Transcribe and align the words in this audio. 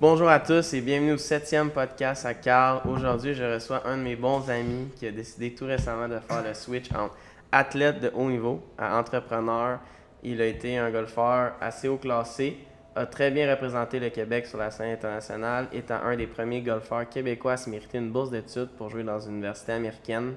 Bonjour 0.00 0.28
à 0.28 0.38
tous 0.38 0.74
et 0.74 0.80
bienvenue 0.80 1.14
au 1.14 1.16
septième 1.16 1.70
podcast 1.70 2.24
à 2.24 2.32
Carl. 2.32 2.88
Aujourd'hui, 2.88 3.34
je 3.34 3.42
reçois 3.42 3.84
un 3.84 3.96
de 3.96 4.02
mes 4.02 4.14
bons 4.14 4.48
amis 4.48 4.88
qui 4.94 5.08
a 5.08 5.10
décidé 5.10 5.52
tout 5.56 5.66
récemment 5.66 6.06
de 6.06 6.20
faire 6.20 6.44
le 6.44 6.54
switch 6.54 6.88
entre 6.92 7.16
athlète 7.50 7.98
de 7.98 8.12
haut 8.14 8.30
niveau 8.30 8.62
à 8.78 8.96
entrepreneur. 8.96 9.80
Il 10.22 10.40
a 10.40 10.46
été 10.46 10.78
un 10.78 10.92
golfeur 10.92 11.54
assez 11.60 11.88
haut 11.88 11.96
classé, 11.96 12.58
a 12.94 13.06
très 13.06 13.32
bien 13.32 13.50
représenté 13.50 13.98
le 13.98 14.10
Québec 14.10 14.46
sur 14.46 14.58
la 14.58 14.70
scène 14.70 14.92
internationale, 14.92 15.66
étant 15.72 16.00
un 16.04 16.14
des 16.14 16.28
premiers 16.28 16.62
golfeurs 16.62 17.08
québécois 17.08 17.54
à 17.54 17.56
se 17.56 17.68
mériter 17.68 17.98
une 17.98 18.12
bourse 18.12 18.30
d'études 18.30 18.70
pour 18.78 18.90
jouer 18.90 19.02
dans 19.02 19.18
une 19.18 19.32
université 19.32 19.72
américaine. 19.72 20.36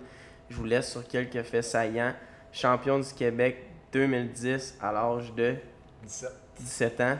Je 0.49 0.55
vous 0.55 0.65
laisse 0.65 0.89
sur 0.89 1.07
quelques 1.07 1.43
faits 1.43 1.65
saillants. 1.65 2.13
Champion 2.51 2.97
du 2.97 3.13
Québec 3.13 3.57
2010 3.93 4.79
à 4.81 4.91
l'âge 4.91 5.31
de 5.35 5.53
17. 6.01 6.31
17 6.61 7.01
ans. 7.01 7.17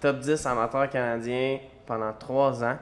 Top 0.00 0.18
10 0.20 0.46
amateur 0.46 0.88
canadien 0.88 1.58
pendant 1.86 2.12
3 2.12 2.64
ans. 2.64 2.78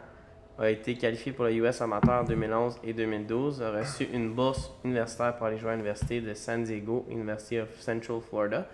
A 0.59 0.71
été 0.71 0.95
qualifié 0.97 1.33
pour 1.33 1.47
le 1.47 1.53
US 1.55 1.81
amateur 1.81 2.21
en 2.21 2.25
2011 2.25 2.79
et 2.85 2.93
2012. 2.93 3.63
A 3.63 3.71
reçu 3.73 4.05
une 4.13 4.35
bourse 4.35 4.71
universitaire 4.85 5.35
pour 5.37 5.47
aller 5.47 5.59
jouer 5.59 5.71
à 5.71 5.73
l'université 5.73 6.21
de 6.21 6.35
San 6.35 6.63
Diego, 6.63 7.07
University 7.11 7.59
of 7.59 7.69
Central 7.81 8.21
Florida. 8.21 8.67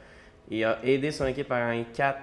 Et 0.51 0.65
a 0.65 0.79
aidé 0.85 1.11
son 1.11 1.27
équipe 1.27 1.51
à 1.53 1.61
gagner 1.61 1.87
4 1.95 2.19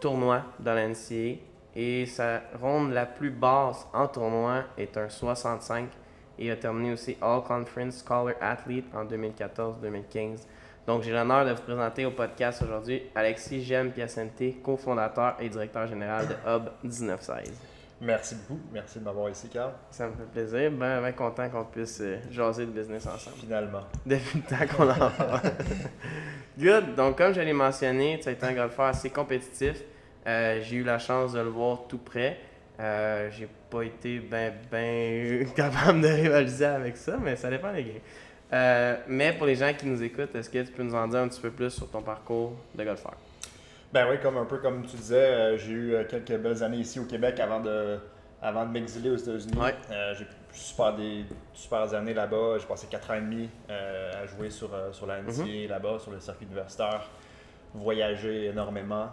tournois 0.00 0.42
dans 0.58 0.74
la 0.74 0.88
NCAA. 0.88 1.40
Et 1.76 2.06
sa 2.06 2.40
ronde 2.60 2.92
la 2.92 3.06
plus 3.06 3.30
basse 3.30 3.86
en 3.92 4.08
tournoi 4.08 4.64
est 4.76 4.96
un 4.96 5.08
65. 5.08 5.90
Et 6.38 6.50
a 6.50 6.56
terminé 6.56 6.92
aussi 6.92 7.16
All 7.20 7.42
Conference 7.42 8.02
Scholar 8.02 8.34
Athlete 8.40 8.86
en 8.94 9.04
2014-2015. 9.04 10.46
Donc, 10.88 11.02
j'ai 11.02 11.12
l'honneur 11.12 11.44
de 11.44 11.50
vous 11.50 11.60
présenter 11.60 12.06
au 12.06 12.12
podcast 12.12 12.62
aujourd'hui 12.62 13.02
Alexis 13.14 13.62
Gem 13.62 13.92
Piacente, 13.92 14.62
cofondateur 14.62 15.36
et 15.38 15.50
directeur 15.50 15.86
général 15.86 16.26
de 16.26 16.32
Hub 16.46 16.62
1916. 16.82 17.52
Merci 18.00 18.36
beaucoup. 18.36 18.58
Merci 18.72 18.98
de 18.98 19.04
m'avoir 19.04 19.28
ici, 19.28 19.50
Carl. 19.50 19.72
Ça 19.90 20.06
me 20.06 20.12
fait 20.12 20.30
plaisir. 20.32 20.70
Ben, 20.70 21.02
ben 21.02 21.12
content 21.12 21.50
qu'on 21.50 21.64
puisse 21.66 22.00
euh, 22.00 22.16
jaser 22.30 22.64
de 22.64 22.70
business 22.70 23.06
ensemble. 23.06 23.36
Finalement. 23.36 23.82
Depuis 24.06 24.38
le 24.38 24.44
temps 24.44 24.74
qu'on 24.74 24.88
en 24.88 25.10
parle. 25.10 25.40
Good. 26.58 26.94
Donc, 26.94 27.18
comme 27.18 27.34
je 27.34 27.42
l'ai 27.42 27.52
mentionné, 27.52 28.18
tu 28.22 28.30
as 28.30 28.32
été 28.32 28.46
un 28.46 28.54
golfeur 28.54 28.86
assez 28.86 29.10
compétitif. 29.10 29.82
Euh, 30.26 30.62
j'ai 30.62 30.76
eu 30.76 30.84
la 30.84 30.98
chance 30.98 31.34
de 31.34 31.40
le 31.40 31.50
voir 31.50 31.80
tout 31.86 31.98
près. 31.98 32.38
Euh, 32.80 33.28
j'ai 33.30 33.48
pas 33.68 33.82
été 33.82 34.20
ben, 34.20 34.54
ben 34.70 35.46
capable 35.54 36.00
de 36.00 36.08
rivaliser 36.08 36.64
avec 36.64 36.96
ça, 36.96 37.18
mais 37.22 37.36
ça 37.36 37.50
dépend 37.50 37.74
des 37.74 37.84
games. 37.84 38.00
Euh, 38.52 38.96
mais 39.08 39.32
pour 39.34 39.46
les 39.46 39.54
gens 39.56 39.72
qui 39.74 39.86
nous 39.86 40.02
écoutent, 40.02 40.34
est-ce 40.34 40.48
que 40.48 40.62
tu 40.62 40.72
peux 40.72 40.82
nous 40.82 40.94
en 40.94 41.06
dire 41.08 41.20
un 41.20 41.28
petit 41.28 41.40
peu 41.40 41.50
plus 41.50 41.70
sur 41.70 41.90
ton 41.90 42.00
parcours 42.02 42.54
de 42.74 42.84
golfeur? 42.84 43.14
Ben 43.92 44.06
oui, 44.10 44.18
comme 44.22 44.36
un 44.38 44.44
peu 44.44 44.58
comme 44.58 44.84
tu 44.86 44.96
disais, 44.96 45.16
euh, 45.16 45.58
j'ai 45.58 45.72
eu 45.72 45.94
euh, 45.94 46.04
quelques 46.04 46.36
belles 46.36 46.62
années 46.62 46.78
ici 46.78 46.98
au 47.00 47.04
Québec 47.04 47.40
avant 47.40 47.60
de, 47.60 47.98
avant 48.42 48.64
de 48.66 48.70
m'exiler 48.70 49.10
aux 49.10 49.16
États-Unis. 49.16 49.58
Ouais. 49.58 49.74
Euh, 49.90 50.14
j'ai 50.14 50.24
eu 50.24 50.28
super 50.52 50.94
des 50.94 51.24
super 51.52 51.92
années 51.94 52.14
là-bas. 52.14 52.56
J'ai 52.58 52.66
passé 52.66 52.86
4 52.90 53.10
ans 53.10 53.14
et 53.14 53.20
demi 53.20 53.48
à 53.68 54.26
jouer 54.26 54.50
sur, 54.50 54.70
sur 54.92 55.06
la 55.06 55.20
NCAA 55.22 55.68
là-bas, 55.68 55.98
sur 55.98 56.10
le 56.10 56.20
circuit 56.20 56.46
universitaire. 56.46 57.02
Voyager 57.74 58.46
énormément, 58.46 59.08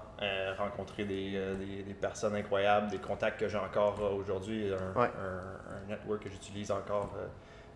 rencontrer 0.58 1.04
des, 1.04 1.32
des, 1.60 1.84
des 1.84 1.94
personnes 1.94 2.36
incroyables, 2.36 2.90
des 2.90 2.98
contacts 3.00 3.38
que 3.40 3.50
j'ai 3.50 3.58
encore 3.58 4.00
aujourd'hui, 4.18 4.72
un, 4.74 5.00
Ouais. 5.00 5.08
un- 5.08 5.76
un 5.76 5.90
network 5.90 6.24
que 6.24 6.30
j'utilise 6.30 6.72
encore 6.72 7.14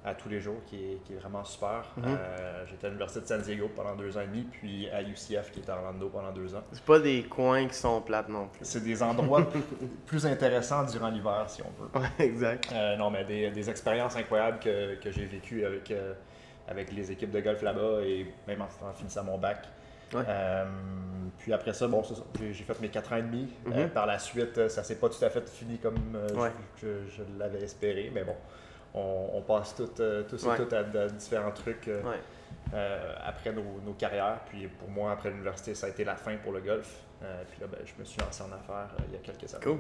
à 0.05 0.16
tous 0.16 0.30
les 0.30 0.39
jours 0.39 0.55
qui 0.66 0.78
est, 0.78 1.03
qui 1.03 1.14
est 1.14 1.17
vraiment 1.17 1.44
super. 1.44 1.83
Mhm. 1.97 2.03
Euh, 2.08 2.66
J'étais 2.69 2.86
à 2.88 2.89
l'Université 2.89 3.19
de 3.22 3.25
San 3.25 3.42
Diego 3.42 3.69
pendant 3.75 3.95
deux 3.95 4.17
ans 4.17 4.22
et 4.22 4.28
demi, 4.28 4.44
puis 4.44 4.89
à 4.89 5.02
UCF 5.02 5.52
qui 5.52 5.59
est 5.59 5.69
à 5.69 5.75
Orlando 5.78 6.08
pendant 6.09 6.31
deux 6.31 6.55
ans. 6.55 6.64
C'est 6.72 6.83
pas 6.83 7.00
des 7.00 7.23
coins 7.23 7.67
qui 7.67 7.75
sont 7.75 8.02
plates 8.02 8.30
non 8.30 8.47
plus. 8.47 8.64
C'est 8.64 8.83
des 8.83 9.03
endroits 9.03 9.45
plus 10.05 10.25
intéressants 10.25 10.86
durant 10.86 11.09
l'hiver, 11.09 11.44
si 11.47 11.61
on 11.64 11.72
veut. 11.83 11.89
Ouais, 12.02 12.25
exact. 12.25 12.70
Euh, 12.72 12.95
non, 12.95 13.09
mais 13.09 13.25
des, 13.25 13.52
des 13.52 13.70
expériences 13.70 14.16
incroyables 14.16 14.59
que, 14.59 14.95
que 14.95 15.11
j'ai 15.11 15.25
vécues 15.25 15.66
avec, 15.66 15.92
euh, 15.92 16.14
avec 16.67 16.92
les 16.94 17.11
équipes 17.11 17.31
de 17.31 17.42
golf 17.42 17.61
là-bas 17.61 18.02
et 18.04 18.26
même 18.48 18.61
en, 18.61 18.88
en 18.88 18.93
finissant 18.93 19.23
mon 19.26 19.38
bac. 19.38 19.67
Ouais. 20.14 20.23
Puis 21.39 21.54
après 21.54 21.73
ça, 21.73 21.88
bon. 21.88 22.02
J'ai, 22.39 22.54
fait 22.64 22.80
mes 22.82 22.89
4 22.89 23.14
ans 23.14 23.17
et 23.17 23.21
demi. 23.21 23.48
Mhm. 23.65 23.89
par 23.89 24.05
la 24.05 24.17
suite, 24.17 24.67
ça 24.70 24.83
s'est 24.83 24.95
pas 24.95 25.09
tout 25.09 25.23
à 25.23 25.30
fait 25.30 25.48
fini 25.49 25.77
comme 25.77 25.95
je- 26.30 26.36
Ouais. 26.36 26.52
je, 26.82 26.88
je 27.09 27.23
l'avais 27.38 27.61
espéré, 27.61 28.11
mais 28.14 28.23
bon, 28.23 28.36
on, 28.94 29.30
on 29.33 29.42
passe 29.42 29.76
euh, 30.00 30.23
tous 30.23 30.44
et 30.44 30.48
Ouais. 30.48 30.58
toutes 30.58 30.73
à, 30.73 30.83
différents 31.10 31.52
trucs 31.52 31.88
euh, 31.88 32.02
Ouais. 32.04 32.17
euh, 32.73 33.14
après 33.26 33.52
nos, 33.54 33.64
nos 33.86 33.94
carrières. 33.94 34.39
Puis 34.50 34.67
pour 34.67 34.89
moi, 34.89 35.11
après 35.11 35.30
l'université, 35.30 35.76
ça 35.76 35.88
a 35.88 35.89
été 35.89 36.04
la 36.04 36.16
fin 36.16 36.36
pour 36.38 36.52
le 36.54 36.61
golf. 36.61 36.92
Euh, 37.22 37.44
puis 37.52 37.60
là, 37.61 37.67
ben, 37.67 37.80
je 37.86 37.94
me 38.00 38.05
suis 38.05 38.20
lancé 38.22 38.42
en 38.44 38.52
affaires 38.54 38.89
il 39.08 39.14
y 39.14 39.16
a 39.17 39.20
quelques 39.20 39.54
années. 39.54 39.64
Cool. 39.64 39.80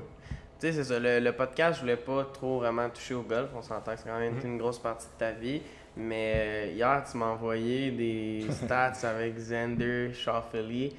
Tu 0.59 0.67
sais, 0.67 0.73
c'est 0.73 0.83
ça. 0.83 0.99
Le, 0.99 1.19
le 1.19 1.31
podcast, 1.31 1.75
je 1.75 1.81
voulais 1.81 1.95
pas 1.95 2.25
trop 2.33 2.59
vraiment 2.59 2.89
toucher 2.89 3.13
au 3.13 3.21
golf. 3.21 3.49
On 3.55 3.61
s'entend 3.61 3.93
que 3.93 3.99
c'est 3.99 4.09
quand 4.09 4.19
même 4.19 4.35
Mhm. 4.35 4.45
une 4.45 4.57
grosse 4.57 4.79
partie 4.79 5.07
de 5.07 5.17
ta 5.17 5.31
vie. 5.31 5.61
Mais 5.95 6.71
hier, 6.73 7.03
tu 7.09 7.17
m'as 7.17 7.27
envoyé 7.27 7.91
des 7.91 8.45
stats 8.51 8.93
avec 9.07 9.35
Xander 9.35 10.11
Schauffele, 10.13 10.91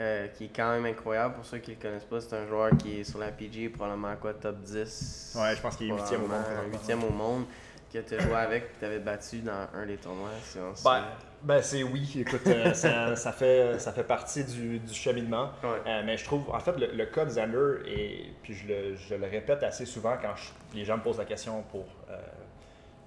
euh, 0.00 0.28
qui 0.28 0.46
est 0.46 0.50
quand 0.54 0.70
même 0.72 0.86
incroyable. 0.86 1.34
Pour 1.34 1.44
ceux 1.44 1.58
qui 1.58 1.72
le 1.72 1.76
connaissent 1.80 2.04
pas, 2.04 2.20
c'est 2.20 2.34
un 2.34 2.46
joueur 2.46 2.70
qui 2.78 3.00
est 3.00 3.04
sur 3.04 3.18
la 3.18 3.30
PG, 3.30 3.68
probablement 3.68 4.16
quoi, 4.16 4.32
top 4.34 4.56
10. 4.62 5.36
Ouais, 5.38 5.54
je 5.54 5.60
pense 5.60 5.76
qu'il 5.76 5.90
est 5.90 5.92
huitième 5.94 6.24
au 6.24 6.26
monde. 6.26 6.30
probablement, 6.42 6.68
présentement. 6.70 6.78
huitième 6.78 7.04
au 7.04 7.10
monde, 7.10 7.44
que 7.92 7.98
tu 7.98 8.14
as 8.14 8.18
joué 8.20 8.34
avec 8.34 8.62
et 8.64 8.78
tu 8.78 8.84
avais 8.86 8.98
battu 9.00 9.38
dans 9.40 9.66
un 9.74 9.84
des 9.86 9.96
tournois. 9.96 10.30
Si 10.42 10.58
on 10.58 10.72
Ben, 10.84 11.04
ben, 11.42 11.62
c'est 11.62 11.82
oui. 11.82 12.10
Écoute, 12.20 12.46
euh, 12.46 12.72
ça, 12.72 13.14
ça 13.16 13.32
fait, 13.32 13.78
ça 13.78 13.92
fait 13.92 14.04
partie 14.04 14.44
du, 14.44 14.78
du 14.78 14.94
cheminement. 14.94 15.50
Ouais. 15.62 15.68
Euh, 15.86 16.02
mais 16.04 16.16
je 16.16 16.24
trouve, 16.24 16.48
en 16.50 16.60
fait, 16.60 16.76
le, 16.78 16.92
le 16.94 17.06
cas 17.06 17.24
de 17.24 17.30
Xander, 17.30 17.82
et 17.86 18.32
puis 18.42 18.54
je 18.54 18.68
le, 18.68 18.94
je 18.96 19.14
le 19.14 19.26
répète 19.26 19.62
assez 19.62 19.84
souvent 19.86 20.16
quand 20.20 20.34
je- 20.36 20.78
les 20.78 20.84
gens 20.84 20.96
me 20.98 21.02
posent 21.02 21.18
la 21.18 21.24
question 21.24 21.62
pour, 21.70 21.84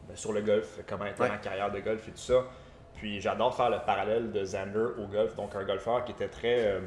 ben, 0.07 0.15
sur 0.15 0.33
le 0.33 0.41
golf, 0.41 0.79
comment 0.87 1.05
était 1.05 1.21
Ouais. 1.21 1.29
ma 1.29 1.37
carrière 1.37 1.71
de 1.71 1.79
golf 1.79 2.07
et 2.07 2.11
tout 2.11 2.17
ça. 2.17 2.43
Puis 3.03 3.19
j'adore 3.19 3.53
faire 3.53 3.69
le 3.69 3.79
parallèle 3.85 4.31
de 4.31 4.41
Xander 4.45 4.87
au 4.97 5.07
golf, 5.07 5.35
donc 5.35 5.53
un 5.57 5.65
golfeur 5.65 6.05
qui 6.05 6.13
était 6.13 6.29
très, 6.29 6.67
euh, 6.67 6.79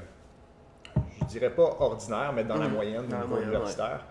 je 1.20 1.26
dirais 1.26 1.50
pas 1.50 1.76
ordinaire, 1.78 2.32
mais 2.34 2.42
dans 2.42 2.56
la 2.56 2.68
Mhm. 2.68 2.72
moyenne 2.74 3.06
Dans 3.06 3.16
au 3.18 3.20
la 3.20 3.24
niveau 3.26 3.36
universitaire. 3.42 4.06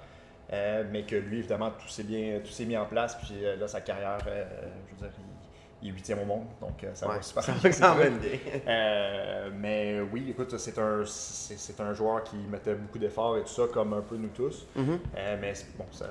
Euh, 0.54 0.84
mais 0.92 1.02
que 1.02 1.16
lui, 1.16 1.40
évidemment, 1.40 1.72
tout 1.72 1.88
s'est 1.88 2.04
bien, 2.04 2.40
tout 2.46 2.52
s'est 2.52 2.66
mis 2.66 2.78
en 2.78 2.86
place. 2.86 3.16
Puis 3.16 3.44
euh, 3.44 3.56
là, 3.56 3.68
sa 3.68 3.82
carrière, 3.82 4.20
je 4.20 4.30
veux 4.30 5.00
dire, 5.00 5.10
il, 5.18 5.88
il 5.88 5.90
est 5.90 5.94
huitième 5.94 6.20
au 6.20 6.26
monde, 6.26 6.46
donc 6.62 6.86
ça 6.94 7.08
Ouais, 7.08 7.16
va 7.16 7.22
super 7.24 7.44
ça 7.44 7.54
bien, 7.54 7.72
quand 7.72 7.96
même 7.96 8.20
mais 9.56 10.00
oui, 10.14 10.28
écoute, 10.30 10.56
c'est 10.60 10.78
un, 10.78 11.02
c'est, 11.06 11.80
un 11.80 11.94
joueur 11.96 12.24
qui 12.24 12.36
mettait 12.38 12.76
beaucoup 12.76 13.00
d'efforts 13.00 13.38
et 13.38 13.42
tout 13.42 13.48
ça, 13.48 13.64
comme 13.74 13.94
un 13.94 14.02
peu 14.02 14.16
nous 14.16 14.30
tous. 14.30 14.68
Mhm. 14.76 15.00
Euh, 15.18 15.38
mais 15.42 15.54
bon, 15.76 15.86
ça, 15.90 16.06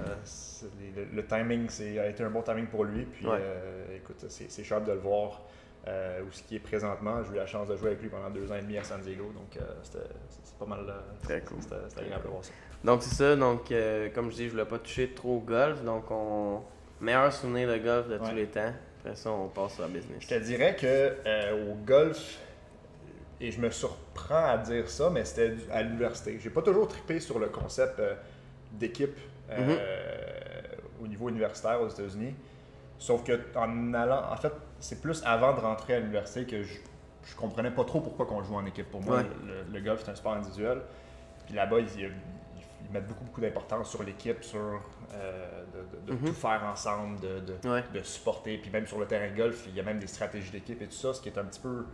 le, 0.97 1.05
le 1.05 1.25
timing 1.25 1.67
c'est, 1.69 2.01
a 2.01 2.09
été 2.09 2.25
un 2.25 2.31
bon 2.31 2.43
timing 2.43 2.67
pour 2.67 2.83
lui. 2.83 3.05
Puis 3.05 3.29
Ouais. 3.29 3.41
écoute, 3.95 4.25
c'est, 4.29 4.51
c'est 4.51 4.65
de 4.81 4.91
le 4.91 4.99
voir 4.99 5.41
euh, 5.87 6.23
où 6.23 6.33
ce 6.33 6.43
qui 6.43 6.57
est 6.57 6.61
présentement. 6.61 7.23
J'ai 7.25 7.33
eu 7.33 7.37
la 7.37 7.47
chance 7.47 7.69
de 7.69 7.77
jouer 7.77 7.89
avec 7.89 8.03
lui 8.03 8.09
pendant 8.09 8.31
deux 8.31 8.51
ans 8.51 8.57
et 8.57 8.63
demi 8.63 8.79
à 8.79 8.85
San 8.85 9.01
Diego, 9.01 9.25
donc 9.35 9.57
euh, 9.61 9.65
c'était, 9.83 10.05
pas 10.59 10.67
mal. 10.67 10.81
euh, 10.89 10.93
Très 11.23 11.41
cool. 11.43 11.59
C'était, 11.61 12.01
agréable 12.01 12.25
de 12.25 12.29
voir 12.29 12.45
ça. 12.45 12.53
Donc 12.85 13.03
c'est 13.03 13.15
ça, 13.15 13.37
donc 13.37 13.71
euh, 13.73 14.09
comme 14.15 14.31
je 14.31 14.37
dis, 14.37 14.45
je 14.47 14.51
voulais 14.53 14.65
pas 14.65 14.79
toucher 14.79 15.11
trop 15.11 15.37
au 15.37 15.41
golf, 15.41 15.83
donc 15.83 16.11
on 16.11 16.61
meilleur 17.01 17.33
souvenir 17.33 17.69
de 17.69 17.79
golf 17.79 18.09
de 18.09 18.19
tous 18.19 18.35
les 18.35 18.47
temps. 18.47 18.73
Après 19.01 19.17
ça, 19.17 19.31
on 19.31 19.49
passe 19.49 19.81
à 19.81 19.89
business. 19.89 20.19
Je 20.21 20.29
te 20.29 20.35
dirais 20.39 20.77
que 20.77 20.87
euh, 21.27 21.73
au 21.73 21.75
golf, 21.75 22.39
et 23.41 23.51
je 23.51 23.61
me 23.61 23.71
surprends 23.71 24.47
à 24.47 24.57
dire 24.59 24.89
ça, 24.89 25.11
mais 25.11 25.25
c'était 25.25 25.55
à 25.71 25.83
l'université. 25.83 26.39
J'ai 26.41 26.51
pas 26.51 26.63
toujours 26.63 26.89
trippé 26.89 27.21
sur 27.21 27.39
le 27.39 27.49
concept 27.49 28.01
d'équipe 28.73 29.17
euh, 29.51 29.77
au 31.03 31.07
niveau 31.07 31.29
universitaire 31.29 31.81
aux 31.83 31.89
États-Unis. 31.89 32.35
Sauf 32.99 33.25
que 33.25 33.41
en 33.57 33.93
allant, 33.95 34.23
en 34.31 34.37
fait, 34.37 34.53
c'est 34.79 35.01
plus 35.01 35.23
avant 35.25 35.55
de 35.55 35.61
rentrer 35.61 35.95
à 35.95 36.01
l'université 36.01 36.45
que 36.47 36.63
je, 36.63 36.75
je 37.25 37.37
comprenais 37.37 37.71
pas 37.71 37.85
trop 37.85 38.01
pourquoi 38.01 38.27
qu'on 38.27 38.43
joue 38.43 38.55
en 38.55 38.65
équipe. 38.67 38.91
Pour 38.91 39.03
moi, 39.03 39.17
Ouais. 39.19 39.27
le, 39.47 39.65
le 39.73 39.81
golf 39.85 40.03
c'est 40.05 40.11
un 40.11 40.15
sport 40.15 40.35
individuel. 40.35 40.81
Puis 41.47 41.55
là-bas, 41.55 41.81
ils, 41.81 42.01
ils- 42.01 42.13
ils 42.87 42.93
mettent 42.93 43.07
beaucoup, 43.09 43.25
beaucoup 43.25 43.41
d'importance 43.41 43.91
sur 43.91 44.03
l'équipe, 44.03 44.43
sur 44.45 44.59
euh, 45.15 45.65
de, 45.73 46.13
de- 46.13 46.13
de 46.13 46.19
Mhm. 46.19 46.27
tout 46.29 46.35
faire 46.35 46.63
ensemble, 46.65 47.19
de, 47.21 47.41
de- 47.41 47.69
Ouais. 47.69 47.83
de 47.95 48.03
supporter. 48.03 48.59
Puis 48.59 48.71
même 48.71 48.87
sur 48.87 48.99
le 48.99 49.07
terrain 49.07 49.31
de 49.31 49.37
golf, 49.37 49.65
il 49.69 49.75
y 49.75 49.81
a 49.81 49.83
même 49.83 49.99
des 49.99 50.07
stratégies 50.07 50.51
d'équipe 50.51 50.81
et 50.83 50.87
tout 50.87 50.93
ça, 50.93 51.13
ce 51.15 51.21
qui 51.21 51.29
est 51.29 51.39
un 51.39 51.45
petit 51.45 51.61
peu, 51.61 51.87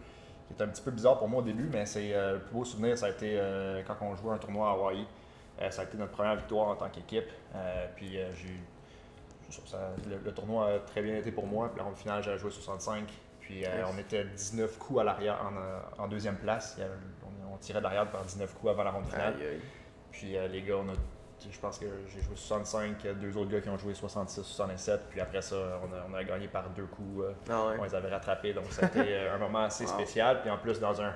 qui 0.48 0.54
est 0.60 0.62
un 0.64 0.68
petit 0.68 0.82
peu 0.82 0.90
bizarre 0.90 1.18
pour 1.18 1.28
moi 1.28 1.40
au 1.40 1.44
début, 1.44 1.68
mais 1.72 1.86
c'est 1.86 2.12
euh, 2.14 2.34
le 2.34 2.40
plus 2.40 2.52
beau 2.54 2.64
souvenir, 2.64 2.98
ça 2.98 3.06
a 3.06 3.10
été 3.10 3.36
euh, 3.38 3.82
quand 3.86 3.96
on 4.02 4.14
jouait 4.16 4.32
un 4.34 4.38
tournoi 4.38 4.68
à 4.68 4.72
Hawaii. 4.72 5.06
Euh, 5.60 5.70
ça 5.70 5.82
a 5.82 5.84
été 5.84 5.96
notre 5.96 6.12
première 6.12 6.36
victoire 6.36 6.68
en 6.68 6.74
tant 6.76 6.88
qu'équipe. 6.88 7.28
Puis 7.96 8.12
j'ai 8.34 8.60
ça- 9.50 9.90
le, 10.08 10.18
le 10.18 10.32
tournoi 10.32 10.68
a 10.74 10.78
très 10.80 11.02
bien 11.02 11.16
été 11.16 11.30
pour 11.32 11.46
moi. 11.46 11.70
Puis 11.72 11.82
en 11.82 11.92
finale, 11.94 12.22
j'ai 12.22 12.36
joué 12.38 12.50
65. 12.50 13.04
Puis 13.40 13.64
euh, 13.66 13.84
on 13.92 13.98
était 13.98 14.24
19 14.24 14.78
coups 14.78 15.00
à 15.00 15.04
l'arrière 15.04 15.38
en, 15.42 15.56
euh, 15.56 15.78
en 16.04 16.08
deuxième 16.08 16.36
place. 16.36 16.76
Avait- 16.78 16.88
on, 17.24 17.54
on 17.54 17.56
tirait 17.58 17.80
derrière 17.80 18.08
par 18.10 18.22
19 18.22 18.54
coups 18.54 18.70
avant 18.70 18.84
la 18.84 18.90
ronde 18.92 19.06
finale. 19.06 19.34
Aïe, 19.38 19.46
aïe. 19.46 19.60
Puis 20.12 20.36
euh, 20.36 20.46
les 20.48 20.62
gars, 20.62 20.76
on 20.76 20.88
a, 20.88 20.92
je 21.50 21.58
pense 21.58 21.78
que 21.78 21.86
j'ai 22.08 22.20
joué 22.20 22.36
65, 22.36 23.04
euh, 23.06 23.14
deux 23.14 23.36
autres 23.36 23.50
gars 23.50 23.60
qui 23.60 23.68
ont 23.70 23.78
joué 23.78 23.94
66, 23.94 24.42
67. 24.42 25.00
Puis 25.10 25.20
après 25.20 25.42
ça, 25.42 25.56
on 25.82 25.92
a, 25.94 26.06
on 26.10 26.14
a 26.14 26.22
gagné 26.22 26.46
par 26.48 26.68
deux 26.70 26.86
coups. 26.86 27.24
Ah 27.48 27.66
ouais. 27.66 27.76
on 27.80 27.84
les 27.84 27.94
avait 27.94 28.10
rattrapés. 28.10 28.52
Donc 28.52 28.66
c'était 28.70 29.26
un 29.28 29.38
moment 29.38 29.60
assez 29.64 29.84
Wow. 29.84 29.90
spécial. 29.94 30.42
Puis 30.42 30.50
en 30.50 30.58
plus, 30.58 30.78
dans 30.78 31.00
un, 31.02 31.12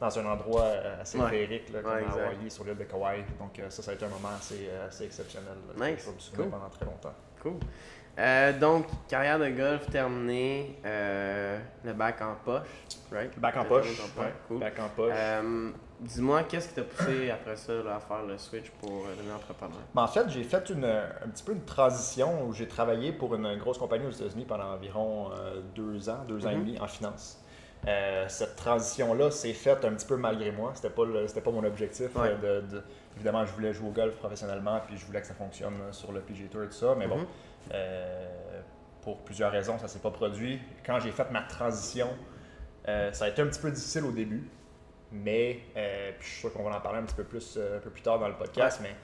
dans 0.00 0.18
un 0.18 0.26
endroit 0.26 0.66
assez 1.00 1.18
féerique, 1.20 1.72
comme 1.72 1.84
Ouais. 1.90 2.04
Hawaii, 2.04 2.50
sur 2.50 2.64
l'île 2.64 2.76
de 2.76 2.84
Kauai. 2.84 3.24
Donc 3.38 3.60
ça, 3.70 3.82
ça 3.82 3.90
a 3.90 3.94
été 3.94 4.04
un 4.04 4.08
moment 4.08 4.28
assez, 4.36 4.68
assez 4.86 5.04
exceptionnel. 5.04 5.54
là, 5.76 5.90
Nice. 5.90 6.00
Je 6.04 6.10
vais 6.10 6.14
me 6.16 6.20
souvenir 6.20 6.44
Cool. 6.44 6.50
pendant 6.58 6.68
très 6.70 6.84
longtemps. 6.84 7.14
Cool. 7.42 7.54
Euh, 8.18 8.58
donc, 8.58 8.86
carrière 9.08 9.38
de 9.38 9.48
golf 9.50 9.88
terminée, 9.90 10.76
euh, 10.84 11.58
le 11.84 11.92
bac 11.92 12.20
en 12.20 12.34
poche, 12.44 12.66
right? 13.12 13.38
Bac 13.38 13.56
en 13.56 13.64
poche. 13.64 13.86
ouais, 14.18 14.32
cool. 14.48 14.58
Bac 14.58 14.78
en 14.80 14.88
poche. 14.88 15.12
Euh, 15.16 15.70
Dis-moi, 16.00 16.44
qu'est-ce 16.44 16.68
qui 16.68 16.74
t'a 16.74 16.82
poussé 16.82 17.28
après 17.30 17.56
ça 17.56 17.72
là, 17.74 17.96
à 17.96 18.00
faire 18.00 18.22
le 18.24 18.38
switch 18.38 18.70
pour 18.80 19.04
devenir 19.08 19.34
entrepreneur? 19.34 19.78
Ben, 19.94 20.02
en 20.02 20.06
fait, 20.06 20.28
j'ai 20.30 20.44
fait 20.44 20.70
une, 20.70 20.84
un 20.84 21.28
petit 21.28 21.42
peu 21.42 21.52
une 21.52 21.64
transition 21.64 22.44
où 22.46 22.52
j'ai 22.52 22.68
travaillé 22.68 23.10
pour 23.12 23.34
une 23.34 23.56
grosse 23.58 23.78
compagnie 23.78 24.06
aux 24.06 24.12
États-Unis 24.12 24.44
pendant 24.48 24.74
environ 24.74 25.30
deux 25.74 26.08
ans, 26.08 26.24
deux 26.28 26.46
ans 26.46 26.50
et 26.50 26.54
Mhm. 26.54 26.64
demi 26.66 26.78
en 26.80 26.86
finance. 26.86 27.42
Euh, 27.86 28.24
cette 28.28 28.56
transition-là 28.56 29.30
s'est 29.30 29.52
faite 29.54 29.84
un 29.84 29.92
petit 29.94 30.06
peu 30.06 30.16
malgré 30.16 30.50
moi. 30.50 30.72
C'était 30.74 30.90
pas 30.90 31.04
le- 31.04 31.26
c'était 31.28 31.40
pas 31.40 31.52
mon 31.52 31.64
objectif. 31.64 32.14
Ouais. 32.16 32.34
euh, 32.42 32.60
de, 32.62 32.66
de- 32.76 32.82
évidemment, 33.16 33.44
je 33.46 33.52
voulais 33.52 33.72
jouer 33.72 33.88
au 33.88 33.92
golf 33.92 34.14
professionnellement, 34.16 34.80
puis 34.86 34.96
je 34.96 35.06
voulais 35.06 35.20
que 35.20 35.26
ça 35.26 35.34
fonctionne 35.34 35.74
sur 35.92 36.12
le 36.12 36.20
PGA 36.20 36.48
Tour 36.50 36.64
et 36.64 36.66
tout 36.66 36.72
ça. 36.72 36.94
Mais 36.98 37.06
bon, 37.06 37.18
Mhm. 37.18 37.26
euh, 37.74 38.60
pour 39.02 39.18
plusieurs 39.18 39.52
raisons, 39.52 39.78
ça 39.78 39.86
s'est 39.88 40.00
pas 40.00 40.10
produit. 40.10 40.60
Quand 40.84 40.98
j'ai 41.00 41.12
fait 41.12 41.30
ma 41.30 41.42
transition, 41.42 42.08
euh, 42.88 43.12
ça 43.12 43.26
a 43.26 43.28
été 43.28 43.42
un 43.42 43.46
petit 43.46 43.60
peu 43.60 43.70
difficile 43.70 44.04
au 44.04 44.12
début, 44.12 44.48
mais 45.12 45.60
puis 46.18 46.28
je 46.28 46.32
suis 46.32 46.40
sûr 46.40 46.52
qu'on 46.52 46.64
va 46.64 46.76
en 46.76 46.80
parler 46.80 46.98
un 46.98 47.04
petit 47.04 47.14
peu 47.14 47.24
plus 47.24 47.58
un 47.58 47.78
peu 47.78 47.90
plus 47.90 48.02
tard 48.02 48.18
dans 48.18 48.28
le 48.28 48.34
podcast, 48.34 48.80
mais 48.82 48.94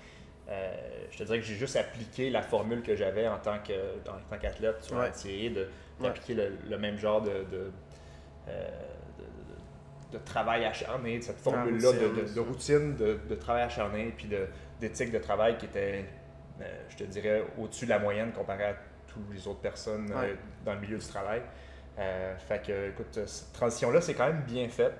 je 1.10 1.16
te 1.18 1.22
dirais 1.22 1.38
que 1.38 1.44
j'ai 1.44 1.54
juste 1.54 1.76
appliqué 1.76 2.28
la 2.28 2.42
formule 2.42 2.82
que 2.82 2.96
j'avais 2.96 3.26
en 3.28 3.38
tant 3.38 3.58
que 3.60 3.72
en 4.10 4.18
tant 4.28 4.38
qu'athlète 4.38 4.82
sur 4.82 4.96
Ouais. 4.96 5.10
de 5.50 5.68
d'appliquer 6.00 6.34
le, 6.34 6.52
le 6.68 6.76
même 6.76 6.98
genre 6.98 7.22
de, 7.22 7.44
de, 7.50 7.70
euh, 8.48 8.68
de- 9.18 9.22
de- 10.12 10.18
de 10.18 10.24
travail 10.24 10.64
acharné, 10.64 11.18
de 11.18 11.22
cette 11.24 11.38
formule-là 11.40 11.92
de, 11.92 12.40
routine, 12.40 12.94
de, 12.96 13.34
travail 13.34 13.62
acharné, 13.62 14.12
puis 14.16 14.28
d'éthique 14.80 15.10
de 15.12 15.18
travail 15.18 15.56
qui 15.56 15.66
était, 15.66 16.04
euh, 16.60 16.64
je 16.88 16.96
te 16.96 17.04
dirais, 17.04 17.44
au-dessus 17.58 17.84
de 17.86 17.90
la 17.90 17.98
moyenne 17.98 18.32
comparé 18.32 18.64
à 18.64 18.74
toutes 19.06 19.32
les 19.32 19.46
autres 19.48 19.60
personnes 19.60 20.10
euh, 20.14 20.34
dans 20.64 20.74
le 20.74 20.80
milieu 20.80 20.98
du 20.98 21.06
travail. 21.06 21.42
Fait 22.38 22.60
que, 22.66 22.88
écoute, 22.90 23.20
cette 23.26 23.52
transition-là, 23.52 24.00
c'est 24.00 24.14
quand 24.14 24.26
même 24.26 24.42
bien 24.42 24.68
faite. 24.68 24.94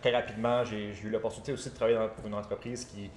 Très 0.00 0.10
rapidement, 0.12 0.64
j'ai 0.64 0.92
eu 1.04 1.10
l'opportunité 1.10 1.52
aussi 1.52 1.70
de 1.70 1.74
travailler 1.76 1.96
dans- 1.96 2.08
pour 2.08 2.26
une 2.26 2.34
entreprise 2.34 2.84
qui, 2.84 3.08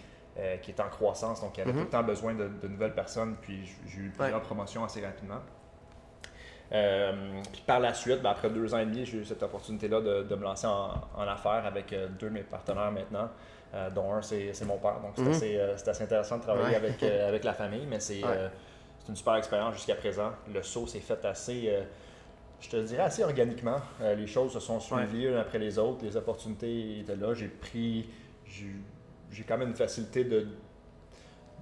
qui 0.62 0.72
est 0.72 0.80
en 0.80 0.90
croissance, 0.90 1.42
donc 1.42 1.58
il 1.58 1.62
y 1.62 1.64
avait 1.64 1.72
Mhm. 1.72 1.78
tout 1.80 1.84
le 1.86 1.90
temps 1.90 2.04
besoin 2.04 2.34
de, 2.36 2.68
nouvelles 2.68 2.94
personnes, 2.94 3.36
puis 3.42 3.66
j'ai 3.88 4.02
eu 4.02 4.10
plusieurs 4.10 4.36
Ouais. 4.38 4.42
promotions 4.44 4.84
assez 4.84 5.04
rapidement. 5.04 5.40
Euh, 6.72 7.12
puis 7.52 7.62
par 7.66 7.80
la 7.80 7.94
suite, 7.94 8.22
ben, 8.22 8.32
après 8.32 8.50
deux 8.50 8.74
ans 8.74 8.80
et 8.80 8.86
demi, 8.86 9.06
j'ai 9.06 9.20
eu 9.20 9.26
cette 9.26 9.44
opportunité-là 9.44 10.02
de, 10.02 10.24
de 10.24 10.36
me 10.36 10.44
lancer 10.44 10.68
en, 10.68 10.90
en 11.16 11.22
affaires 11.28 11.64
avec 11.66 11.94
euh, 11.94 12.08
deux 12.20 12.28
de 12.30 12.34
mes 12.34 12.42
partenaires 12.44 12.92
maintenant, 12.92 13.30
euh, 13.74 13.90
dont 13.92 14.14
un, 14.14 14.22
c'est 14.22 14.52
mon 14.66 14.78
père. 14.78 15.00
Donc, 15.02 15.12
c'est 15.16 15.22
Mhm. 15.24 15.32
assez, 15.32 15.58
euh, 15.58 15.76
intéressant 16.04 16.38
de 16.38 16.44
travailler 16.44 16.70
Ouais. 16.70 16.76
avec, 16.76 17.04
avec 17.04 17.44
la 17.44 17.54
famille, 17.54 17.86
mais 17.88 18.00
c'est 18.00 18.24
Ouais. 18.24 18.50
une 19.08 19.16
super 19.16 19.36
expérience 19.36 19.76
jusqu'à 19.76 19.96
présent. 19.96 20.32
Le 20.52 20.64
saut 20.64 20.88
s'est 20.88 21.00
fait 21.02 21.24
assez, 21.26 21.72
je 22.60 22.70
te 22.70 22.78
dirais, 22.78 23.04
assez 23.04 23.24
organiquement. 23.24 23.78
Les 24.02 24.26
choses 24.28 24.52
se 24.54 24.60
sont 24.60 24.80
suivies 24.80 25.28
l'une 25.28 25.38
après 25.38 25.60
les 25.60 25.78
autres, 25.78 26.04
les 26.04 26.18
opportunités 26.18 27.00
étaient 27.02 27.16
là. 27.16 27.34
J'ai 27.36 27.48
pris, 27.50 28.10
j'ai 28.48 29.44
quand 29.48 29.58
même 29.60 29.70
une 29.70 29.76
facilité 29.76 30.24
de, 30.24 30.48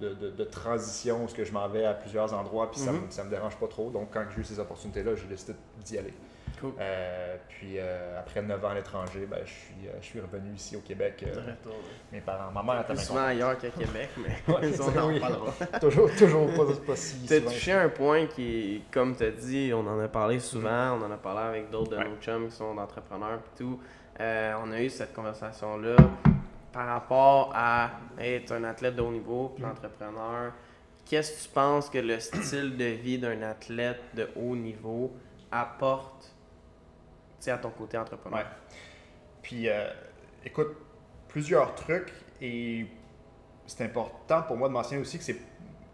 de, 0.00 0.14
de- 0.14 0.30
de 0.30 0.44
transition 0.44 1.24
où 1.24 1.28
ce 1.28 1.34
que 1.34 1.44
je 1.44 1.52
m'en 1.52 1.68
vais 1.68 1.84
à 1.84 1.94
plusieurs 1.94 2.32
endroits, 2.34 2.70
puis 2.70 2.80
ça 2.80 2.90
Mhm. 2.92 3.06
me- 3.06 3.10
ça 3.10 3.22
me 3.24 3.30
dérange 3.30 3.56
pas 3.56 3.68
trop. 3.68 3.90
Donc, 3.90 4.08
quand 4.12 4.24
j'ai 4.34 4.40
eu 4.40 4.44
ces 4.44 4.58
opportunités-là, 4.58 5.14
j'ai 5.14 5.26
décidé 5.26 5.54
d'y 5.84 5.98
aller. 5.98 6.14
Cool. 6.60 6.72
Euh, 6.80 7.36
puis 7.48 7.74
euh, 7.78 8.18
après 8.18 8.40
9 8.40 8.64
ans 8.64 8.68
à 8.68 8.74
l'étranger, 8.74 9.26
ben, 9.28 9.38
je, 9.44 9.50
suis, 9.50 9.88
euh, 9.88 9.92
je 10.00 10.04
suis 10.06 10.20
revenu 10.20 10.54
ici 10.54 10.76
au 10.76 10.80
Québec. 10.80 11.24
euh, 11.26 11.34
mes 12.12 12.20
parents, 12.20 12.50
ma 12.52 12.62
mère 12.62 12.82
était 12.82 12.96
souvent 13.00 13.24
ailleurs 13.24 13.58
qu'à 13.58 13.70
Québec, 13.70 14.10
mais 14.18 14.28
Ouais, 14.54 14.70
on 14.80 14.98
en 14.98 15.08
oui. 15.08 15.20
toujours, 15.80 16.10
toujours 16.16 16.46
pas, 16.54 16.72
pas 16.86 16.96
si 16.96 17.26
Tu 17.26 17.34
as 17.34 17.40
touché 17.40 17.72
un 17.72 17.88
point 17.88 18.26
qui, 18.26 18.82
comme 18.92 19.16
tu 19.16 19.24
as 19.24 19.30
dit, 19.32 19.72
on 19.74 19.86
en 19.86 19.98
a 20.00 20.08
parlé 20.08 20.38
souvent, 20.38 20.92
on 21.00 21.04
en 21.04 21.10
a 21.10 21.16
parlé 21.16 21.40
avec 21.40 21.70
d'autres 21.70 21.90
de 21.90 21.96
Ouais. 21.96 22.08
nos 22.08 22.16
chums 22.20 22.48
qui 22.48 22.54
sont 22.56 22.76
entrepreneurs 22.78 23.38
et 23.40 23.58
tout. 23.58 23.80
Euh, 24.20 24.54
on 24.64 24.70
a 24.70 24.80
eu 24.80 24.90
cette 24.90 25.12
conversation-là 25.12 25.96
par 26.74 26.88
rapport 26.88 27.52
à 27.54 27.92
être 28.18 28.50
un 28.50 28.64
athlète 28.64 28.96
de 28.96 29.00
haut 29.00 29.12
niveau, 29.12 29.52
puis 29.54 29.62
l'entrepreneur. 29.62 30.52
Qu'est-ce 31.06 31.44
que 31.44 31.48
tu 31.48 31.54
penses 31.54 31.88
que 31.88 31.98
le 31.98 32.18
style 32.18 32.76
de 32.76 32.84
vie 32.84 33.18
d'un 33.18 33.40
athlète 33.42 34.00
de 34.14 34.28
haut 34.34 34.56
niveau 34.56 35.12
apporte 35.52 36.34
à 37.46 37.58
ton 37.58 37.70
côté 37.70 37.96
entrepreneur? 37.96 38.40
Ouais. 38.40 38.46
Puis, 39.40 39.68
euh, 39.68 39.88
écoute, 40.44 40.76
plusieurs 41.28 41.76
trucs 41.76 42.12
et 42.40 42.86
c'est 43.66 43.84
important 43.84 44.42
pour 44.42 44.56
moi 44.56 44.66
de 44.66 44.72
mentionner 44.72 45.00
aussi 45.02 45.18
que 45.18 45.24
c'est 45.24 45.40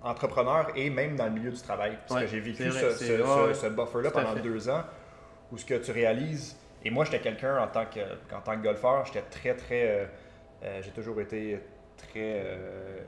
entrepreneur 0.03 0.69
et 0.75 0.89
même 0.89 1.15
dans 1.15 1.27
le 1.27 1.33
milieu 1.33 1.51
du 1.51 1.61
travail. 1.61 1.99
Parce 2.09 2.21
Ouais, 2.21 2.27
que 2.27 2.33
j'ai 2.33 2.41
vécu 2.41 2.69
vrai, 2.69 2.95
ce, 2.95 3.69
buffer-là 3.69 4.11
pendant 4.13 4.35
deux 4.37 4.71
ans 4.71 4.85
où 5.53 5.59
ce 5.59 5.65
que 5.67 5.75
tu 5.75 5.91
réalises, 5.91 6.57
et 6.83 6.91
moi 6.91 7.05
j'étais 7.05 7.21
quelqu'un 7.21 7.59
en 7.59 7.67
tant 7.67 7.85
que, 7.85 8.01
en 8.35 8.41
tant 8.41 8.57
que 8.57 8.63
golfeur, 8.63 9.05
j'étais 9.05 9.23
très 9.23 9.55
très, 9.55 10.09
euh, 10.63 10.81
j'ai 10.83 10.91
toujours 10.91 11.21
été 11.21 11.61
très 11.97 12.43
euh, 12.45 13.01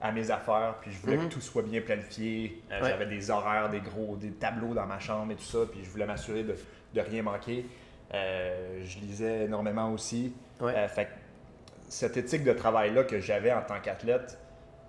à 0.00 0.12
mes 0.12 0.30
affaires, 0.30 0.76
puis 0.80 0.92
je 0.92 1.00
voulais 1.00 1.16
Mhm. 1.16 1.28
que 1.28 1.34
tout 1.34 1.40
soit 1.40 1.62
bien 1.62 1.80
planifié. 1.80 2.62
Euh, 2.70 2.80
Ouais. 2.82 2.88
J'avais 2.90 3.06
des 3.06 3.30
horaires, 3.30 3.70
des 3.70 3.80
gros, 3.80 4.16
des 4.16 4.32
tableaux 4.32 4.74
dans 4.74 4.86
ma 4.86 4.98
chambre 4.98 5.32
et 5.32 5.36
tout 5.36 5.42
ça, 5.44 5.58
puis 5.70 5.82
je 5.84 5.90
voulais 5.90 6.06
m'assurer 6.06 6.42
de, 6.42 6.54
de 6.94 7.00
rien 7.00 7.22
manquer. 7.22 7.66
Je 8.12 8.98
lisais 9.00 9.44
énormément 9.44 9.90
aussi. 9.92 10.32
Ouais. 10.60 10.86
Fait 10.88 11.08
cette 11.88 12.16
éthique 12.16 12.44
de 12.44 12.52
travail-là 12.52 13.04
que 13.04 13.18
j'avais 13.20 13.52
en 13.52 13.62
tant 13.62 13.80
qu'athlète, 13.80 14.38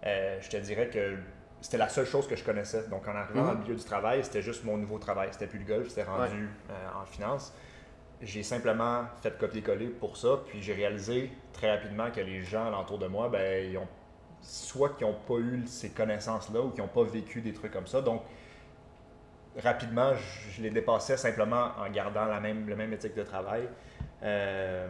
je 0.04 0.48
te 0.50 0.58
dirais 0.58 0.88
que 0.90 1.16
c'était 1.62 1.78
la 1.78 1.90
seule 1.90 2.06
chose 2.06 2.28
que 2.28 2.36
je 2.36 2.44
connaissais. 2.44 2.88
Donc, 2.90 3.08
en 3.08 3.16
arrivant 3.16 3.42
Mhm. 3.42 3.48
dans 3.48 3.54
le 3.54 3.60
milieu 3.60 3.76
du 3.76 3.84
travail, 3.84 4.24
c'était 4.24 4.42
juste 4.44 4.64
mon 4.64 4.78
nouveau 4.78 5.00
travail. 5.00 5.30
C'était 5.32 5.48
plus 5.48 5.60
le 5.60 5.66
golf, 5.66 5.88
c'était 5.88 6.04
rendu 6.04 6.50
en 7.02 7.06
finance. 7.06 7.54
J'ai 8.22 8.44
simplement 8.44 9.04
fait 9.22 9.38
copier-coller 9.38 9.88
pour 9.88 10.16
ça, 10.18 10.40
puis 10.48 10.62
j'ai 10.62 10.74
réalisé 10.74 11.32
très 11.54 11.70
rapidement 11.72 12.10
que 12.12 12.22
les 12.22 12.44
gens 12.44 12.68
alentour 12.68 12.98
de 12.98 13.08
moi, 13.08 13.30
ben, 13.30 13.70
ils 13.72 13.78
ont 13.78 13.88
soit 14.42 14.90
qui 14.98 15.04
n'ont 15.04 15.14
pas 15.28 15.36
eu 15.40 15.64
ces 15.68 15.90
connaissances-là 15.90 16.62
ou 16.62 16.70
qui 16.70 16.80
n'ont 16.82 16.88
pas 16.88 17.04
vécu 17.04 17.42
des 17.42 17.52
trucs 17.54 17.72
comme 17.74 17.88
ça. 17.88 18.02
Donc, 18.02 18.22
rapidement, 19.62 20.14
je, 20.52 20.62
les 20.62 20.70
dépassais 20.70 21.18
simplement 21.18 21.72
en 21.78 21.90
gardant 21.90 22.26
la 22.26 22.40
même, 22.40 22.68
le 22.68 22.76
même 22.76 22.94
éthique 22.94 23.16
de 23.16 23.24
travail. 23.24 23.68
Euh, 24.24 24.88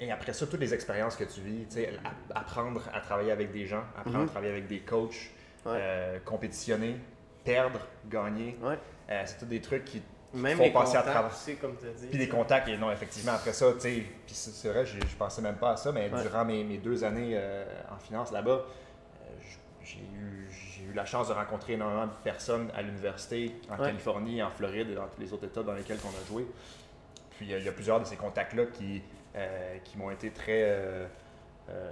et 0.00 0.10
après 0.10 0.32
ça, 0.32 0.46
toutes 0.46 0.60
les 0.60 0.72
expériences 0.72 1.16
que 1.16 1.24
tu 1.24 1.40
vis, 1.40 1.66
apprendre 2.34 2.82
à 2.92 3.00
travailler 3.00 3.32
avec 3.32 3.52
des 3.52 3.66
gens, 3.66 3.82
apprendre 3.96 4.18
Mhm. 4.18 4.24
à 4.24 4.28
travailler 4.28 4.52
avec 4.52 4.66
des 4.66 4.80
coachs, 4.80 5.30
Ouais. 5.66 5.72
euh, 5.76 6.18
compétitionner, 6.24 6.96
perdre, 7.44 7.80
gagner, 8.08 8.56
Ouais. 8.62 8.78
euh, 9.10 9.22
c'est 9.26 9.38
tous 9.38 9.44
des 9.46 9.60
trucs 9.60 9.84
qui 9.84 10.02
Même 10.32 10.56
font 10.58 10.62
les 10.64 10.70
passer 10.70 10.96
à 10.96 11.02
travers. 11.02 11.30
comme 11.60 11.76
tu 11.76 11.86
dit. 12.00 12.06
Puis 12.08 12.18
des 12.18 12.28
contacts, 12.28 12.68
et 12.68 12.76
non, 12.76 12.90
effectivement, 12.92 13.32
après 13.32 13.52
ça, 13.52 13.72
tu 13.72 13.80
sais, 13.80 13.90
puis 14.26 14.34
c'est 14.34 14.68
vrai, 14.68 14.86
je, 14.86 15.00
je 15.00 15.16
pensais 15.16 15.42
même 15.42 15.56
pas 15.56 15.72
à 15.72 15.76
ça, 15.76 15.90
mais 15.92 16.08
Ouais. 16.12 16.22
durant 16.22 16.44
mes, 16.44 16.62
mes 16.62 16.78
deux 16.78 17.02
années 17.02 17.32
euh, 17.34 17.64
en 17.90 17.98
finance 17.98 18.30
là-bas, 18.30 18.50
euh, 18.62 19.26
j'ai 19.82 19.98
eu, 19.98 20.48
j'ai 20.50 20.84
eu 20.84 20.92
la 20.92 21.04
chance 21.04 21.26
de 21.28 21.32
rencontrer 21.32 21.72
énormément 21.72 22.06
de 22.06 22.12
personnes 22.22 22.70
à 22.76 22.82
l'université, 22.82 23.56
en 23.68 23.78
Ouais. 23.78 23.86
Californie, 23.86 24.40
en 24.42 24.50
Floride 24.50 24.90
et 24.90 24.94
dans 24.94 25.08
tous 25.08 25.20
les 25.20 25.32
autres 25.32 25.46
États 25.46 25.62
dans 25.64 25.74
lesquels 25.74 25.98
on 26.04 26.08
a 26.10 26.26
joué. 26.28 26.46
Puis 27.36 27.46
il 27.50 27.64
y 27.64 27.68
a 27.68 27.72
plusieurs 27.72 27.98
de 27.98 28.04
ces 28.04 28.16
contacts-là 28.16 28.66
qui, 28.66 29.02
euh, 29.34 29.78
qui 29.82 29.98
m'ont 29.98 30.10
été 30.12 30.30
très 30.30 30.62
euh, 30.64 31.06
euh, 31.70 31.90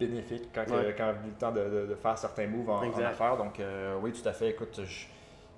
bénéfiques 0.00 0.48
quand, 0.54 0.62
Ouais. 0.70 0.94
quand 0.96 1.10
est 1.10 1.12
venu 1.14 1.28
le 1.30 1.38
temps 1.38 1.52
de, 1.52 1.60
de- 1.60 1.86
de 1.88 1.94
faire 1.94 2.16
certains 2.16 2.46
moves 2.46 2.70
en, 2.70 2.82
en 2.84 2.98
affaires. 3.04 3.36
Donc 3.36 3.60
oui, 4.00 4.12
tout 4.12 4.26
à 4.28 4.32
fait. 4.32 4.50
Écoute, 4.50 4.80
je- 4.84 5.06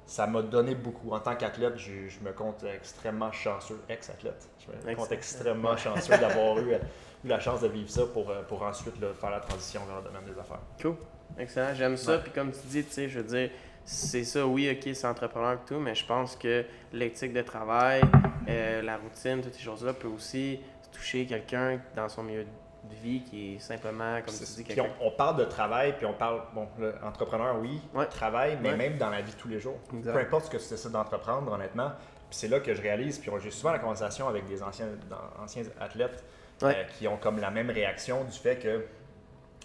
ça 0.07 0.27
m'a 0.27 0.41
donné 0.43 0.75
beaucoup. 0.75 1.13
En 1.13 1.19
tant 1.21 1.35
qu'athlète, 1.35 1.77
je, 1.77 2.09
je 2.09 2.21
me 2.21 2.33
compte 2.33 2.65
extrêmement 2.65 3.33
chanceux, 3.33 3.81
ex-athlète. 3.89 4.49
Je 4.61 4.89
me 4.91 4.95
compte 4.95 5.13
extrêmement 5.13 5.71
Ouais. 5.73 5.77
chanceux 5.79 6.17
d'avoir 6.17 6.59
eu, 6.61 6.73
eu 6.73 7.29
la 7.29 7.41
chance 7.41 7.61
de 7.61 7.69
vivre 7.69 7.91
ça 7.91 8.03
pour, 8.07 8.31
euh, 8.31 8.43
pour 8.43 8.63
ensuite 8.63 9.01
là, 9.01 9.09
faire 9.21 9.31
la 9.31 9.41
transition 9.41 9.81
vers 9.87 9.97
le 9.97 10.03
domaine 10.05 10.25
des 10.33 10.39
affaires. 10.41 10.61
Cool. 10.81 10.97
Excellent. 11.39 11.75
J'aime 11.75 11.97
ça. 11.97 12.13
Ouais. 12.17 12.23
Puis 12.23 12.31
comme 12.33 12.53
tu 12.53 12.61
dis, 12.67 12.85
tu 12.85 12.93
sais, 12.93 13.09
je 13.09 13.19
veux 13.19 13.25
dire, 13.27 13.51
c'est 13.85 14.25
ça, 14.25 14.47
oui, 14.47 14.71
ok, 14.71 14.95
c'est 14.95 15.07
entrepreneur 15.07 15.55
et 15.55 15.67
tout, 15.69 15.79
mais 15.79 15.95
je 15.95 16.05
pense 16.07 16.35
que 16.37 16.65
l'éthique 16.93 17.33
de 17.33 17.43
travail, 17.43 18.03
euh, 18.49 18.83
la 18.83 18.97
routine, 18.97 19.41
toutes 19.41 19.55
ces 19.55 19.63
choses-là 19.63 19.93
peut 19.93 20.09
aussi 20.09 20.61
toucher 20.93 21.27
quelqu'un 21.27 21.81
dans 21.95 22.09
son 22.09 22.23
milieu 22.23 22.47
de 22.89 22.95
vie 22.95 23.23
qui 23.23 23.55
est 23.55 23.59
simplement, 23.59 24.17
comme 24.17 24.35
tu 24.35 24.45
C'est- 24.45 24.57
dis, 24.57 24.65
puis 24.65 24.81
on, 24.81 24.91
on 25.01 25.11
parle 25.11 25.37
de 25.37 25.45
travail, 25.45 25.95
puis 25.97 26.07
on 26.07 26.13
parle, 26.15 26.43
bon, 26.55 26.69
le 26.79 26.95
entrepreneur, 27.05 27.57
oui, 27.61 27.81
Ouais. 27.95 28.07
travail, 28.07 28.59
mais 28.61 28.71
Ouais. 28.71 28.77
même 28.77 28.99
dans 28.99 29.11
la 29.11 29.21
vie 29.21 29.33
de 29.33 29.37
tous 29.37 29.49
les 29.49 29.61
jours. 29.61 29.79
Exact. 29.93 30.13
Peu 30.13 30.19
importe 30.21 30.45
ce 30.47 30.51
que 30.51 30.57
tu 30.57 30.69
décides 30.69 30.91
d'entreprendre, 30.93 31.53
honnêtement. 31.53 31.91
Puis 32.31 32.39
c'est 32.39 32.49
là 32.49 32.61
que 32.61 32.75
je 32.75 32.83
réalise, 32.83 33.19
puis 33.19 33.31
j'ai 33.41 33.51
souvent 33.51 33.73
la 33.73 33.79
conversation 33.79 34.29
avec 34.29 34.47
des 34.49 34.63
anciens, 34.63 34.87
dans- 35.09 35.43
anciens 35.45 35.63
athlètes 35.81 36.25
Ouais. 36.63 36.75
euh, 36.77 36.85
qui 36.99 37.07
ont 37.07 37.17
comme 37.19 37.39
la 37.41 37.51
même 37.51 37.71
réaction 37.71 38.25
du 38.25 38.33
fait 38.33 38.57
que 38.57 38.87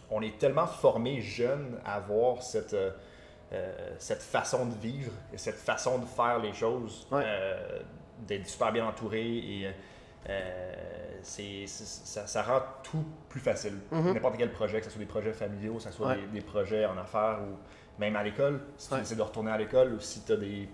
on 0.09 0.21
est 0.21 0.37
tellement 0.37 0.67
formés 0.67 1.21
jeunes 1.21 1.79
à 1.85 1.95
avoir 1.95 2.43
cette, 2.43 2.73
euh, 2.73 2.91
euh, 3.53 3.95
cette 3.97 4.21
façon 4.21 4.65
de 4.65 4.73
vivre 4.75 5.11
et 5.33 5.37
cette 5.37 5.55
façon 5.55 5.99
de 5.99 6.05
faire 6.05 6.39
les 6.39 6.53
choses, 6.53 7.07
d'être 8.27 8.45
super 8.47 8.71
bien 8.71 8.85
entouré 8.85 9.21
et, 9.25 9.71
Euh, 10.29 10.73
c'est, 11.23 11.65
ça, 11.67 12.27
ça 12.27 12.41
rend 12.43 12.61
tout 12.83 13.03
plus 13.29 13.39
facile. 13.39 13.77
Mhm. 13.91 14.13
N'importe 14.13 14.37
quel 14.37 14.51
projet, 14.51 14.79
que 14.79 14.85
ce 14.85 14.91
soit 14.91 14.99
des 14.99 15.05
projets 15.05 15.33
familiaux, 15.33 15.75
que 15.75 15.83
ce 15.83 15.91
soit 15.91 16.07
Ouais. 16.07 16.15
des, 16.17 16.39
des 16.39 16.41
projets 16.41 16.85
en 16.85 16.97
affaires 16.97 17.39
ou 17.41 17.55
même 17.99 18.15
à 18.15 18.23
l'école, 18.23 18.61
si 18.77 18.87
tu 18.87 18.93
Ouais. 18.95 18.99
décides 19.01 19.17
de 19.17 19.21
retourner 19.21 19.51
à 19.51 19.57
l'école 19.57 19.93
ou 19.93 19.99
si 19.99 20.21
tu 20.21 20.31
as 20.33 20.37
des. 20.37 20.67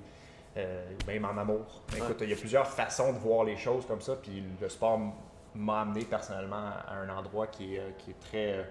euh, 0.57 0.83
même 1.05 1.23
en 1.25 1.37
amour. 1.37 1.81
Écoute, 1.95 2.17
il 2.21 2.29
y 2.29 2.33
a 2.33 2.35
plusieurs 2.35 2.65
façons 2.67 3.13
de 3.13 3.19
voir 3.19 3.43
les 3.43 3.57
choses 3.57 3.85
comme 3.85 4.01
ça, 4.01 4.15
puis 4.15 4.43
le 4.59 4.69
sport 4.69 4.99
m'a 5.53 5.81
amené 5.81 6.03
personnellement 6.03 6.71
à 6.87 6.95
un 6.95 7.09
endroit 7.09 7.45
qui 7.47 7.75
est, 7.75 7.79
euh, 7.79 7.89
qui 7.99 8.09
est 8.11 8.19
très. 8.19 8.53
euh, 8.59 8.63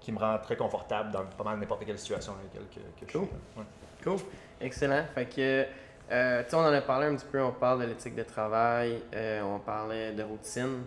qui 0.00 0.10
me 0.12 0.18
rend 0.18 0.36
très 0.38 0.56
confortable 0.56 1.10
dans 1.12 1.24
pas 1.24 1.44
mal 1.44 1.58
n'importe 1.60 1.84
quelle 1.86 1.96
situation 1.98 2.32
dans 2.32 2.38
laquelle 2.42 2.66
que, 2.74 3.00
que 3.06 3.10
je 3.10 3.16
Cool. 3.18 3.28
suis. 3.28 3.64
Cool. 4.04 4.16
Excellent. 4.60 5.04
Fait 5.14 5.26
que, 5.26 5.64
euh, 6.10 6.42
tu 6.42 6.50
sais, 6.50 6.56
on 6.56 6.58
en 6.58 6.72
a 6.72 6.80
parlé 6.80 7.06
un 7.06 7.14
petit 7.14 7.24
peu, 7.30 7.40
on 7.40 7.52
parle 7.52 7.82
de 7.82 7.86
l'éthique 7.86 8.16
de 8.16 8.24
travail, 8.24 9.00
euh, 9.14 9.42
on 9.42 9.60
parlait 9.60 10.10
de 10.12 10.22
routine. 10.24 10.82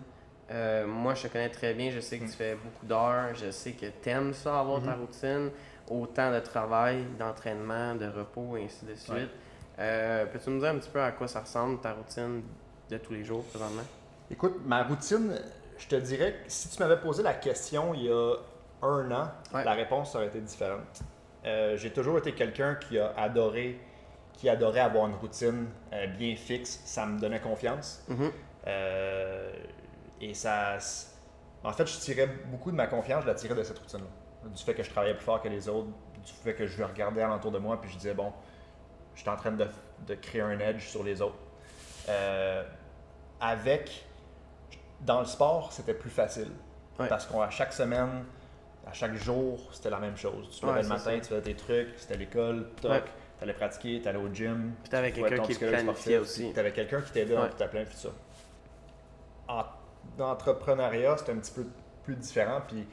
Euh, 0.50 0.86
moi, 0.86 1.14
je 1.14 1.24
te 1.26 1.32
connais 1.32 1.48
très 1.50 1.74
bien, 1.74 1.90
je 1.90 2.00
sais 2.00 2.18
que 2.18 2.24
Mm. 2.24 2.30
tu 2.30 2.32
fais 2.36 2.54
beaucoup 2.54 2.86
d'heures, 2.86 3.34
je 3.34 3.50
sais 3.50 3.72
que 3.72 3.86
tu 3.86 4.08
aimes 4.08 4.32
ça, 4.32 4.60
avoir 4.60 4.80
ta 4.82 4.92
Mhm. 4.94 5.00
routine, 5.00 5.50
autant 5.90 6.32
de 6.32 6.38
travail, 6.40 7.04
d'entraînement, 7.18 7.94
de 7.96 8.06
repos, 8.06 8.56
et 8.56 8.64
ainsi 8.64 8.84
de 8.84 8.94
suite. 8.94 9.12
Ouais. 9.14 9.28
Euh, 9.78 10.26
Peux-tu 10.26 10.50
nous 10.50 10.60
dire 10.60 10.70
un 10.70 10.78
petit 10.78 10.88
peu 10.90 11.02
à 11.02 11.10
quoi 11.12 11.26
ça 11.28 11.40
ressemble, 11.40 11.80
ta 11.80 11.92
routine 11.92 12.42
de 12.88 12.98
tous 12.98 13.12
les 13.12 13.24
jours 13.24 13.42
présentement? 13.44 13.82
Écoute, 14.30 14.54
ma 14.64 14.84
routine, 14.84 15.36
je 15.78 15.86
te 15.88 15.96
dirais 15.96 16.32
que 16.44 16.50
si 16.50 16.68
tu 16.68 16.80
m'avais 16.82 16.96
posé 17.00 17.22
la 17.22 17.34
question 17.34 17.92
il 17.92 18.04
y 18.04 18.08
a 18.10 18.34
un 18.82 19.10
an, 19.10 19.30
Ouais. 19.52 19.64
la 19.64 19.72
réponse 19.74 20.14
aurait 20.14 20.26
été 20.28 20.40
différente. 20.40 21.02
Euh, 21.44 21.76
J'ai 21.76 21.90
toujours 21.92 22.18
été 22.18 22.32
quelqu'un 22.32 22.76
qui 22.76 22.98
a 22.98 23.12
adoré, 23.16 23.78
qui 24.32 24.48
adorait 24.48 24.80
avoir 24.80 25.06
une 25.08 25.14
routine 25.16 25.66
bien 26.18 26.34
fixe. 26.36 26.80
Ça 26.84 27.04
me 27.06 27.18
donnait 27.20 27.40
confiance. 27.40 28.04
Mhm. 28.08 28.30
Euh, 28.68 29.52
et 30.20 30.34
ça. 30.34 30.78
En 31.64 31.72
fait, 31.72 31.86
je 31.86 31.98
tirais 31.98 32.26
beaucoup 32.46 32.70
de 32.70 32.76
ma 32.76 32.86
confiance, 32.86 33.22
je 33.22 33.28
la 33.28 33.34
tirais 33.34 33.54
de 33.54 33.62
cette 33.62 33.78
routine-là. 33.78 34.48
Du 34.50 34.62
fait 34.62 34.74
que 34.74 34.82
je 34.82 34.90
travaillais 34.90 35.14
plus 35.14 35.24
fort 35.24 35.42
que 35.42 35.48
les 35.48 35.68
autres, 35.68 35.88
du 36.24 36.32
fait 36.32 36.54
que 36.54 36.66
je 36.66 36.82
regardais 36.82 37.22
alentour 37.22 37.50
de 37.50 37.58
moi, 37.58 37.80
puis 37.80 37.90
je 37.90 37.96
disais, 37.96 38.14
bon, 38.14 38.32
je 39.14 39.20
suis 39.20 39.28
en 39.30 39.36
train 39.36 39.52
de, 39.52 39.66
de 40.06 40.14
créer 40.14 40.42
un 40.42 40.58
edge 40.60 40.86
sur 40.86 41.02
les 41.02 41.20
autres. 41.22 41.38
Euh, 42.08 42.62
avec. 43.40 44.04
Dans 45.00 45.20
le 45.20 45.26
sport, 45.26 45.72
c'était 45.72 45.92
plus 45.94 46.08
facile. 46.10 46.50
Ouais. 46.98 47.08
Parce 47.08 47.26
qu'à 47.26 47.50
chaque 47.50 47.72
semaine, 47.74 48.24
à 48.86 48.92
chaque 48.94 49.14
jour, 49.14 49.60
c'était 49.72 49.90
la 49.90 49.98
même 49.98 50.16
chose. 50.16 50.48
Tu 50.50 50.60
te 50.60 50.66
levais 50.66 50.82
le 50.82 50.88
matin, 50.88 51.04
ça. 51.04 51.12
tu 51.20 51.24
faisais 51.28 51.42
tes 51.42 51.54
trucs, 51.54 51.88
c'était 51.98 52.16
l'école, 52.16 52.70
toc, 52.80 52.90
Ouais. 52.92 53.04
t'allais 53.38 53.52
pratiquer, 53.52 54.00
t'allais 54.00 54.18
au 54.18 54.32
gym. 54.32 54.72
Puis 54.82 54.90
t'avais 54.90 55.12
quelqu'un 55.12 55.42
qui 55.42 55.50
psychologue 55.50 55.74
planifiait 55.74 55.92
sportif, 56.14 56.20
aussi. 56.20 56.52
T'avais 56.54 56.72
quelqu'un 56.72 57.02
qui 57.02 57.12
t'aidait 57.12 57.36
Ouais. 57.36 57.48
dans 57.48 57.54
ta 57.56 57.68
planifié 57.68 57.96
ça. 57.98 58.08
En 59.48 59.64
dans 60.16 60.28
l'entrepreneuriat, 60.28 61.16
c'est 61.18 61.32
un 61.32 61.36
petit 61.36 61.52
peu 61.52 61.66
plus 62.04 62.14
différent. 62.16 62.60
Puis, 62.66 62.86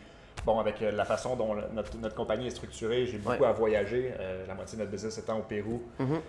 bon, 0.46 0.60
avec 0.60 0.82
euh, 0.82 0.92
la 0.92 1.06
façon 1.06 1.36
dont 1.36 1.56
notre, 1.74 1.98
notre 1.98 2.16
compagnie 2.16 2.48
est 2.48 2.52
structurée, 2.52 3.06
j'ai 3.06 3.18
beaucoup 3.18 3.42
Ouais. 3.44 3.48
à 3.48 3.54
voyager. 3.54 4.14
euh, 4.20 4.46
la 4.48 4.56
moitié 4.56 4.78
de 4.78 4.82
notre 4.84 4.92
business 4.92 5.18
étant 5.18 5.38
au 5.40 5.44
Pérou. 5.44 5.82
Mhm. 6.00 6.20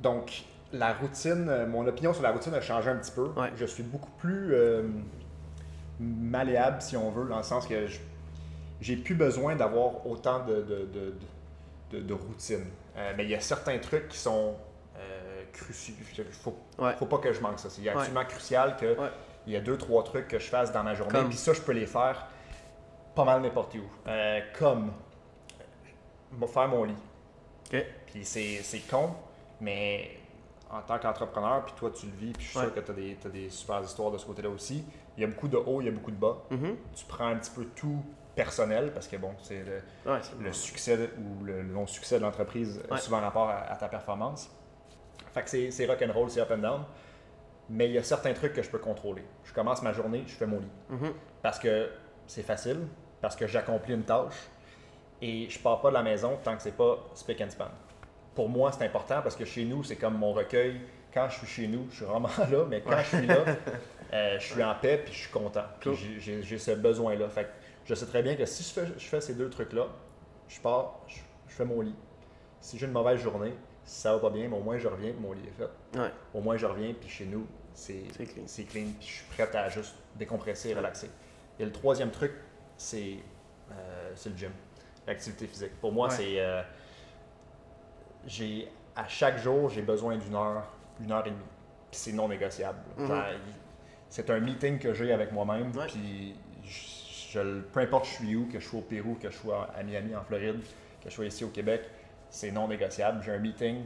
Donc, 0.00 0.44
la 0.72 0.92
routine, 0.92 1.46
euh, 1.48 1.66
mon 1.66 1.86
opinion 1.86 2.12
sur 2.12 2.22
la 2.22 2.30
routine 2.32 2.54
a 2.54 2.60
changé 2.60 2.90
un 2.90 2.96
petit 2.96 3.10
peu. 3.12 3.28
Ouais. 3.36 3.50
Je 3.56 3.64
suis 3.66 3.82
beaucoup 3.82 4.10
plus 4.18 4.54
euh, 4.54 4.82
malléable, 5.98 6.80
si 6.80 6.96
on 6.96 7.10
veut, 7.10 7.28
dans 7.28 7.38
le 7.38 7.42
sens 7.42 7.66
que 7.66 7.86
j'ai 8.80 8.96
plus 8.96 9.14
besoin 9.14 9.56
d'avoir 9.56 10.06
autant 10.06 10.44
de, 10.46 10.56
de, 10.62 10.88
de, 10.92 11.14
de- 11.92 12.00
de 12.00 12.14
routine. 12.14 12.64
Euh, 12.96 13.12
mais 13.16 13.24
il 13.24 13.30
y 13.30 13.34
a 13.34 13.40
certains 13.40 13.78
trucs 13.78 14.08
qui 14.08 14.18
sont 14.18 14.54
euh, 14.96 15.42
cruciaux. 15.52 15.94
Il 16.18 16.24
faut, 16.24 16.56
Ouais. 16.78 16.94
faut 16.98 17.06
pas 17.06 17.18
que 17.18 17.32
je 17.32 17.40
manque 17.40 17.58
ça. 17.58 17.68
C'est 17.68 17.82
Ouais. 17.82 17.88
absolument 17.90 18.24
crucial 18.24 18.76
que. 18.76 18.96
Il 19.46 19.52
y 19.52 19.56
a 19.56 19.60
deux, 19.60 19.76
trois 19.78 20.02
trucs 20.04 20.28
que 20.28 20.38
je 20.38 20.48
fasse 20.48 20.72
dans 20.72 20.82
ma 20.82 20.94
journée. 20.94 21.20
Puis 21.28 21.36
ça, 21.36 21.52
je 21.52 21.60
peux 21.60 21.72
les 21.72 21.86
faire 21.86 22.26
pas 23.14 23.24
mal 23.24 23.40
n'importe 23.42 23.74
où. 23.74 23.82
Euh, 24.08 24.40
comme 24.58 24.92
euh, 26.42 26.46
faire 26.46 26.68
mon 26.68 26.84
lit. 26.84 26.94
Puis 28.06 28.24
c'est 28.24 28.60
c'est 28.62 28.80
con, 28.80 29.10
mais 29.60 30.10
en 30.70 30.82
tant 30.82 30.98
qu'entrepreneur, 30.98 31.64
puis 31.64 31.74
toi 31.76 31.90
tu 31.90 32.06
le 32.06 32.12
vis, 32.12 32.32
puis 32.32 32.44
je 32.44 32.50
suis 32.50 32.58
Ouais. 32.58 32.64
sûr 32.66 32.74
que 32.74 32.80
tu 32.80 33.26
as 33.26 33.30
des, 33.30 33.50
super 33.50 33.80
histoires 33.82 34.10
de 34.10 34.18
ce 34.18 34.26
côté-là 34.26 34.48
aussi. 34.48 34.84
Il 35.16 35.20
y 35.20 35.24
a 35.24 35.26
beaucoup 35.28 35.48
de 35.48 35.56
hauts, 35.56 35.80
il 35.80 35.86
y 35.86 35.88
a 35.88 35.92
beaucoup 35.92 36.10
de 36.10 36.16
bas. 36.16 36.38
Mhm. 36.50 36.76
Tu 36.94 37.04
prends 37.06 37.26
un 37.26 37.36
petit 37.36 37.50
peu 37.50 37.64
tout 37.76 38.02
personnel, 38.34 38.92
parce 38.92 39.06
que 39.08 39.16
bon, 39.16 39.34
c'est 39.42 39.62
le, 39.64 39.82
Ouais, 40.10 40.52
succès 40.52 40.96
de- 40.96 41.10
ou 41.18 41.44
le, 41.44 41.62
non-succès 41.64 42.18
de 42.18 42.22
l'entreprise 42.24 42.80
Ouais. 42.90 42.98
souvent 42.98 43.20
rapport 43.20 43.48
à, 43.50 43.58
à 43.70 43.76
ta 43.76 43.88
performance. 43.88 44.50
Fait 45.34 45.42
que 45.42 45.50
c'est- 45.50 45.70
c'est 45.72 45.86
rock'n'roll, 45.86 46.30
c'est 46.30 46.40
up 46.40 46.50
and 46.52 46.58
down. 46.58 46.84
Mais 47.72 47.86
il 47.86 47.92
y 47.92 47.98
a 47.98 48.02
certains 48.02 48.32
trucs 48.34 48.52
que 48.52 48.62
je 48.62 48.68
peux 48.70 48.78
contrôler. 48.80 49.22
Je 49.44 49.52
commence 49.54 49.80
ma 49.82 49.92
journée, 49.92 50.24
je 50.26 50.32
fais 50.34 50.46
mon 50.46 50.58
lit. 50.58 50.70
Mhm. 50.88 51.12
Parce 51.40 51.58
que 51.58 51.88
c'est 52.26 52.42
facile, 52.42 52.80
parce 53.20 53.36
que 53.36 53.46
j'accomplis 53.46 53.94
une 53.94 54.02
tâche 54.02 54.34
et 55.22 55.48
je 55.48 55.58
pars 55.58 55.80
pas 55.80 55.90
de 55.90 55.94
la 55.94 56.02
maison 56.02 56.38
tant 56.42 56.56
que 56.56 56.62
c'est 56.62 56.76
pas 56.76 56.98
spick 57.14 57.40
and 57.40 57.50
span. 57.50 57.68
Pour 58.34 58.48
moi, 58.48 58.72
c'est 58.72 58.84
important 58.84 59.22
parce 59.22 59.36
que 59.36 59.44
chez 59.44 59.64
nous, 59.64 59.84
c'est 59.84 59.96
comme 59.96 60.14
mon 60.18 60.32
recueil. 60.32 60.80
Quand 61.12 61.28
je 61.28 61.38
suis 61.38 61.46
chez 61.46 61.68
nous, 61.68 61.86
je 61.90 61.96
suis 61.96 62.04
vraiment 62.04 62.28
là, 62.50 62.64
mais 62.68 62.80
quand 62.80 62.98
je 62.98 63.16
suis 63.18 63.26
là, 63.26 63.44
euh, 64.12 64.38
je 64.38 64.52
suis 64.52 64.62
en 64.64 64.74
paix 64.74 65.00
puis 65.04 65.12
je 65.12 65.18
suis 65.20 65.30
content. 65.30 65.64
Cool. 65.82 65.94
j'ai- 65.94 66.58
ce 66.58 66.70
besoin-là. 66.72 67.28
Fait 67.28 67.44
que 67.44 67.48
je 67.84 67.94
sais 67.94 68.06
très 68.06 68.22
bien 68.22 68.34
que 68.36 68.46
si 68.46 68.62
je 68.62 68.68
fais, 68.80 68.86
je 68.98 69.04
fais 69.06 69.20
ces 69.20 69.34
deux 69.34 69.48
trucs-là, 69.50 69.86
je 70.48 70.60
pars, 70.60 71.00
je, 71.06 71.16
je 71.48 71.54
fais 71.54 71.64
mon 71.64 71.80
lit. 71.82 71.94
Si 72.60 72.78
j'ai 72.78 72.86
une 72.86 72.92
mauvaise 72.92 73.20
journée, 73.20 73.54
ça 73.84 74.12
va 74.14 74.18
pas 74.20 74.30
bien, 74.30 74.48
mais 74.48 74.56
au 74.56 74.60
moins 74.62 74.78
je 74.78 74.86
reviens 74.88 75.12
mon 75.20 75.32
lit 75.32 75.42
est 75.46 75.50
fait. 75.62 75.98
Ouais, 75.98 76.10
Au 76.34 76.40
moins 76.40 76.56
je 76.56 76.66
reviens 76.66 76.94
puis 76.98 77.08
chez 77.08 77.24
nous, 77.26 77.46
c'est 77.74 78.02
clean. 78.14 78.42
c'est 78.46 78.64
clean, 78.64 78.86
puis 78.98 79.08
je 79.08 79.12
suis 79.14 79.24
prêt 79.26 79.56
à 79.56 79.68
juste 79.68 79.94
décompresser 80.16 80.70
et 80.70 80.74
relaxer. 80.74 81.10
Et 81.58 81.64
le 81.64 81.72
troisième 81.72 82.10
truc, 82.10 82.32
c'est 82.76 83.16
euh, 83.72 84.12
c'est 84.16 84.30
le 84.30 84.36
gym, 84.36 84.50
l'activité 85.06 85.46
physique. 85.46 85.72
Pour 85.80 85.92
moi, 85.92 86.08
Ouais. 86.08 86.14
c'est. 86.14 86.40
euh, 86.40 86.62
j'ai 88.26 88.68
À 88.96 89.06
chaque 89.08 89.38
jour, 89.38 89.68
j'ai 89.70 89.82
besoin 89.82 90.16
d'une 90.16 90.34
heure, 90.34 90.64
une 91.00 91.12
heure 91.12 91.24
et 91.26 91.30
demie. 91.30 91.40
Puis 91.90 92.00
c'est 92.00 92.12
non 92.12 92.28
négociable. 92.28 92.78
Mhm. 92.98 93.22
C'est 94.08 94.28
un 94.30 94.40
meeting 94.40 94.78
que 94.78 94.92
j'ai 94.92 95.12
avec 95.12 95.30
moi-même, 95.32 95.74
Ouais. 95.76 95.86
puis 95.86 96.34
je, 96.64 97.30
je- 97.38 97.60
peu 97.60 97.80
importe 97.80 98.06
je 98.06 98.10
suis 98.10 98.36
où, 98.36 98.46
que 98.48 98.58
je 98.58 98.66
sois 98.66 98.80
au 98.80 98.82
Pérou, 98.82 99.14
que 99.14 99.30
je 99.30 99.36
sois 99.36 99.70
à 99.76 99.82
Miami, 99.84 100.14
en 100.16 100.24
Floride, 100.24 100.60
que 101.02 101.08
je 101.08 101.14
sois 101.14 101.26
ici 101.26 101.44
au 101.44 101.48
Québec, 101.50 101.82
c'est 102.28 102.50
non 102.50 102.66
négociable. 102.68 103.22
J'ai 103.24 103.30
un 103.32 103.38
meeting, 103.38 103.84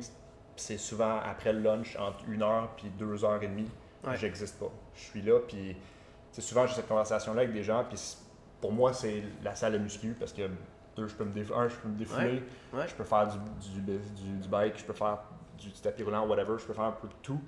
c'est 0.56 0.78
souvent 0.78 1.18
après 1.20 1.52
le 1.52 1.60
lunch, 1.60 1.96
entre 1.96 2.24
une 2.28 2.42
heure 2.42 2.70
puis 2.76 2.88
deux 2.98 3.24
heures 3.24 3.42
et 3.42 3.48
demie. 3.48 3.70
Ouais. 4.06 4.16
J'existe 4.16 4.58
pas. 4.58 4.70
Je 4.94 5.00
suis 5.00 5.22
là, 5.22 5.38
puis 5.46 5.76
souvent 6.38 6.66
j'ai 6.66 6.74
cette 6.74 6.88
conversation-là 6.88 7.42
avec 7.42 7.52
des 7.52 7.62
gens, 7.62 7.84
puis 7.88 7.98
pour 8.60 8.72
moi, 8.72 8.92
c'est 8.92 9.22
la 9.42 9.54
salle 9.54 9.72
de 9.74 9.78
muscu 9.78 10.14
parce 10.18 10.32
que 10.32 10.42
deux, 10.96 11.08
je 11.08 11.14
peux 11.14 11.24
me 11.24 11.30
un, 11.54 11.68
je 11.68 11.74
peux 11.76 11.88
me 11.88 11.96
défouler, 11.98 12.42
Ouais. 12.72 12.86
je 12.86 12.94
peux 12.94 13.04
faire 13.04 13.26
du, 13.28 13.38
du, 13.70 13.80
du- 13.80 14.38
du 14.38 14.48
bike, 14.48 14.78
je 14.78 14.84
peux 14.84 14.92
faire 14.92 15.18
du, 15.58 15.70
tapis 15.72 16.02
roulant, 16.02 16.26
whatever, 16.26 16.54
je 16.58 16.64
peux 16.64 16.72
faire 16.74 16.84
un 16.84 16.92
peu 16.92 17.08
de 17.08 17.14
tout, 17.22 17.40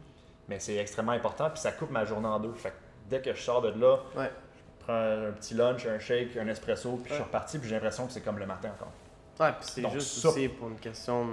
mais 0.48 0.58
c'est 0.58 0.76
extrêmement 0.76 1.12
important, 1.12 1.48
puis 1.50 1.60
ça 1.60 1.72
coupe 1.72 1.90
ma 1.90 2.04
journée 2.04 2.26
en 2.28 2.40
deux. 2.40 2.52
Fait 2.54 2.70
que 2.70 2.74
dès 3.08 3.20
que 3.20 3.32
je 3.34 3.40
sors 3.40 3.62
de 3.62 3.68
là, 3.70 3.98
je 4.16 4.84
prends 4.84 4.94
un 4.94 5.32
petit 5.32 5.54
lunch, 5.54 5.86
un 5.86 5.98
shake, 5.98 6.36
un 6.36 6.48
espresso, 6.48 6.96
puis 6.96 7.10
je 7.10 7.14
suis 7.14 7.22
reparti, 7.22 7.58
puis 7.58 7.68
j'ai 7.68 7.74
l'impression 7.76 8.06
que 8.06 8.12
c'est 8.12 8.20
comme 8.22 8.38
le 8.38 8.46
matin 8.46 8.70
encore. 8.74 8.92
Ouais, 9.38 9.52
puis 9.60 9.68
c'est 9.70 9.90
juste 9.90 10.24
aussi 10.24 10.48
pour 10.48 10.68
une 10.68 10.78
question 10.80 11.26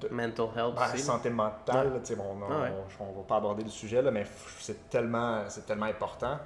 de 0.00 0.08
mental 0.08 0.46
health 0.56 0.74
aussi. 0.92 1.02
santé 1.02 1.30
mentale, 1.30 1.86
Ouais. 1.88 1.94
là, 1.94 2.16
bon, 2.16 2.24
on, 2.40 2.44
Ah 2.50 2.62
ouais. 2.62 2.72
on- 3.00 3.04
on 3.04 3.12
va 3.12 3.22
pas 3.22 3.36
aborder 3.36 3.62
le 3.64 3.70
sujet, 3.70 4.02
là, 4.02 4.10
mais 4.10 4.24
c'est 4.58 4.88
tellement, 4.90 5.44
c'est 5.48 5.64
tellement 5.66 5.86
important. 5.86 6.38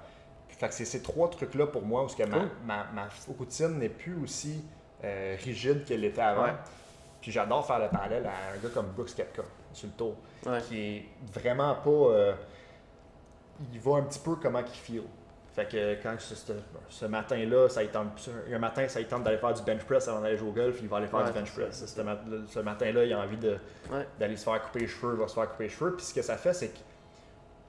Fait 0.49 0.69
que 0.69 0.75
c'est 0.75 0.85
ces 0.85 1.03
trois 1.03 1.31
trucs-là 1.31 1.67
pour 1.69 1.83
moi 1.83 2.05
où 2.05 2.09
ce 2.09 2.17
que 2.17 2.25
ma, 2.25 2.39
Cool. 2.41 2.49
ma, 2.65 2.85
ma 2.93 3.09
routine 3.39 3.79
n'est 3.79 3.89
plus 3.89 4.17
aussi 4.23 4.65
euh, 5.05 5.37
rigide 5.45 5.85
qu'elle 5.85 6.01
l'était 6.01 6.21
avant. 6.21 6.43
Ouais. 6.43 6.55
Puis 7.21 7.31
j'adore 7.31 7.65
faire 7.65 7.79
le 7.79 7.89
parallèle 7.89 8.27
à 8.27 8.31
un 8.55 8.59
gars 8.61 8.69
comme 8.75 8.87
Brooks 8.89 9.15
Koepka 9.17 9.43
sur 9.73 9.87
le 9.87 9.93
tour, 9.95 10.15
qui 10.67 10.81
est 10.97 11.09
vraiment 11.33 11.75
pas. 11.77 11.91
euh, 11.91 12.35
il 13.73 13.81
va 13.81 13.97
un 13.97 14.03
petit 14.03 14.19
peu 14.19 14.37
comment 14.37 14.59
il 14.61 14.67
feel. 14.69 15.03
Fait 15.59 15.67
que 15.69 16.03
quand 16.03 16.15
ce, 16.21 16.35
ce- 16.89 17.07
matin-là, 17.07 17.69
ça 17.69 17.85
tente, 17.87 18.31
un 18.53 18.59
matin, 18.61 18.87
ça 18.87 19.03
tente 19.03 19.25
d'aller 19.25 19.39
faire 19.39 19.55
du 19.55 19.63
bench 19.63 19.83
press 19.83 20.07
avant 20.07 20.21
d'aller 20.21 20.37
jouer 20.37 20.51
au 20.51 20.53
golf, 20.53 20.79
il 20.81 20.89
va 20.89 20.99
aller 20.99 21.09
faire 21.09 21.19
Ouais, 21.19 21.27
du 21.27 21.33
bench 21.33 21.53
press. 21.53 21.85
Ce, 21.85 22.01
mat- 22.01 22.21
ce 22.47 22.61
matin-là, 22.61 23.05
il 23.05 23.13
a 23.13 23.19
envie 23.19 23.37
Ouais. 23.91 24.07
d'aller 24.21 24.37
se 24.37 24.45
faire 24.45 24.63
couper 24.63 24.79
les 24.81 24.87
cheveux, 24.87 25.15
il 25.15 25.21
va 25.21 25.27
se 25.27 25.35
faire 25.35 25.51
couper 25.51 25.65
les 25.65 25.71
cheveux. 25.71 25.97
Puis 25.97 26.07
ce 26.07 26.15
que 26.15 26.23
ça 26.23 26.37
fait, 26.37 26.53
c'est 26.53 26.69
que 26.69 26.79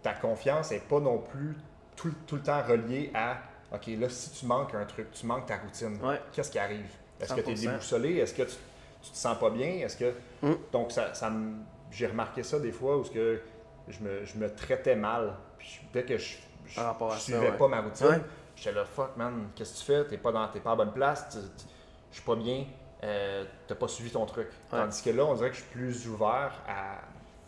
ta 0.04 0.14
confiance 0.14 0.70
n'est 0.70 0.80
pas 0.82 1.00
non 1.00 1.18
plus 1.18 1.56
tout, 1.96 2.14
tout 2.28 2.36
le 2.36 2.44
temps 2.44 2.62
reliée 2.62 3.10
à 3.16 3.38
OK, 3.74 3.88
là, 4.00 4.08
si 4.10 4.30
tu 4.32 4.46
manques 4.46 4.76
un 4.76 4.86
truc, 4.86 5.10
tu 5.12 5.26
manques 5.26 5.48
ta 5.48 5.58
routine, 5.58 5.98
Ouais. 6.04 6.22
qu'est-ce 6.32 6.52
qui 6.52 6.60
arrive? 6.60 6.86
Est-ce 7.20 7.34
que 7.34 7.42
tu 7.42 7.50
es 7.50 7.56
100%. 7.56 7.72
déboussolé? 7.72 8.16
Est-ce 8.18 8.34
que 8.36 8.44
tu, 8.44 8.56
tu 9.02 9.10
te 9.12 9.18
sens 9.18 9.38
pas 9.40 9.50
bien? 9.50 9.68
Est-ce 9.68 9.98
que. 9.98 10.14
Mm. 10.44 10.54
Donc, 10.72 10.92
ça, 10.92 11.12
j'ai 11.92 12.06
remarqué 12.08 12.44
ça 12.44 12.60
des 12.60 12.72
fois 12.72 12.98
où 12.98 13.02
que 13.04 13.42
je, 13.88 14.00
me, 14.04 14.26
je 14.26 14.38
me 14.38 14.54
traitais 14.54 14.96
mal. 14.96 15.34
Puis 15.58 15.82
dès 15.92 16.04
que 16.04 16.18
je, 16.18 16.38
Par 16.76 16.86
rapport 16.86 17.12
à 17.12 17.16
je 17.16 17.20
ça, 17.20 17.26
suivais 17.26 17.52
ouais. 17.52 17.58
pas 17.58 17.68
ma 17.68 17.82
routine, 17.82 18.06
Ouais. 18.08 18.22
j'étais 18.56 18.72
là, 18.74 18.86
fuck 18.86 19.16
man, 19.18 19.50
qu'est-ce 19.56 19.74
que 19.74 19.80
tu 19.80 19.86
fais? 19.86 20.06
T'es 20.06 20.18
pas, 20.18 20.32
dans, 20.32 20.48
t'es 20.48 20.60
pas 20.60 20.72
à 20.72 20.76
la 20.76 20.86
bonne 20.86 20.94
place, 20.94 21.38
je 22.12 22.16
suis 22.16 22.24
pas 22.26 22.36
bien, 22.36 22.66
euh, 23.04 23.46
t'as 23.68 23.76
pas 23.76 23.88
suivi 23.88 24.12
ton 24.12 24.26
truc. 24.26 24.48
Ouais. 24.72 24.80
Tandis 24.80 25.02
que 25.02 25.10
là, 25.12 25.26
on 25.26 25.34
dirait 25.36 25.50
que 25.50 25.56
je 25.56 25.62
suis 25.62 25.70
plus 25.72 26.08
ouvert 26.08 26.54
à, 26.68 27.00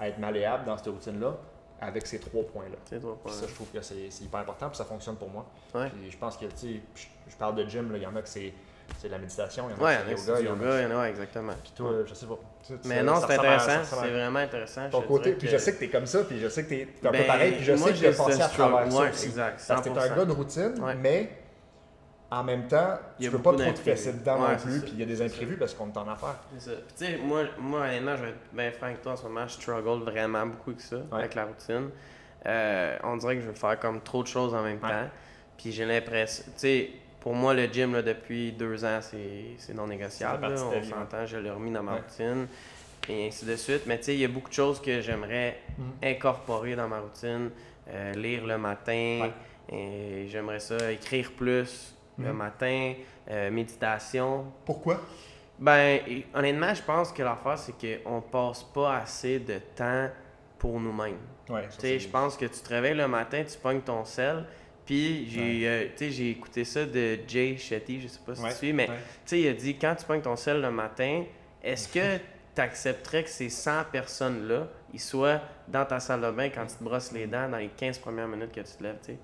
à 0.02 0.08
être 0.08 0.18
malléable 0.20 0.66
dans 0.66 0.78
cette 0.78 0.88
routine-là, 0.88 1.36
avec 1.80 2.06
ces 2.08 2.20
trois 2.20 2.44
points-là. 2.44 3.00
Points. 3.00 3.32
ça, 3.32 3.48
je 3.48 3.54
trouve 3.56 3.68
que 3.72 3.82
c'est 3.82 4.08
hyper 4.22 4.40
important, 4.42 4.68
puis 4.70 4.78
ça 4.78 4.86
fonctionne 4.86 5.16
pour 5.16 5.30
moi. 5.30 5.46
Puis 5.74 6.12
je 6.12 6.18
pense 6.18 6.38
que, 6.38 6.46
tu 6.46 6.52
sais, 6.58 6.82
je, 6.96 7.06
je 7.32 7.36
parle 7.38 7.56
de 7.56 7.66
gym, 7.66 7.92
il 7.96 8.02
y 8.02 8.06
en 8.06 8.16
a 8.16 8.22
que 8.22 8.30
c'est 8.30 8.54
c'est 8.98 9.08
de 9.08 9.14
la 9.14 9.20
méditation, 9.20 9.70
il 9.70 9.72
y 9.72 9.80
en 9.80 9.86
a 9.86 9.88
Ouais, 9.88 9.96
qui 10.04 10.10
yoga, 10.22 10.36
c'est 10.36 10.42
il 10.42 10.46
y 10.46 10.50
en 10.50 10.54
a 10.54 10.64
yoga, 10.64 10.82
il 10.82 10.84
y 10.84 10.86
en 10.94 10.98
a, 10.98 11.02
ouais, 11.02 11.10
exactement. 11.12 11.54
Puis 11.64 11.72
toi, 11.74 11.92
je 12.06 12.14
sais 12.14 12.26
pas. 12.26 12.38
Mais 12.86 13.04
non, 13.04 13.16
c'est 13.20 13.34
intéressant, 13.34 13.84
c'est 13.84 14.10
vraiment 14.10 14.40
intéressant. 14.40 14.90
Ton 14.90 15.02
côté, 15.02 15.34
puis 15.34 15.48
je 15.48 15.58
sais 15.58 15.74
que 15.74 15.80
t'es 15.80 15.90
comme 15.90 16.06
ça, 16.06 16.24
puis 16.24 16.40
je 16.40 16.48
sais 16.50 16.64
que 16.64 16.70
t'es 16.70 16.88
un 17.04 17.12
peu 17.12 17.18
Ben, 17.18 17.28
pareil, 17.28 17.54
puis 17.54 17.64
je 17.64 17.76
sais 17.76 17.90
que 17.92 17.96
j'ai 17.96 18.12
passé 18.12 18.42
à 18.42 18.48
travers 18.48 18.92
ça 18.92 19.00
Ouais, 19.00 19.10
aussi. 19.10 19.26
exact, 19.28 19.64
Parce 19.68 19.82
que 19.82 19.90
t'es 19.90 19.98
un 20.00 20.04
100%. 20.08 20.16
gars 20.18 20.26
de 20.26 20.32
routine, 20.32 20.74
mais 21.00 21.30
en 22.30 22.44
même 22.44 22.68
temps, 22.68 22.98
tu 23.20 23.30
peux 23.30 23.40
pas 23.40 23.54
trop 23.54 23.72
te 23.74 23.80
fesser 23.80 24.14
dedans 24.14 24.40
non 24.40 24.56
plus, 24.58 24.80
puis 24.82 24.92
il 24.94 25.00
y 25.00 25.04
a 25.04 25.06
des 25.06 25.22
imprévus 25.22 25.58
parce 25.58 25.74
qu'on 25.74 25.88
est 25.92 25.98
en 25.98 26.08
affaires. 26.08 26.38
C'est 26.58 26.70
ça. 26.70 26.76
Puis 26.78 26.96
tu 26.98 27.06
sais, 27.06 27.18
moi, 27.18 27.44
moi, 27.60 27.82
honnêtement, 27.82 28.16
je 28.16 28.22
vais 28.24 28.30
être 28.30 28.54
bien 28.54 28.72
franc 28.72 28.86
avec 28.86 29.02
toi 29.02 29.12
en 29.14 29.18
ce 29.18 29.24
moment, 29.24 29.48
je 29.48 29.54
struggle 29.54 30.04
vraiment 30.04 30.46
beaucoup 30.46 30.70
avec 30.72 30.82
ça, 30.82 30.98
avec 31.12 31.36
la 31.36 31.46
routine. 31.46 31.90
Euh, 32.46 32.98
on 33.04 33.18
dirait 33.18 33.36
que 33.36 33.42
je 33.42 33.48
veux 33.48 33.54
faire 33.54 33.78
comme 33.80 34.02
trop 34.02 34.24
de 34.24 34.28
choses 34.28 34.54
en 34.54 34.64
même 34.64 34.80
temps. 34.80 35.10
Puis 35.58 35.72
j'ai 35.74 35.86
l'impression, 35.86 36.44
tu 36.46 36.52
sais, 36.60 36.90
pour 37.22 37.34
moi, 37.34 37.54
le 37.54 37.66
gym, 37.68 37.94
là, 37.94 38.02
depuis 38.02 38.52
deux 38.52 38.84
ans, 38.84 39.00
c'est 39.02 39.74
non 39.74 39.88
négociable. 39.88 40.48
Là. 40.48 40.56
on 40.66 40.84
s'entend, 40.84 41.26
je 41.26 41.38
l'ai 41.38 41.50
remis 41.52 41.72
dans 41.72 41.84
ma 41.84 41.94
Ouais. 41.94 42.00
routine. 42.02 42.48
Et 43.08 43.28
ainsi 43.28 43.46
de 43.46 43.56
suite. 43.56 43.84
Mais 43.88 43.98
tu 43.98 44.06
sais, 44.06 44.14
il 44.16 44.20
y 44.20 44.26
a 44.26 44.28
beaucoup 44.28 44.50
de 44.50 44.54
choses 44.54 44.82
que 44.82 45.00
j'aimerais 45.02 45.58
Mhm. 45.78 45.86
incorporer 46.04 46.76
dans 46.76 46.88
ma 46.88 47.00
routine. 47.00 47.50
Euh, 47.90 48.12
lire 48.14 48.46
le 48.46 48.58
matin. 48.58 49.22
Ouais. 49.22 49.32
Et 49.76 50.28
j'aimerais 50.28 50.60
ça 50.60 50.92
écrire 50.92 51.32
plus 51.32 51.96
le 52.18 52.26
Mhm. 52.30 52.38
matin. 52.38 52.94
Euh, 53.30 53.50
méditation. 53.52 54.46
Pourquoi? 54.66 55.00
Ben, 55.60 56.00
honnêtement, 56.34 56.74
je 56.74 56.82
pense 56.82 57.12
que 57.12 57.22
l'affaire, 57.24 57.58
c'est 57.58 57.74
qu'on 58.04 58.22
passe 58.22 58.64
pas 58.64 58.98
assez 58.98 59.40
de 59.40 59.60
temps 59.76 60.10
pour 60.58 60.80
nous-mêmes. 60.80 61.18
Ouais, 61.50 61.68
je 61.84 62.08
pense 62.08 62.36
que 62.38 62.46
tu 62.46 62.60
te 62.62 62.70
réveilles 62.70 62.96
le 62.96 63.08
matin, 63.08 63.44
tu 63.44 63.58
pognes 63.58 63.82
ton 63.82 64.06
sel, 64.06 64.46
puis 64.86 65.30
j'ai 65.30 65.68
euh, 65.68 65.88
j'ai 66.00 66.30
écouté 66.32 66.66
ça 66.66 66.86
de 66.86 67.20
Jay 67.28 67.56
Shetty, 67.58 68.02
je 68.02 68.08
sais 68.08 68.20
pas 68.26 68.36
si 68.36 68.42
Ouais, 68.42 68.50
tu 68.52 68.56
suis, 68.58 68.74
mais 68.74 68.90
ouais. 68.90 68.96
tu 68.96 69.02
sais, 69.26 69.40
il 69.42 69.48
a 69.48 69.54
dit 69.54 69.78
quand 69.78 69.96
tu 69.96 70.06
pognes 70.06 70.22
ton 70.22 70.36
sel 70.36 70.62
le 70.62 70.72
matin, 70.72 71.24
est-ce 71.64 71.88
que 71.88 72.18
tu 72.56 72.62
accepterais 72.62 73.24
que 73.24 73.30
ces 73.30 73.50
100 73.50 73.86
personnes-là, 73.92 74.68
ils 74.94 75.00
soient 75.00 75.42
dans 75.68 75.86
ta 75.86 76.00
salle 76.00 76.22
de 76.22 76.32
bain 76.32 76.50
quand 76.50 76.66
tu 76.66 76.76
te 76.76 76.84
brosses 76.84 77.12
les 77.12 77.28
dents 77.28 77.48
dans 77.48 77.58
les 77.58 77.70
15 77.70 78.00
premières 78.00 78.28
minutes 78.28 78.52
que 78.52 78.62
tu 78.62 78.74
te 78.78 78.84
lèves, 78.84 78.98
tu 79.06 79.14
sais? 79.14 79.18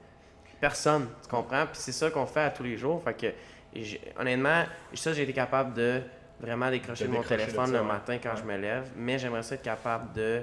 Personne, 0.60 1.08
tu 1.22 1.30
comprends? 1.30 1.66
Puis 1.68 1.76
c'est 1.82 1.92
ça 1.92 2.10
qu'on 2.10 2.26
fait 2.26 2.42
à 2.42 2.50
tous 2.50 2.64
les 2.64 2.78
jours. 2.78 3.04
Fait 3.04 3.14
que, 3.14 4.20
honnêtement, 4.20 4.64
ça, 4.96 5.14
j'ai 5.14 5.24
été 5.24 5.34
capable 5.34 5.74
de 5.76 6.02
vraiment 6.40 6.70
décrocher 6.72 7.06
De 7.06 7.12
mon 7.12 7.22
téléphone 7.22 7.74
le 7.74 7.84
matin 7.84 8.18
quand 8.22 8.36
je 8.36 8.44
me 8.44 8.58
lève, 8.58 8.90
mais 8.96 9.20
j'aimerais 9.20 9.44
ça 9.44 9.56
être 9.56 9.62
capable 9.62 10.14
de 10.14 10.42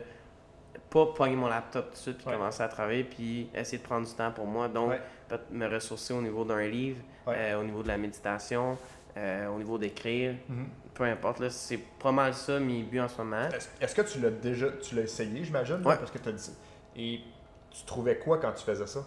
pas 0.95 1.07
pogner 1.07 1.35
mon 1.37 1.49
laptop 1.49 1.87
tout 1.87 1.91
de 1.93 1.97
suite 1.97 2.19
puis 2.19 2.27
Ouais. 2.29 2.35
commencer 2.35 2.63
à 2.63 2.69
travailler 2.69 3.03
puis 3.05 3.51
essayer 3.55 3.79
de 3.79 3.83
prendre 3.83 4.07
du 4.07 4.15
temps 4.15 4.31
pour 4.31 4.47
moi. 4.47 4.69
Donc, 4.69 4.91
Ouais. 4.91 5.01
peut-être 5.29 5.51
me 5.51 5.67
ressourcer 5.67 6.15
au 6.15 6.23
niveau 6.23 6.45
d'un 6.45 6.67
livre, 6.69 7.01
Ouais. 7.27 7.35
euh, 7.37 7.61
au 7.61 7.65
niveau 7.65 7.83
de 7.83 7.89
la 7.89 7.99
méditation, 7.99 8.79
euh, 9.17 9.49
au 9.49 9.59
niveau 9.59 9.77
d'écrire, 9.77 10.35
Mhm. 10.49 10.69
peu 10.95 11.05
importe. 11.05 11.41
là, 11.41 11.51
C'est 11.51 11.79
pas 11.99 12.13
mal 12.13 12.33
ça 12.33 12.61
mes 12.61 12.83
buts 12.85 13.01
en 13.01 13.09
ce 13.09 13.19
moment. 13.19 13.49
Est-ce 13.81 13.95
que 13.95 14.03
tu 14.03 14.21
l'as 14.21 14.31
déjà 14.31 14.69
tu 14.81 14.95
l'as 14.95 15.03
essayé, 15.03 15.43
j'imagine? 15.45 15.81
Parce 15.83 16.11
que 16.13 16.19
tu 16.19 16.29
as 16.29 16.33
dit. 16.33 16.51
Et 16.97 17.21
tu 17.71 17.85
trouvais 17.85 18.17
quoi 18.19 18.39
quand 18.39 18.53
tu 18.53 18.65
faisais 18.65 18.87
ça? 18.87 19.01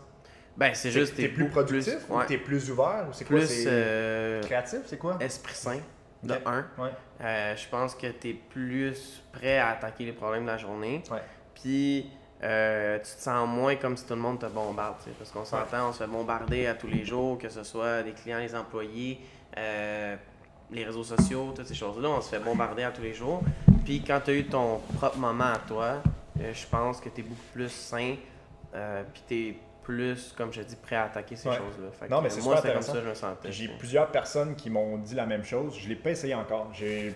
Ben, 0.58 0.74
c'est 0.74 0.92
juste 0.92 1.16
t'es 1.16 1.30
plus 1.30 1.48
productif 1.50 2.00
ou 2.10 2.18
ouais, 2.18 2.26
t'es 2.26 2.38
plus 2.40 2.70
ouvert? 2.72 3.06
Ou 3.10 3.14
c'est 3.14 3.24
quoi? 3.26 3.38
plus 3.38 3.48
C'est 3.48 3.66
euh, 3.68 4.42
créatif, 4.44 4.80
c'est 4.88 4.98
quoi? 4.98 5.18
esprit 5.22 5.54
sain, 5.54 5.80
de 6.24 6.34
Ok. 6.34 6.42
un. 6.48 6.66
Ouais. 6.80 6.90
Euh, 7.22 7.56
je 7.56 7.68
pense 7.70 7.96
que 7.96 8.08
tu 8.08 8.30
es 8.30 8.34
plus 8.34 9.22
prêt 9.32 9.60
à 9.60 9.70
attaquer 9.70 10.04
les 10.06 10.14
problèmes 10.14 10.44
de 10.44 10.48
la 10.50 10.58
journée. 10.58 11.04
Ouais. 11.12 11.22
Puis 11.62 12.10
euh, 12.44 12.98
tu 13.00 13.04
te 13.16 13.22
sens 13.22 13.48
moins 13.48 13.76
comme 13.76 13.98
si 13.98 14.06
tout 14.06 14.14
le 14.16 14.22
monde 14.22 14.40
te 14.40 14.46
bombarde. 14.46 14.98
Parce 15.18 15.32
qu'on 15.32 15.46
s'entend, 15.46 15.90
on 15.90 15.94
se 15.94 16.00
fait 16.00 16.08
bombarder 16.10 16.68
à 16.68 16.74
tous 16.76 16.88
les 16.88 17.04
jours, 17.06 17.38
que 17.38 17.50
ce 17.50 17.64
soit 17.64 18.04
des 18.04 18.12
clients, 18.12 18.40
les 18.40 18.54
employés, 18.56 19.20
euh, 19.58 20.16
les 20.72 20.84
réseaux 20.84 21.04
sociaux, 21.04 21.54
toutes 21.56 21.68
ces 21.68 21.76
choses-là. 21.76 22.10
On 22.10 22.22
se 22.22 22.30
fait 22.30 22.40
bombarder 22.40 22.84
à 22.84 22.92
tous 22.92 23.02
les 23.02 23.14
jours. 23.14 23.42
Puis 23.86 24.04
quand 24.06 24.20
tu 24.24 24.32
as 24.32 24.34
eu 24.36 24.46
ton 24.46 24.80
propre 24.98 25.18
moment 25.18 25.46
à 25.54 25.60
toi, 25.68 26.02
euh, 26.40 26.54
je 26.54 26.66
pense 26.68 27.00
que 27.02 27.10
tu 27.10 27.22
es 27.22 27.24
beaucoup 27.24 27.42
plus 27.54 27.70
sain. 27.70 28.16
Puis 29.14 29.24
tu 29.28 29.36
es 29.50 29.58
plus, 29.82 30.36
comme 30.38 30.52
je 30.54 30.62
dis, 30.62 30.76
prêt 30.76 30.98
à 30.98 31.06
attaquer 31.06 31.36
ces 31.36 31.50
Ouais. 31.50 31.56
choses-là. 31.56 32.08
Non, 32.10 32.22
mais 32.22 32.30
c'est 32.30 32.42
moi, 32.42 32.60
c'est 32.62 32.72
comme 32.74 32.82
ça 32.82 32.92
que 32.92 33.02
je 33.02 33.08
me 33.10 33.14
sentais. 33.16 33.52
J'ai 33.52 33.70
plusieurs 33.70 34.12
personnes 34.12 34.56
qui 34.56 34.70
m'ont 34.70 34.98
dit 34.98 35.16
la 35.16 35.26
même 35.26 35.44
chose. 35.46 35.76
Je 35.80 35.88
l'ai 35.90 35.96
pas 35.96 36.12
essayé 36.12 36.36
encore. 36.36 36.70
J'ai 36.74 37.16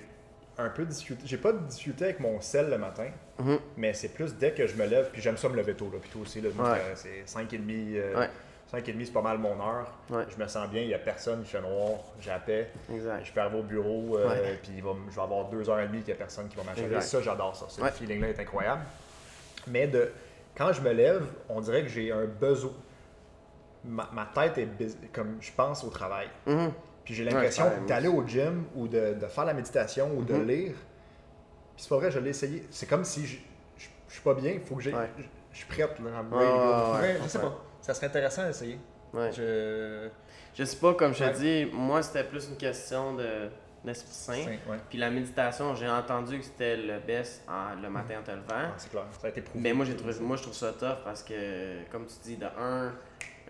un 0.58 0.70
peu 0.70 0.86
discuté. 0.86 1.22
J'ai 1.26 1.38
pas 1.38 1.52
discuté 1.54 2.06
avec 2.06 2.20
mon 2.20 2.40
sel 2.42 2.70
le 2.70 2.78
matin, 2.78 3.08
Mhm. 3.44 3.60
mais 3.78 3.94
c'est 3.94 4.10
plus 4.10 4.36
dès 4.36 4.52
que 4.52 4.68
je 4.68 4.76
me 4.76 4.86
lève, 4.86 5.10
puis 5.12 5.22
j'aime 5.22 5.38
ça 5.38 5.50
me 5.50 5.56
lever 5.56 5.74
tôt. 5.74 5.90
Là, 5.92 6.00
puis 6.02 6.10
toi 6.10 6.22
aussi, 6.22 6.42
là, 6.42 6.50
moi, 6.56 6.72
Ouais. 6.72 6.78
c'est- 6.96 7.24
c'est 7.26 7.28
5h30. 7.28 7.96
euh, 7.98 8.20
Ouais. 8.20 8.30
5h30, 8.72 9.06
c'est 9.06 9.12
pas 9.14 9.22
mal 9.22 9.38
mon 9.38 9.60
heure. 9.60 9.92
Ouais. 10.10 10.24
Je 10.30 10.42
me 10.42 10.48
sens 10.48 10.70
bien, 10.70 10.82
il 10.82 10.88
y 10.90 10.94
a 10.94 11.00
personne, 11.00 11.40
il 11.42 11.48
fait 11.48 11.60
noir, 11.62 12.00
j'appelle. 12.22 12.68
Exact. 12.94 13.26
Je 13.26 13.32
peux 13.34 13.40
arriver 13.42 13.60
au 13.60 13.64
bureau, 13.64 14.18
euh, 14.18 14.56
puis 14.62 14.72
il 14.78 14.84
va 14.84 14.92
je 15.10 15.16
vais 15.16 15.22
avoir 15.22 15.46
deux 15.50 15.70
heures 15.70 15.80
et 15.80 15.88
demie 15.88 16.00
qu'il 16.00 16.08
n'y 16.14 16.14
a 16.14 16.24
personne 16.24 16.48
qui 16.48 16.56
va 16.56 16.64
m'acheter. 16.64 17.02
Ça, 17.02 17.22
j'adore 17.22 17.56
ça. 17.56 17.66
Ce 17.68 17.82
feeling-là 17.98 18.30
est 18.30 18.40
incroyable. 18.40 18.82
Mais 19.68 19.88
de, 19.88 20.12
quand 20.56 20.72
je 20.74 20.82
me 20.82 20.92
lève, 20.92 21.24
on 21.50 21.60
dirait 21.62 21.82
que 21.84 21.90
j'ai 21.90 22.12
un 22.12 22.26
besoin. 22.26 22.72
Ma, 23.84 24.08
ma 24.14 24.26
tête 24.28 24.58
est 24.60 25.12
comme 25.12 25.38
je 25.42 25.52
pense 25.52 25.84
au 25.84 25.90
travail. 25.90 26.28
Mhm. 26.46 26.72
Puis 27.04 27.16
j'ai 27.16 27.24
l'impression 27.24 27.66
d'aller 27.88 28.08
au 28.08 28.26
gym 28.28 28.64
ou 28.76 28.88
de, 28.88 29.16
de 29.20 29.26
faire 29.26 29.46
la 29.46 29.54
méditation 29.56 30.12
ou 30.16 30.22
de 30.24 30.34
Mhm. 30.36 30.48
lire. 30.48 30.74
Puis 31.76 31.84
c'est 31.84 31.90
pas 31.90 31.98
vrai, 31.98 32.12
je 32.12 32.20
l'ai 32.20 32.30
essayé. 32.32 32.66
C'est 32.70 32.88
comme 32.88 33.04
si 33.06 33.26
je, 33.26 33.38
je, 33.78 33.88
je 34.08 34.14
suis 34.14 34.22
pas 34.22 34.34
bien, 34.34 34.52
il 34.54 34.60
faut 34.62 34.76
que 34.76 34.82
j'ai. 34.82 34.94
Ouais. 34.94 35.10
Je, 35.18 35.24
je 35.52 35.58
suis 35.58 35.66
prête, 35.68 36.00
là. 36.00 36.10
I'm 36.22 36.32
Ouais, 36.34 37.18
je 37.24 37.28
sais 37.28 37.40
pas. 37.40 37.64
Ça 37.82 37.94
serait 37.94 38.08
intéressant 38.08 38.46
d'essayer. 38.46 38.78
Ouais. 39.14 39.32
Je. 39.32 40.10
Je 40.54 40.64
sais 40.66 40.78
pas, 40.78 40.94
comme 40.94 41.14
je 41.14 41.20
te 41.20 41.24
Ouais. 41.24 41.66
dis, 41.66 41.72
moi 41.74 42.04
c'était 42.04 42.26
plus 42.26 42.50
une 42.50 42.58
question 42.58 43.14
de 43.16 43.50
d'esprit 43.86 44.12
sain. 44.12 44.34
Ouais. 44.70 44.78
Puis 44.90 44.98
la 45.00 45.10
méditation, 45.10 45.74
j'ai 45.76 45.90
entendu 45.90 46.38
que 46.38 46.46
c'était 46.46 46.78
le 46.78 47.00
best 47.00 47.42
en- 47.50 47.82
le 47.82 47.90
matin 47.90 48.20
en 48.20 48.24
te 48.24 48.30
levant. 48.32 48.44
Ouais, 48.68 48.74
c'est 48.78 48.92
clair. 48.92 49.06
Ça 49.20 49.28
a 49.28 49.30
été 49.32 49.42
prouvé. 49.42 49.60
Mais 49.64 49.74
moi 49.74 49.86
j'ai 49.86 49.96
trouvé 49.96 50.14
moi 50.20 50.36
je 50.38 50.44
trouve 50.44 50.54
ça 50.54 50.72
tough 50.74 51.04
parce 51.04 51.24
que 51.24 51.90
comme 51.92 52.06
tu 52.06 52.14
dis 52.24 52.36
de 52.38 52.46
un 52.46 52.92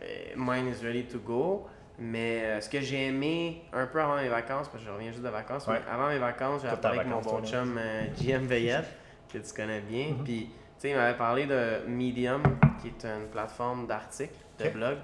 euh, 0.03 0.15
mine 0.38 0.67
is 0.67 0.81
ready 0.86 1.03
to 1.05 1.19
go. 1.19 1.67
Mais 2.03 2.41
euh, 2.43 2.61
ce 2.61 2.67
que 2.67 2.81
j'ai 2.81 3.05
aimé 3.07 3.61
un 3.71 3.85
peu 3.85 4.01
avant 4.01 4.15
mes 4.17 4.27
vacances, 4.27 4.67
parce 4.67 4.83
que 4.83 4.89
je 4.89 4.91
reviens 4.91 5.11
juste 5.11 5.21
de 5.23 5.29
vacances, 5.29 5.67
Ouais. 5.67 5.75
mais 5.85 5.91
avant 5.93 6.09
mes 6.09 6.17
vacances, 6.17 6.63
j'ai 6.63 6.69
Tout 6.69 6.77
parlé 6.77 6.99
avec 6.99 7.11
mon 7.11 7.21
bon 7.21 7.43
chum 7.45 7.77
euh, 7.77 8.05
JM 8.19 8.47
Veillette, 8.47 8.87
que 9.31 9.37
tu 9.37 9.53
connais 9.53 9.81
bien. 9.81 10.07
Mhm. 10.09 10.23
Puis, 10.23 10.45
tu 10.47 10.51
sais, 10.79 10.89
il 10.89 10.95
m'avait 10.95 11.15
parlé 11.17 11.45
de 11.45 11.81
Medium, 11.87 12.41
qui 12.81 12.87
est 12.87 13.05
une 13.05 13.27
plateforme 13.27 13.85
d'articles, 13.85 14.33
de 14.57 14.65
Ok. 14.65 14.73
blog. 14.73 14.97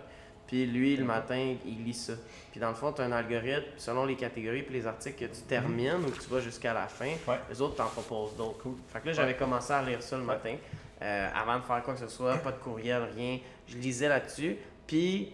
Puis 0.48 0.66
lui, 0.66 0.96
le 0.96 1.04
matin, 1.06 1.56
il 1.66 1.84
lit 1.84 1.94
ça. 1.94 2.14
Puis 2.52 2.60
dans 2.60 2.70
le 2.70 2.74
fond, 2.76 2.92
tu 2.94 3.02
as 3.02 3.06
un 3.06 3.12
algorithme, 3.12 3.66
selon 3.78 4.06
les 4.06 4.16
catégories 4.16 4.64
puis 4.64 4.74
les 4.74 4.88
articles 4.88 5.20
que 5.28 5.32
tu 5.32 5.42
termines 5.42 6.04
ou 6.04 6.10
que 6.10 6.20
tu 6.20 6.30
vas 6.30 6.40
jusqu'à 6.40 6.74
la 6.74 6.88
fin, 6.88 7.12
Ouais. 7.28 7.38
les 7.50 7.62
autres 7.62 7.76
t'en 7.76 7.88
proposent 7.90 8.36
d'autres. 8.38 8.66
Fait 8.88 9.02
que 9.02 9.08
là, 9.08 9.14
j'avais 9.14 9.36
commencé 9.36 9.72
à 9.74 9.84
lire 9.84 10.02
ça 10.02 10.18
le 10.18 10.24
matin, 10.24 10.56
euh, 11.04 11.30
avant 11.36 11.58
de 11.58 11.64
faire 11.64 11.84
quoi 11.84 11.94
que 11.94 12.00
ce 12.00 12.08
soit, 12.08 12.38
pas 12.38 12.54
de 12.54 12.58
courriel, 12.58 13.04
rien. 13.16 13.38
Je 13.68 13.76
lisais 13.78 14.08
là-dessus. 14.08 14.56
Puis 14.88 15.34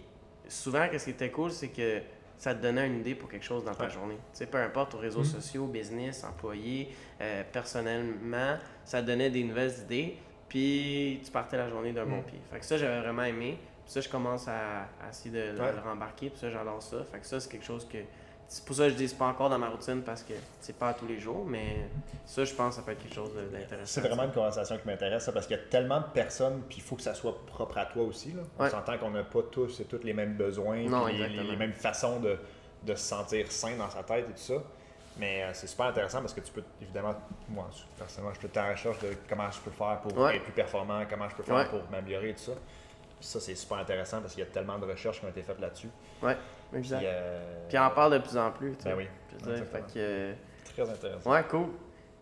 souvent, 0.54 0.88
ce 0.98 1.04
qui 1.04 1.10
était 1.12 1.32
cool, 1.32 1.52
c'est 1.52 1.70
que 1.70 2.02
ça 2.38 2.54
te 2.54 2.62
donnait 2.62 2.88
une 2.88 3.00
idée 3.00 3.16
pour 3.16 3.30
quelque 3.30 3.46
chose 3.46 3.64
dans 3.64 3.74
ta 3.74 3.86
Ouais. 3.86 3.90
journée. 3.90 4.16
Tu 4.34 4.40
sais, 4.40 4.46
peu 4.48 4.58
importe, 4.58 4.96
aux 4.96 4.98
réseaux 4.98 5.20
Mhm. 5.20 5.26
sociaux, 5.26 5.66
business, 5.68 6.24
employés, 6.24 6.90
euh, 7.22 7.44
personnellement, 7.52 8.58
ça 8.86 9.02
te 9.02 9.08
donnait 9.08 9.30
des 9.30 9.44
nouvelles 9.44 9.74
idées. 9.84 10.18
Puis 10.50 11.22
tu 11.24 11.32
partais 11.32 11.58
la 11.58 11.70
journée 11.70 11.94
d'un 11.94 12.06
bon 12.06 12.18
Mhm. 12.18 12.24
pied. 12.24 12.40
Fait 12.52 12.60
que 12.60 12.66
ça, 12.66 12.78
j'avais 12.78 13.00
vraiment 13.00 13.24
aimé. 13.24 13.58
Puis 13.86 13.94
ça, 13.94 14.02
je 14.02 14.10
commence 14.10 14.48
à, 14.48 14.82
à 15.02 15.10
essayer 15.10 15.32
de, 15.32 15.58
de 15.58 15.62
Ouais. 15.62 15.72
le 15.72 15.80
rembarquer. 15.80 16.30
Puis 16.30 16.40
ça, 16.40 16.50
j'adore 16.50 16.82
ça. 16.82 17.04
Fait 17.12 17.20
que 17.20 17.26
ça, 17.26 17.40
c'est 17.40 17.50
quelque 17.52 17.66
chose 17.66 17.88
que. 17.88 17.98
C'est 18.48 18.64
pour 18.66 18.76
ça 18.76 18.84
que 18.84 18.90
je 18.92 18.96
dis 18.96 19.08
c'est 19.10 19.18
pas 19.18 19.26
encore 19.26 19.50
dans 19.50 19.58
ma 19.58 19.70
routine 19.70 20.02
parce 20.04 20.22
que 20.22 20.34
c'est 20.62 20.78
pas 20.78 20.90
à 20.90 20.94
tous 20.94 21.08
les 21.08 21.20
jours, 21.20 21.44
mais 21.46 21.88
ça, 22.26 22.46
je 22.46 22.54
pense 22.54 22.70
que 22.70 22.76
ça 22.76 22.82
peut 22.86 22.92
être 22.92 23.02
quelque 23.02 23.16
chose 23.16 23.32
d'intéressant. 23.52 23.86
C'est 23.86 24.02
vraiment 24.08 24.24
une 24.24 24.32
conversation 24.32 24.78
qui 24.78 24.86
m'intéresse, 24.88 25.28
parce 25.34 25.48
qu'il 25.48 25.58
y 25.58 25.60
a 25.60 25.64
tellement 25.64 26.02
de 26.02 26.06
personnes, 26.14 26.62
puis 26.70 26.78
il 26.78 26.84
faut 26.84 26.96
que 26.96 27.02
ça 27.02 27.16
soit 27.16 27.36
propre 27.48 27.80
à 27.80 27.86
toi 27.88 28.04
aussi. 28.04 28.32
Là. 28.34 28.44
On 28.60 28.64
Ouais. 28.64 28.70
s'entend 28.70 28.98
qu'on 29.00 29.10
n'a 29.10 29.24
pas 29.24 29.42
tous 29.52 29.80
et 29.80 29.86
toutes 29.86 30.04
les 30.04 30.14
mêmes 30.14 30.36
besoins, 30.36 30.84
Non, 30.84 31.08
les, 31.08 31.28
les 31.30 31.56
mêmes 31.56 31.74
façons 31.74 32.20
de, 32.20 32.38
de 32.84 32.94
se 32.96 33.04
sentir 33.04 33.52
sain 33.52 33.76
dans 33.76 33.90
sa 33.90 34.04
tête 34.04 34.26
et 34.30 34.34
tout 34.34 34.38
ça. 34.38 34.54
Mais 35.18 35.44
euh, 35.44 35.50
c'est 35.54 35.68
super 35.68 35.88
intéressant 35.88 36.22
parce 36.22 36.34
que 36.34 36.42
tu 36.42 36.52
peux, 36.52 36.64
évidemment, 36.82 37.14
moi, 37.50 37.70
personnellement, 37.98 38.34
je 38.40 38.48
temps 38.48 38.62
à 38.62 38.68
la 38.68 38.72
recherche 38.74 39.00
de 39.00 39.10
comment 39.30 39.50
je 39.52 39.60
peux 39.60 39.70
faire 39.72 40.00
pour 40.02 40.16
Ouais. 40.18 40.36
être 40.38 40.44
plus 40.44 40.54
performant, 40.54 41.04
comment 41.10 41.30
je 41.30 41.36
peux 41.36 41.44
faire 41.44 41.56
Ouais. 41.56 41.66
pour 41.70 41.82
m'améliorer 41.92 42.30
et 42.30 42.34
tout 42.34 42.42
ça. 42.42 42.52
Ça, 43.20 43.40
c'est 43.40 43.56
super 43.56 43.78
intéressant 43.78 44.22
parce 44.22 44.34
qu'il 44.34 44.44
y 44.44 44.48
a 44.48 44.50
tellement 44.50 44.78
de 44.78 44.86
recherches 44.86 45.20
qui 45.20 45.26
ont 45.26 45.30
été 45.30 45.44
faites 45.44 45.60
là-dessus. 45.60 45.90
Ouais, 46.22 46.36
exact. 46.76 46.98
Puis, 47.00 47.08
euh, 47.10 47.40
Puis 47.70 47.78
on 47.78 47.82
en 47.84 47.90
parle 47.90 48.14
de 48.14 48.18
plus 48.20 48.38
en 48.38 48.52
plus. 48.52 48.72
tu. 48.78 48.84
Ben 48.86 48.96
oui, 48.98 49.08
dire, 49.44 49.66
fait 49.66 49.80
que, 49.80 49.98
euh, 49.98 50.34
très 50.76 50.90
intéressant. 50.90 51.32
Ouais, 51.32 51.44
cool. 51.50 51.68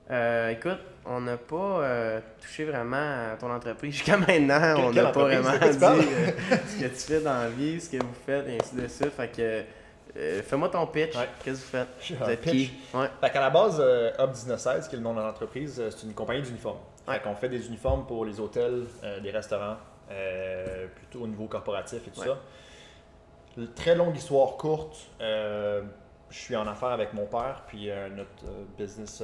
Euh, 0.09 0.49
écoute, 0.49 0.79
on 1.05 1.21
n'a 1.21 1.37
pas 1.37 1.55
euh, 1.55 2.19
touché 2.41 2.65
vraiment 2.65 3.31
à 3.31 3.37
ton 3.39 3.49
entreprise 3.51 3.93
jusqu'à 3.95 4.17
maintenant. 4.17 4.75
On 4.77 4.91
n'a 4.91 5.05
pas 5.11 5.21
vraiment 5.23 5.51
dit 5.51 5.57
euh, 5.83 6.31
ce 6.67 6.79
que 6.81 6.87
tu 6.87 6.95
fais 6.95 7.21
dans 7.21 7.33
la 7.43 7.49
vie, 7.49 7.79
ce 7.79 7.89
que 7.89 8.03
vous 8.03 8.13
faites, 8.25 8.47
et 8.47 8.57
ainsi 8.59 8.75
de 8.75 8.87
suite. 8.87 9.11
Fait 9.11 9.29
que 9.31 9.63
Euh, 10.17 10.41
Fais-moi 10.43 10.67
ton 10.67 10.85
pitch. 10.87 11.15
Ouais. 11.15 11.29
Qu'est-ce 11.41 11.61
que 11.61 11.77
vous 11.77 11.85
faites? 11.85 12.17
Vous 12.19 12.25
un 12.25 12.29
êtes 12.29 12.41
pitch. 12.41 12.51
qui? 12.51 12.73
Ouais. 12.93 13.07
Fait 13.21 13.29
qu'à 13.29 13.39
la 13.39 13.49
base, 13.49 13.77
euh, 13.79 14.11
Hub 14.19 14.31
1916, 14.31 14.89
qui 14.89 14.95
est 14.95 14.97
le 14.97 15.03
nom 15.05 15.13
de 15.13 15.21
l'entreprise, 15.21 15.79
euh, 15.79 15.89
c'est 15.89 16.05
une 16.05 16.13
compagnie 16.13 16.41
d'uniformes. 16.41 16.79
Ouais. 17.07 17.21
Fait 17.39 17.47
des 17.47 17.65
uniformes 17.67 18.05
pour 18.05 18.25
les 18.25 18.37
hôtels, 18.37 18.83
euh, 19.05 19.19
les 19.21 19.31
restaurants, 19.31 19.77
euh, 20.11 20.87
plutôt 20.93 21.21
au 21.23 21.27
niveau 21.27 21.45
corporatif 21.47 22.05
et 22.05 22.11
tout 22.11 22.21
ça. 22.21 22.37
Très 23.75 23.95
longue 23.95 24.15
histoire 24.15 24.55
courte. 24.57 24.97
euh, 25.19 25.81
je 26.29 26.37
suis 26.39 26.55
en 26.55 26.65
affaires 26.65 26.91
avec 26.91 27.11
mon 27.13 27.25
père, 27.25 27.63
puis 27.67 27.89
euh, 27.89 28.07
notre 28.07 28.29
euh, 28.47 28.63
business 28.77 29.21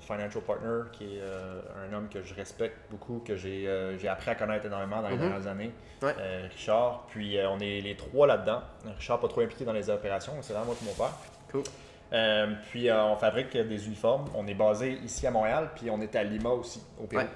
financial 0.00 0.42
partner, 0.42 0.90
qui 0.90 1.16
est 1.16 1.22
un 1.22 1.92
homme 1.94 2.08
que 2.08 2.20
je 2.20 2.34
respecte 2.34 2.76
beaucoup, 2.90 3.22
que 3.24 3.36
j'ai 3.36 3.68
appris 4.08 4.30
à 4.30 4.34
connaître 4.34 4.66
énormément 4.66 5.00
dans 5.00 5.08
les 5.08 5.14
Mhm. 5.14 5.20
dernières 5.28 5.46
années. 5.46 5.70
Ouais. 6.02 6.14
Richard. 6.50 7.04
Puis 7.10 7.38
on 7.48 7.60
est 7.60 7.80
les 7.80 7.94
trois 7.96 8.26
là-dedans. 8.26 8.62
Richard 8.96 9.20
pas 9.20 9.28
trop 9.28 9.40
impliqué 9.42 9.64
dans 9.64 9.72
les 9.72 9.88
opérations, 9.88 10.32
c'est 10.40 10.52
vraiment 10.52 10.66
moi 10.66 10.74
et 10.82 10.84
mon 10.84 10.94
père. 10.94 11.12
Cool. 11.52 11.62
Puis 12.70 12.90
on 12.90 13.16
fabrique 13.16 13.56
des 13.56 13.86
uniformes. 13.86 14.24
On 14.34 14.44
est 14.48 14.54
basé 14.54 14.94
ici 15.04 15.28
à 15.28 15.30
Montréal, 15.30 15.70
puis 15.76 15.90
on 15.90 16.00
est 16.00 16.16
à 16.16 16.24
Lima 16.24 16.48
aussi, 16.50 16.82
au 17.00 17.04
Pérou. 17.06 17.22
Ouais. 17.22 17.28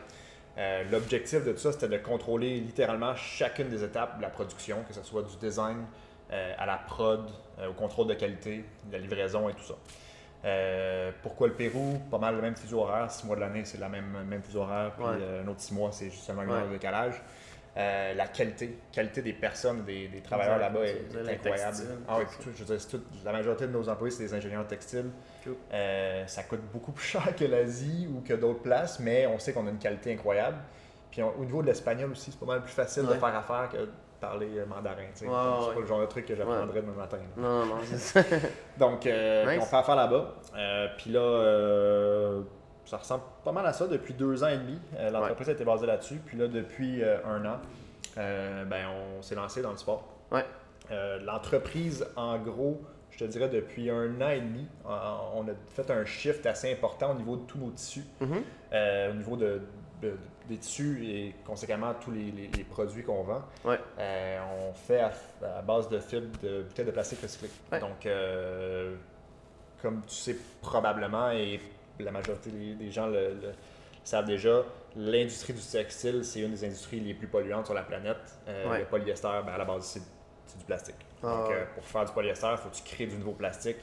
Euh, 0.59 0.83
L'objectif 0.91 1.45
de 1.45 1.53
tout 1.53 1.59
ça, 1.59 1.71
c'était 1.73 1.89
de 1.89 1.97
contrôler 1.99 2.57
littéralement 2.61 3.15
chacune 3.15 3.69
des 3.69 3.85
étapes 3.85 4.17
de 4.19 4.23
la 4.23 4.29
production, 4.31 4.79
que 4.87 4.93
ce 4.93 5.03
soit 5.05 5.23
du 5.23 5.37
design 5.37 5.79
à 6.59 6.67
la 6.67 6.77
prod, 6.79 7.29
euh, 7.59 7.69
au 7.69 7.73
contrôle 7.75 8.07
de 8.09 8.15
qualité, 8.15 8.65
la 8.91 8.99
livraison 8.99 9.49
et 9.49 9.55
tout 9.55 9.65
ça. 9.65 9.75
Euh, 10.45 11.13
pourquoi 11.23 11.47
le 11.49 11.55
Pérou? 11.55 12.01
Pas 12.11 12.19
mal 12.19 12.35
le 12.37 12.43
même 12.43 12.57
fuseau 12.57 12.81
horaire. 12.81 13.11
Six 13.11 13.27
mois 13.27 13.37
de 13.37 13.41
l'année, 13.41 13.65
c'est 13.65 13.79
la 13.79 13.89
même, 13.89 14.25
même 14.29 14.43
fuseau 14.43 14.61
horaire. 14.63 14.93
Puis 14.97 15.05
Ouais. 15.05 15.13
euh, 15.21 15.45
un 15.45 15.49
autre 15.49 15.61
six 15.61 15.73
mois, 15.75 15.93
c'est 15.93 16.11
justement 16.11 16.43
une 16.43 16.51
Ouais. 16.51 16.63
de 16.67 16.73
décalage. 16.73 17.15
Euh, 17.75 18.13
la 18.15 18.27
qualité, 18.27 18.77
qualité 18.93 19.23
des 19.23 19.33
personnes, 19.33 19.85
des, 19.85 20.09
des 20.09 20.21
travailleurs 20.21 20.59
là-bas 20.59 20.81
est, 20.85 21.07
incroyable. 21.27 21.77
Ah 22.07 22.17
oui, 22.19 22.25
tout 22.27 22.33
ça. 22.33 22.39
tout- 22.43 22.51
je 22.55 22.59
veux 22.59 22.65
dire, 22.67 22.81
c'est 22.81 22.89
tout- 22.91 23.03
la 23.25 23.33
majorité 23.33 23.67
de 23.67 23.73
nos 23.73 23.89
employés, 23.89 24.11
c'est 24.15 24.25
des 24.25 24.35
ingénieurs 24.35 24.67
textiles. 24.67 25.11
Cool. 25.43 25.55
Euh, 25.73 26.27
ça 26.27 26.43
coûte 26.43 26.61
beaucoup 26.73 26.93
plus 26.93 27.05
cher 27.07 27.35
que 27.35 27.45
l'Asie 27.45 28.09
ou 28.15 28.21
que 28.21 28.35
d'autres 28.35 28.61
places, 28.61 29.01
mais 29.01 29.27
on 29.27 29.39
sait 29.39 29.53
qu'on 29.55 29.67
a 29.67 29.71
une 29.71 29.79
qualité 29.79 30.13
incroyable. 30.13 30.59
Puis 31.11 31.23
on- 31.23 31.35
au 31.39 31.45
niveau 31.47 31.63
de 31.63 31.69
l'espagnol 31.69 32.11
aussi, 32.11 32.31
c'est 32.33 32.41
pas 32.41 32.47
mal 32.47 32.63
plus 32.63 32.73
facile 32.73 33.05
de 33.07 33.15
faire 33.15 33.35
affaire 33.37 33.71
que 33.73 33.89
parler 34.23 34.49
euh, 34.59 34.65
mandarin. 34.67 35.03
tu 35.15 35.21
sais. 35.21 35.27
Ouais, 35.27 35.33
c'est 35.35 35.69
ouais. 35.69 35.75
pas 35.75 35.81
le 35.81 35.87
genre 35.87 36.01
de 36.01 36.07
truc 36.07 36.25
que 36.27 36.35
j'apprendrais 36.35 36.81
demain 36.81 36.93
matin. 36.95 37.19
là. 37.19 37.43
Non, 37.43 37.67
non, 37.67 37.67
non, 37.67 37.81
c'est 37.85 37.99
ça. 37.99 38.21
Donc, 38.79 39.05
euh, 39.07 39.45
Nice. 39.53 39.59
on 39.63 39.67
fait 39.67 39.77
affaire 39.77 39.97
là-bas. 39.97 40.35
Euh, 40.57 40.87
puis 40.97 41.11
là, 41.11 41.21
euh, 41.21 42.43
ça 42.85 42.97
ressemble 42.97 43.25
pas 43.45 43.53
mal 43.53 43.67
à 43.67 43.73
ça 43.73 43.87
depuis 43.87 44.15
deux 44.15 44.43
ans 44.43 44.49
et 44.49 44.57
demi. 44.59 44.79
Euh, 44.97 45.11
L'entreprise 45.11 45.49
a 45.49 45.53
été 45.53 45.65
basée 45.65 45.87
là-dessus. 45.87 46.21
Puis 46.25 46.39
là, 46.39 46.49
depuis 46.49 47.03
euh, 47.03 47.19
un 47.27 47.45
an, 47.45 47.59
euh, 48.19 48.65
ben, 48.65 48.87
on 49.19 49.23
s'est 49.23 49.35
lancé 49.35 49.61
dans 49.63 49.71
le 49.73 49.77
sport. 49.77 50.09
Ouais. 50.31 50.45
Euh, 50.91 51.19
L'entreprise, 51.25 52.07
en 52.17 52.39
gros, 52.39 52.81
je 53.11 53.19
te 53.19 53.25
dirais 53.25 53.49
depuis 53.49 53.91
un 53.91 54.21
an 54.21 54.29
et 54.31 54.41
demi, 54.41 54.67
euh, 54.87 54.91
on 55.35 55.43
a 55.49 55.53
fait 55.75 55.91
un 55.91 56.05
shift 56.05 56.47
assez 56.47 56.73
important 56.73 57.11
au 57.13 57.15
niveau 57.15 57.37
de 57.37 57.43
tous 57.43 57.59
nos 57.59 57.71
tissus, 57.71 58.05
Mhm. 58.21 58.43
euh, 58.73 59.11
au 59.11 59.15
niveau 59.15 59.37
de, 59.37 59.61
de- 60.01 60.17
des 60.49 60.57
tissus 60.57 61.05
et 61.07 61.35
conséquemment 61.47 61.95
tous 62.01 62.11
les, 62.11 62.31
les- 62.31 62.49
les 62.49 62.65
produits 62.65 63.03
qu'on 63.03 63.23
vend. 63.23 63.43
Ouais. 63.65 63.79
Euh, 63.99 64.39
on 64.69 64.73
fait 64.75 65.01
à, 65.01 65.13
à 65.59 65.63
base 65.63 65.89
de 65.89 65.99
fibres 65.99 66.37
de 66.43 66.63
bouteilles 66.63 66.85
de 66.87 66.91
plastique 66.91 67.21
recyclées. 67.23 67.51
Ouais. 67.71 67.81
Donc, 67.81 68.05
euh, 68.07 68.95
comme 69.81 70.03
tu 70.07 70.15
sais 70.15 70.37
probablement, 70.61 71.31
et 71.31 71.61
la 71.99 72.11
majorité 72.11 72.51
des, 72.51 72.91
gens 72.91 73.07
le, 73.07 73.29
le 73.35 73.53
savent 74.05 74.25
déjà, 74.27 74.63
l'industrie 74.97 75.53
du 75.53 75.61
textile, 75.63 76.25
c'est 76.25 76.41
une 76.41 76.51
des 76.53 76.65
industries 76.65 77.01
les 77.01 77.15
plus 77.15 77.27
polluantes 77.29 77.67
sur 77.67 77.75
la 77.75 77.83
planète. 77.83 78.17
Euh, 78.49 78.71
Ouais. 78.71 78.79
Le 78.81 78.85
polyester, 78.87 79.29
ben, 79.47 79.53
à 79.53 79.59
la 79.59 79.65
base, 79.65 79.85
c'est 79.85 80.59
du 80.59 80.65
plastique. 80.65 80.97
Ah, 81.23 81.27
Donc, 81.45 81.53
euh, 81.53 81.65
pour 81.75 81.85
faire 81.85 82.05
du 82.05 82.13
polyester, 82.13 82.49
il 82.53 82.57
faut 82.59 82.69
que 82.69 82.75
tu 82.77 82.83
crées 82.83 83.07
du 83.07 83.17
nouveau 83.17 83.33
plastique. 83.33 83.77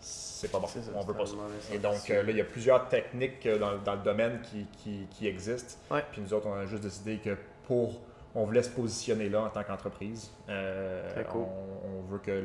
C'est 0.00 0.50
pas 0.50 0.58
bon. 0.58 0.66
Ça, 0.66 0.78
on 0.94 1.00
veut 1.02 1.14
pas 1.14 1.26
ça. 1.26 1.34
Et 1.72 1.78
donc, 1.78 2.08
euh, 2.08 2.22
là, 2.22 2.30
il 2.30 2.36
y 2.36 2.40
a 2.40 2.44
plusieurs 2.44 2.88
techniques 2.88 3.44
euh, 3.46 3.58
dans, 3.58 3.76
dans 3.78 3.94
le 3.94 4.02
domaine 4.02 4.40
qui, 4.42 4.66
qui, 4.78 5.06
qui 5.10 5.26
existent. 5.26 5.78
Ouais. 5.90 6.02
Puis 6.12 6.22
nous 6.22 6.32
autres, 6.32 6.46
on 6.48 6.54
a 6.54 6.64
juste 6.66 6.82
décidé 6.82 7.18
que 7.18 7.36
pour. 7.64 8.00
On 8.34 8.44
voulait 8.44 8.62
se 8.62 8.70
positionner 8.70 9.28
là 9.28 9.42
en 9.42 9.50
tant 9.50 9.62
qu'entreprise. 9.64 10.30
Euh, 10.48 11.10
Très 11.10 11.24
cool. 11.24 11.42
on, 11.42 11.88
on 11.98 12.02
veut 12.10 12.18
que. 12.18 12.44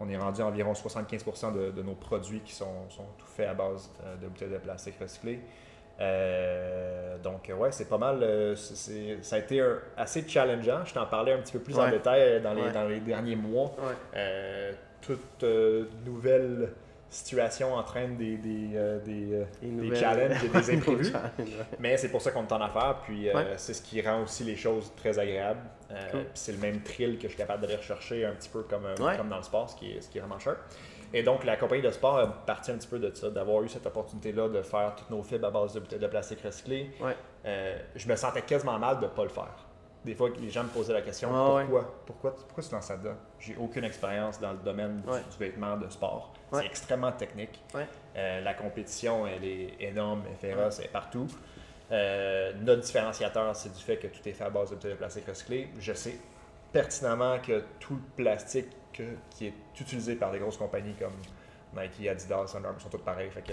On 0.00 0.08
est 0.08 0.16
rendu 0.16 0.42
à 0.42 0.46
environ 0.46 0.72
75% 0.72 1.52
de, 1.54 1.70
de 1.70 1.82
nos 1.82 1.94
produits 1.94 2.40
qui 2.40 2.52
sont, 2.54 2.90
sont 2.90 3.04
tout 3.18 3.26
faits 3.26 3.46
à 3.48 3.54
base 3.54 3.88
de 4.20 4.26
bouteilles 4.26 4.48
de 4.50 4.58
plastique 4.58 4.94
recyclées. 5.00 5.38
Euh, 6.00 7.18
donc, 7.18 7.50
ouais, 7.56 7.70
c'est 7.72 7.88
pas 7.88 7.98
mal. 7.98 8.22
euh, 8.22 8.56
c'est- 8.56 9.22
ça 9.22 9.36
a 9.36 9.38
été 9.38 9.60
un- 9.60 9.78
assez 9.96 10.26
challengeant. 10.26 10.84
Je 10.84 10.94
t'en 10.94 11.06
parlais 11.06 11.32
un 11.32 11.38
petit 11.38 11.52
peu 11.52 11.60
plus 11.60 11.78
en 11.78 11.88
détail 11.90 12.40
dans 12.42 12.54
les, 12.54 12.62
Ouais. 12.62 12.72
dans 12.72 12.84
les 12.88 13.00
derniers 13.00 13.36
mois. 13.36 13.66
Ouais. 13.78 13.94
Euh, 14.16 14.72
toute 15.02 15.42
euh, 15.44 15.84
nouvelle 16.06 16.72
situation 17.10 17.74
entraîne 17.74 18.16
des, 18.16 18.38
des, 18.38 18.70
euh, 18.74 18.98
des, 19.00 19.34
euh, 19.34 19.44
Des 19.60 19.90
des 19.90 19.96
challenges 19.96 20.42
et 20.44 20.48
des 20.48 20.70
imprévus. 20.74 21.12
Mais 21.78 21.98
c'est 21.98 22.08
pour 22.08 22.22
ça 22.22 22.30
qu'on 22.30 22.46
est 22.46 22.52
en 22.52 22.60
affaires, 22.62 23.00
puis 23.04 23.28
euh, 23.28 23.34
Ouais. 23.34 23.46
c'est 23.56 23.74
ce 23.74 23.82
qui 23.82 24.00
rend 24.00 24.22
aussi 24.22 24.44
les 24.44 24.56
choses 24.56 24.90
très 24.96 25.18
agréables. 25.18 25.60
Cool. 26.10 26.24
c'est 26.32 26.52
le 26.52 26.58
même 26.58 26.80
thrill 26.80 27.16
que 27.18 27.24
je 27.24 27.28
suis 27.28 27.36
capable 27.36 27.60
d'aller 27.60 27.76
rechercher 27.76 28.24
un 28.24 28.32
petit 28.32 28.48
peu 28.48 28.62
comme, 28.62 28.86
Ouais. 28.98 29.14
comme 29.18 29.28
dans 29.28 29.36
le 29.36 29.42
sport, 29.42 29.68
ce 29.68 29.76
qui 29.76 29.92
est, 29.92 30.00
ce 30.00 30.08
qui 30.08 30.16
est 30.16 30.20
vraiment 30.22 30.38
cher. 30.38 30.56
Et 31.12 31.22
donc, 31.22 31.44
la 31.44 31.58
compagnie 31.58 31.82
de 31.82 31.90
sport 31.90 32.16
a 32.18 32.26
parti 32.26 32.70
un 32.70 32.78
petit 32.78 32.88
peu 32.88 32.98
de 32.98 33.14
ça, 33.14 33.28
d'avoir 33.28 33.62
eu 33.62 33.68
cette 33.68 33.84
opportunité-là 33.84 34.48
de 34.48 34.62
faire 34.62 34.94
toutes 34.96 35.10
nos 35.10 35.22
fibres 35.22 35.48
à 35.48 35.50
base 35.50 35.74
de 35.74 35.80
bouteilles 35.80 35.98
de 35.98 36.06
plastique. 36.06 36.38
Ouais. 36.72 37.14
Euh, 37.44 37.76
je 37.94 38.08
me 38.08 38.16
sentais 38.16 38.40
quasiment 38.40 38.78
mal 38.78 38.96
de 39.00 39.02
ne 39.04 39.10
pas 39.10 39.24
le 39.24 39.28
faire. 39.28 39.66
Des 40.04 40.14
fois, 40.16 40.30
les 40.40 40.50
gens 40.50 40.64
me 40.64 40.68
posaient 40.68 40.92
la 40.92 41.02
question 41.02 41.30
Ah 41.32 41.54
ouais. 41.54 41.64
pourquoi, 42.06 42.34
pourquoi, 42.46 42.62
tu 42.64 42.74
lances 42.74 42.88
là-dedans 42.90 43.14
J'ai 43.38 43.56
aucune 43.56 43.84
expérience 43.84 44.40
dans 44.40 44.50
le 44.52 44.58
domaine 44.58 45.00
du- 45.00 45.08
Ouais. 45.08 45.20
du, 45.30 45.38
vêtement 45.38 45.76
de 45.76 45.88
sport. 45.88 46.32
Ouais. 46.50 46.60
C'est 46.60 46.66
extrêmement 46.66 47.12
technique. 47.12 47.62
Euh, 48.16 48.40
la 48.40 48.54
compétition, 48.54 49.26
elle 49.26 49.44
est 49.44 49.76
énorme, 49.80 50.22
elle 50.26 50.32
est 50.32 50.54
féroce, 50.54 50.80
elle 50.80 50.86
est 50.86 50.88
partout. 50.88 51.26
Euh, 51.92 52.52
notre 52.62 52.82
différenciateur, 52.82 53.54
c'est 53.54 53.72
du 53.72 53.80
fait 53.80 53.96
que 53.98 54.08
tout 54.08 54.26
est 54.28 54.32
fait 54.32 54.44
à 54.44 54.50
base 54.50 54.70
de 54.70 54.74
bouteilles 54.76 54.92
de 54.92 54.96
plastique 54.96 55.26
recyclées. 55.28 55.68
Je 55.78 55.92
sais 55.92 56.16
pertinemment 56.72 57.38
que 57.38 57.62
tout 57.78 57.94
le 57.94 58.24
plastique 58.24 58.68
que- 58.92 59.14
qui 59.30 59.46
est 59.48 59.54
utilisé 59.80 60.16
par 60.16 60.32
des 60.32 60.38
grosses 60.38 60.56
compagnies 60.56 60.94
comme 60.94 61.12
Nike, 61.76 62.08
Adidas, 62.08 62.54
Under 62.56 62.66
Armour 62.68 62.80
sont 62.82 62.88
tous 62.88 62.98
pareils. 62.98 63.30
Fait 63.30 63.42
que 63.42 63.52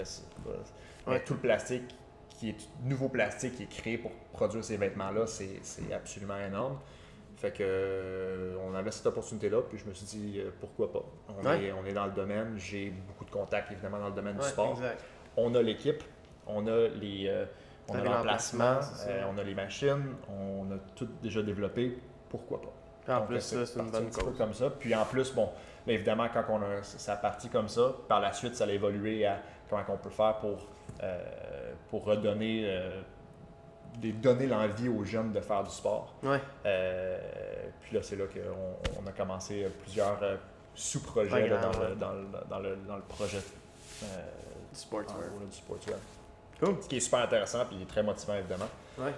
tout 1.24 1.34
le 1.34 1.40
plastique 1.40 1.94
qui 2.40 2.48
est 2.50 2.68
nouveau 2.84 3.08
plastique 3.10 3.54
qui 3.56 3.62
est 3.64 3.66
créé 3.82 3.98
pour 3.98 4.10
produire 4.32 4.64
ces 4.64 4.78
vêtements-là, 4.78 5.26
c'est 5.26 5.92
absolument 5.92 6.38
énorme. 6.38 6.78
Fait 7.36 7.50
que 7.52 7.58
euh, 7.62 8.56
on 8.66 8.74
avait 8.74 8.90
cette 8.90 9.06
opportunité-là, 9.06 9.62
puis 9.68 9.78
je 9.78 9.86
me 9.86 9.94
suis 9.94 10.04
dit 10.06 10.40
euh, 10.40 10.50
pourquoi 10.60 10.92
pas? 10.92 11.02
On, 11.28 11.46
Ouais. 11.46 11.64
est, 11.64 11.72
on 11.72 11.84
est 11.86 11.92
dans 11.92 12.04
le 12.06 12.12
domaine, 12.12 12.54
j'ai 12.58 12.90
beaucoup 12.90 13.24
de 13.24 13.30
contacts 13.30 13.70
évidemment 13.72 13.98
dans 13.98 14.08
le 14.08 14.14
domaine 14.14 14.36
du 14.36 14.42
sport. 14.46 14.72
exact. 14.72 15.02
On 15.36 15.54
a 15.54 15.62
l'équipe, 15.62 16.02
on 16.46 16.66
a 16.66 16.88
les 16.88 17.26
euh, 17.28 17.44
on 17.88 17.94
a 17.94 18.04
l'emplacement, 18.04 18.78
euh, 19.08 19.22
on 19.34 19.38
a 19.38 19.42
les 19.42 19.54
machines, 19.54 20.14
on 20.28 20.70
a 20.72 20.78
tout 20.94 21.08
déjà 21.22 21.42
développé, 21.42 21.96
pourquoi 22.28 22.60
pas? 22.60 22.72
Puis 23.04 23.12
en 23.12 23.18
Donc, 23.20 23.28
plus, 23.28 23.40
c'est 23.40 23.78
une 23.80 23.94
un 23.94 24.02
petit 24.02 24.22
peu 24.24 24.32
comme 24.32 24.52
ça. 24.52 24.70
Puis 24.70 24.94
en 24.94 25.04
plus, 25.06 25.32
bon, 25.34 25.48
là, 25.86 25.92
évidemment, 25.94 26.28
quand 26.32 26.44
on 26.50 26.60
a, 26.62 26.82
ça 26.82 27.14
a 27.14 27.16
parti 27.16 27.48
comme 27.48 27.68
ça, 27.68 27.94
par 28.06 28.20
la 28.20 28.32
suite, 28.34 28.54
ça 28.54 28.64
a 28.64 28.68
évolué 28.70 29.24
à 29.26 29.40
comment 29.70 29.82
on 29.88 29.96
peut 29.96 30.10
faire 30.10 30.36
pour, 30.40 30.58
pour 31.88 32.04
redonner, 32.04 32.64
euh, 32.66 33.00
donner 33.98 34.46
l'envie 34.46 34.88
aux 34.88 35.04
jeunes 35.04 35.32
de 35.32 35.40
faire 35.40 35.64
du 35.64 35.70
sport. 35.70 36.14
Ouais. 36.22 36.40
Euh, 36.66 37.18
puis 37.82 37.96
là, 37.96 38.02
c'est 38.02 38.16
là 38.16 38.24
qu'on 38.26 39.02
on 39.02 39.06
a 39.06 39.12
commencé 39.12 39.66
plusieurs 39.82 40.22
euh, 40.22 40.36
sous-projets 40.74 41.48
dans, 41.48 41.56
ouais. 41.56 41.88
le, 41.90 41.96
dans, 41.96 42.12
le, 42.12 42.26
dans, 42.48 42.58
le, 42.58 42.76
dans 42.86 42.96
le 42.96 43.02
projet 43.02 43.38
euh, 44.04 44.06
Du 44.72 44.78
sportswear. 44.78 45.18
gros, 45.18 45.40
là, 45.40 45.46
du 45.50 45.56
sportswear. 45.56 45.98
Cool. 46.62 46.76
Ce 46.82 46.88
qui 46.88 46.96
est 46.96 47.00
super 47.00 47.20
intéressant 47.20 47.64
puis 47.66 47.84
très 47.86 48.02
motivant, 48.02 48.34
évidemment. 48.36 48.68
Ouais. 48.98 49.12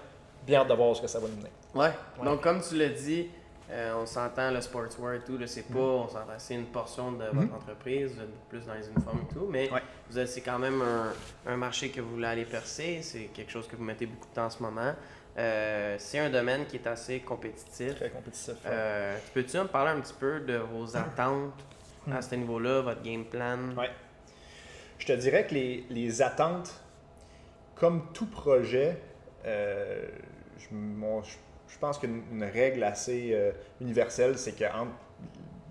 Bien 0.47 0.61
hâte 0.61 0.69
de 0.69 0.75
voir 0.75 0.97
ce 0.97 1.03
que 1.03 1.09
ça 1.09 1.19
va 1.19 1.29
nous 1.29 1.37
mener. 1.37 1.51
Ouais. 1.75 1.93
Donc, 2.25 2.41
comme 2.41 2.61
tu 2.61 2.77
l'as 2.77 2.89
dit, 2.89 3.29
euh, 3.73 3.95
on 3.97 4.07
s'entend 4.07 4.51
le 4.51 4.61
sportswear 4.61 5.15
et 5.15 5.21
tout, 5.21 5.39
c'est 5.47 5.63
pas, 5.73 5.79
on 5.79 6.07
s'entend, 6.09 6.35
c'est 6.39 6.55
une 6.55 6.67
portion 6.67 7.13
de 7.13 7.25
votre 7.33 7.55
entreprise, 7.55 8.13
vous 8.15 8.21
êtes 8.21 8.31
beaucoup 8.31 8.47
plus 8.51 8.67
dans 8.67 8.75
les 8.75 8.87
uniformes 8.89 9.21
et 9.31 9.35
tout, 9.35 9.47
mais 9.51 9.71
Ouais. 9.73 9.81
vous 10.11 10.19
avez- 10.19 10.27
c'est 10.27 10.43
quand 10.43 10.59
même 10.59 10.83
un, 10.83 11.13
un 11.51 11.57
marché 11.57 11.89
que 11.91 12.01
vous 12.01 12.11
voulez 12.11 12.27
aller 12.27 12.45
percer, 12.45 13.01
c'est 13.03 13.31
quelque 13.35 13.51
chose 13.51 13.67
que 13.67 13.75
vous 13.77 13.85
mettez 13.85 14.07
beaucoup 14.07 14.29
de 14.29 14.35
temps 14.35 14.45
en 14.47 14.51
ce 14.51 14.63
moment. 14.63 14.93
Euh, 15.39 15.97
c'est 15.99 16.19
un 16.19 16.29
domaine 16.29 16.67
qui 16.67 16.77
est 16.77 16.87
assez 16.87 17.21
compétitif. 17.21 17.95
Très 17.97 18.11
compétitif. 18.11 18.55
Euh, 18.67 19.17
Peux-tu 19.33 19.57
me 19.57 19.65
parler 19.65 19.93
un 19.93 20.01
petit 20.03 20.13
peu 20.13 20.41
de 20.41 20.59
vos 20.59 20.95
attentes 20.95 21.55
à 22.13 22.21
ce 22.21 22.35
niveau-là, 22.35 22.83
votre 22.83 23.03
game 23.03 23.25
plan? 23.25 23.59
Ouais. 23.79 23.91
Je 24.99 25.07
te 25.07 25.13
dirais 25.13 25.47
que 25.47 25.55
les, 25.55 25.87
les 25.89 26.21
attentes, 26.21 26.75
comme 27.75 28.13
tout 28.13 28.27
projet, 28.27 28.99
je, 29.45 30.67
mon- 30.71 31.23
je- 31.23 31.37
je 31.73 31.79
pense 31.79 31.99
qu'une 31.99 32.23
une 32.33 32.45
règle 32.45 32.85
assez 32.85 33.31
euh, 33.33 33.53
universelle, 33.81 34.39
c'est 34.39 34.53
qu'entre 34.53 34.91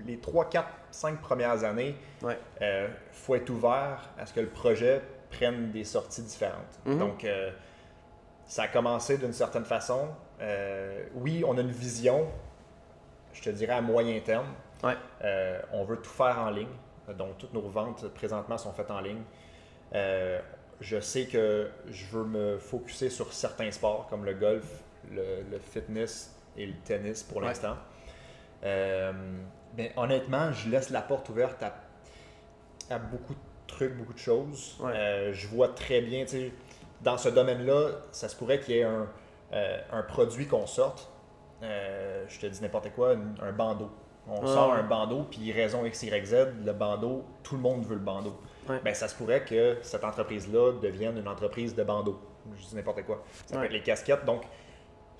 les 0.06 0.18
3, 0.18 0.50
4, 0.50 0.68
5 0.92 1.22
premières 1.22 1.64
années, 1.64 1.96
il 2.22 2.28
Ouais. 2.28 2.38
faut 3.12 3.36
être 3.36 3.50
ouvert 3.50 4.10
à 4.18 4.26
ce 4.26 4.34
que 4.34 4.40
le 4.40 4.48
projet 4.48 5.02
prenne 5.30 5.72
des 5.72 5.84
sorties 5.84 6.24
différentes. 6.24 6.80
Mhm. 6.86 6.98
Donc, 6.98 7.24
euh, 7.24 7.52
ça 8.46 8.64
a 8.64 8.68
commencé 8.68 9.18
d'une 9.18 9.32
certaine 9.34 9.64
façon. 9.66 10.10
Euh, 10.42 11.06
oui, 11.16 11.44
on 11.48 11.58
a 11.58 11.62
une 11.62 11.72
vision, 11.72 12.28
je 13.34 13.42
te 13.44 13.50
dirais 13.52 13.74
à 13.74 13.82
moyen 13.82 14.20
terme. 14.22 14.48
Ouais. 14.84 14.96
Euh, 15.24 15.62
on 15.72 15.84
veut 15.84 15.98
tout 15.98 16.10
faire 16.10 16.40
en 16.40 16.50
ligne. 16.50 16.68
Donc, 17.18 17.38
toutes 17.38 17.54
nos 17.54 17.70
ventes 17.70 18.08
présentement 18.14 18.58
sont 18.58 18.74
faites 18.74 18.90
en 18.92 19.00
ligne. 19.02 19.22
Euh, 19.94 20.40
je 20.80 21.00
sais 21.00 21.28
que 21.28 21.70
je 21.90 22.06
veux 22.08 22.24
me 22.26 22.58
focuser 22.58 23.10
sur 23.12 23.32
certains 23.34 23.70
sports 23.72 24.08
comme 24.10 24.26
le 24.26 24.34
golf, 24.34 24.66
le, 25.10 25.44
le 25.50 25.60
fitness 25.60 26.36
et 26.58 26.66
le 26.66 26.74
tennis 26.84 27.24
pour 27.24 27.38
Ouais. 27.38 27.48
l'instant. 27.48 27.76
Euh, 28.64 29.12
mais 29.78 29.92
honnêtement, 29.96 30.52
je 30.52 30.70
laisse 30.70 30.90
la 30.90 31.02
porte 31.02 31.30
ouverte 31.30 31.64
à, 31.64 31.74
à 32.94 33.00
beaucoup 33.00 33.34
de 33.34 33.40
trucs, 33.68 33.96
beaucoup 33.98 34.14
de 34.14 34.20
choses. 34.20 34.78
Ouais. 34.82 34.92
Euh, 34.96 35.34
je 35.34 35.48
vois 35.48 35.70
très 35.70 36.02
bien, 36.02 36.24
tu 36.26 36.32
sais, 36.32 36.52
dans 37.02 37.18
ce 37.18 37.30
domaine-là, 37.30 37.90
ça 38.12 38.30
se 38.30 38.36
pourrait 38.36 38.60
qu'il 38.60 38.76
y 38.76 38.80
ait 38.80 38.84
un, 38.84 39.08
euh, 39.54 39.78
un 39.92 40.04
produit 40.04 40.48
qu'on 40.48 40.68
sorte. 40.68 41.10
Je 41.62 42.40
te 42.40 42.46
dis 42.48 42.62
n'importe 42.62 42.92
quoi, 42.92 43.12
un, 43.14 43.34
un 43.48 43.52
bandeau. 43.52 43.90
On 44.28 44.42
Ah 44.44 44.48
sort 44.48 44.74
un 44.74 44.84
bandeau, 44.84 45.24
puis 45.30 45.52
raison 45.52 45.84
X, 45.86 46.04
Y, 46.04 46.26
Z, 46.26 46.36
le 46.64 46.74
bandeau, 46.74 47.26
tout 47.44 47.56
le 47.56 47.62
monde 47.62 47.84
veut 47.86 47.96
le 47.96 48.02
bandeau. 48.02 48.40
Ouais. 48.70 48.80
Ben, 48.84 48.94
ça 48.94 49.08
se 49.08 49.16
pourrait 49.16 49.44
que 49.44 49.78
cette 49.82 50.04
entreprise-là 50.04 50.74
devienne 50.80 51.18
une 51.18 51.28
entreprise 51.28 51.74
de 51.76 51.84
bandeaux. 51.84 52.20
Je 52.56 52.66
dis 52.68 52.76
n'importe 52.76 53.04
quoi. 53.04 53.24
Ça 53.48 53.58
peut 53.58 53.66
être 53.66 53.72
les 53.72 53.82
casquettes. 53.82 54.26
Donc, 54.26 54.44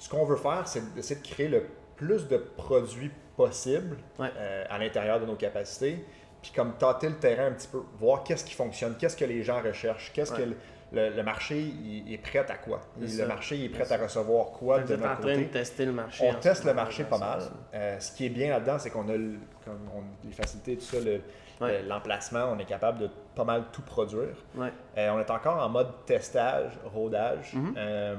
ce 0.02 0.10
qu'on 0.10 0.26
veut 0.26 0.36
faire, 0.36 0.68
c'est 0.68 0.94
d'essayer 0.96 1.22
de 1.22 1.28
créer 1.28 1.48
le 1.48 1.64
plus 1.96 2.28
de 2.28 2.38
produits 2.38 3.12
possible 3.38 3.98
Ouais. 4.20 4.30
euh, 4.36 4.64
à 4.70 4.78
l'intérieur 4.80 5.20
de 5.20 5.26
nos 5.28 5.36
capacités. 5.36 6.04
Puis 6.42 6.52
comme 6.56 6.74
tâter 6.78 7.08
le 7.08 7.18
terrain 7.18 7.46
un 7.48 7.52
petit 7.52 7.68
peu, 7.68 7.82
voir 8.00 8.24
qu'est-ce 8.24 8.44
qui 8.44 8.56
fonctionne, 8.56 8.96
qu'est-ce 8.98 9.16
que 9.16 9.26
les 9.26 9.44
gens 9.44 9.62
recherchent, 9.62 10.12
qu'est-ce 10.12 10.34
Ouais. 10.34 10.40
que 10.40 10.44
le, 10.50 10.56
le- 10.94 11.16
le 11.16 11.24
marché 11.24 11.60
il 11.60 12.12
est 12.12 12.18
prêt 12.18 12.40
à 12.40 12.58
quoi? 12.58 12.82
Le 13.00 13.26
marché 13.28 13.58
il 13.58 13.66
est 13.66 13.70
prêt 13.70 13.92
à 13.94 13.98
recevoir 13.98 14.48
quoi 14.48 14.80
de 14.80 14.94
êtes 14.96 15.02
en 15.04 15.08
notre 15.10 15.22
train 15.22 15.38
de 15.38 15.44
tester 15.44 15.86
le 15.86 15.92
marché. 15.92 16.28
On 16.28 16.34
teste 16.40 16.66
le 16.66 16.74
marché 16.74 17.04
pas 17.04 17.20
mal. 17.20 17.42
Euh, 17.76 18.00
ce 18.00 18.12
qui 18.12 18.26
est 18.26 18.30
bien 18.30 18.50
là-dedans, 18.50 18.80
c'est 18.80 18.90
qu'on 18.90 19.08
a 19.08 19.16
le- 19.16 19.38
comme 19.64 19.80
on- 19.96 20.26
les 20.28 20.34
facilités, 20.34 20.78
tout 20.78 20.82
ça, 20.86 21.00
le- 21.00 21.22
Ouais. 21.62 21.84
l'emplacement, 21.84 22.46
on 22.52 22.58
est 22.58 22.66
capable 22.66 22.98
de 23.02 23.10
pas 23.36 23.44
mal 23.44 23.66
tout 23.72 23.84
produire. 23.84 24.36
Ouais. 24.56 24.74
Euh, 24.98 25.12
on 25.12 25.20
est 25.20 25.30
encore 25.30 25.64
en 25.64 25.70
mode 25.70 25.90
testage, 26.08 26.72
rodage. 26.86 27.54
Mhm. 27.54 27.74
Euh, 27.78 28.16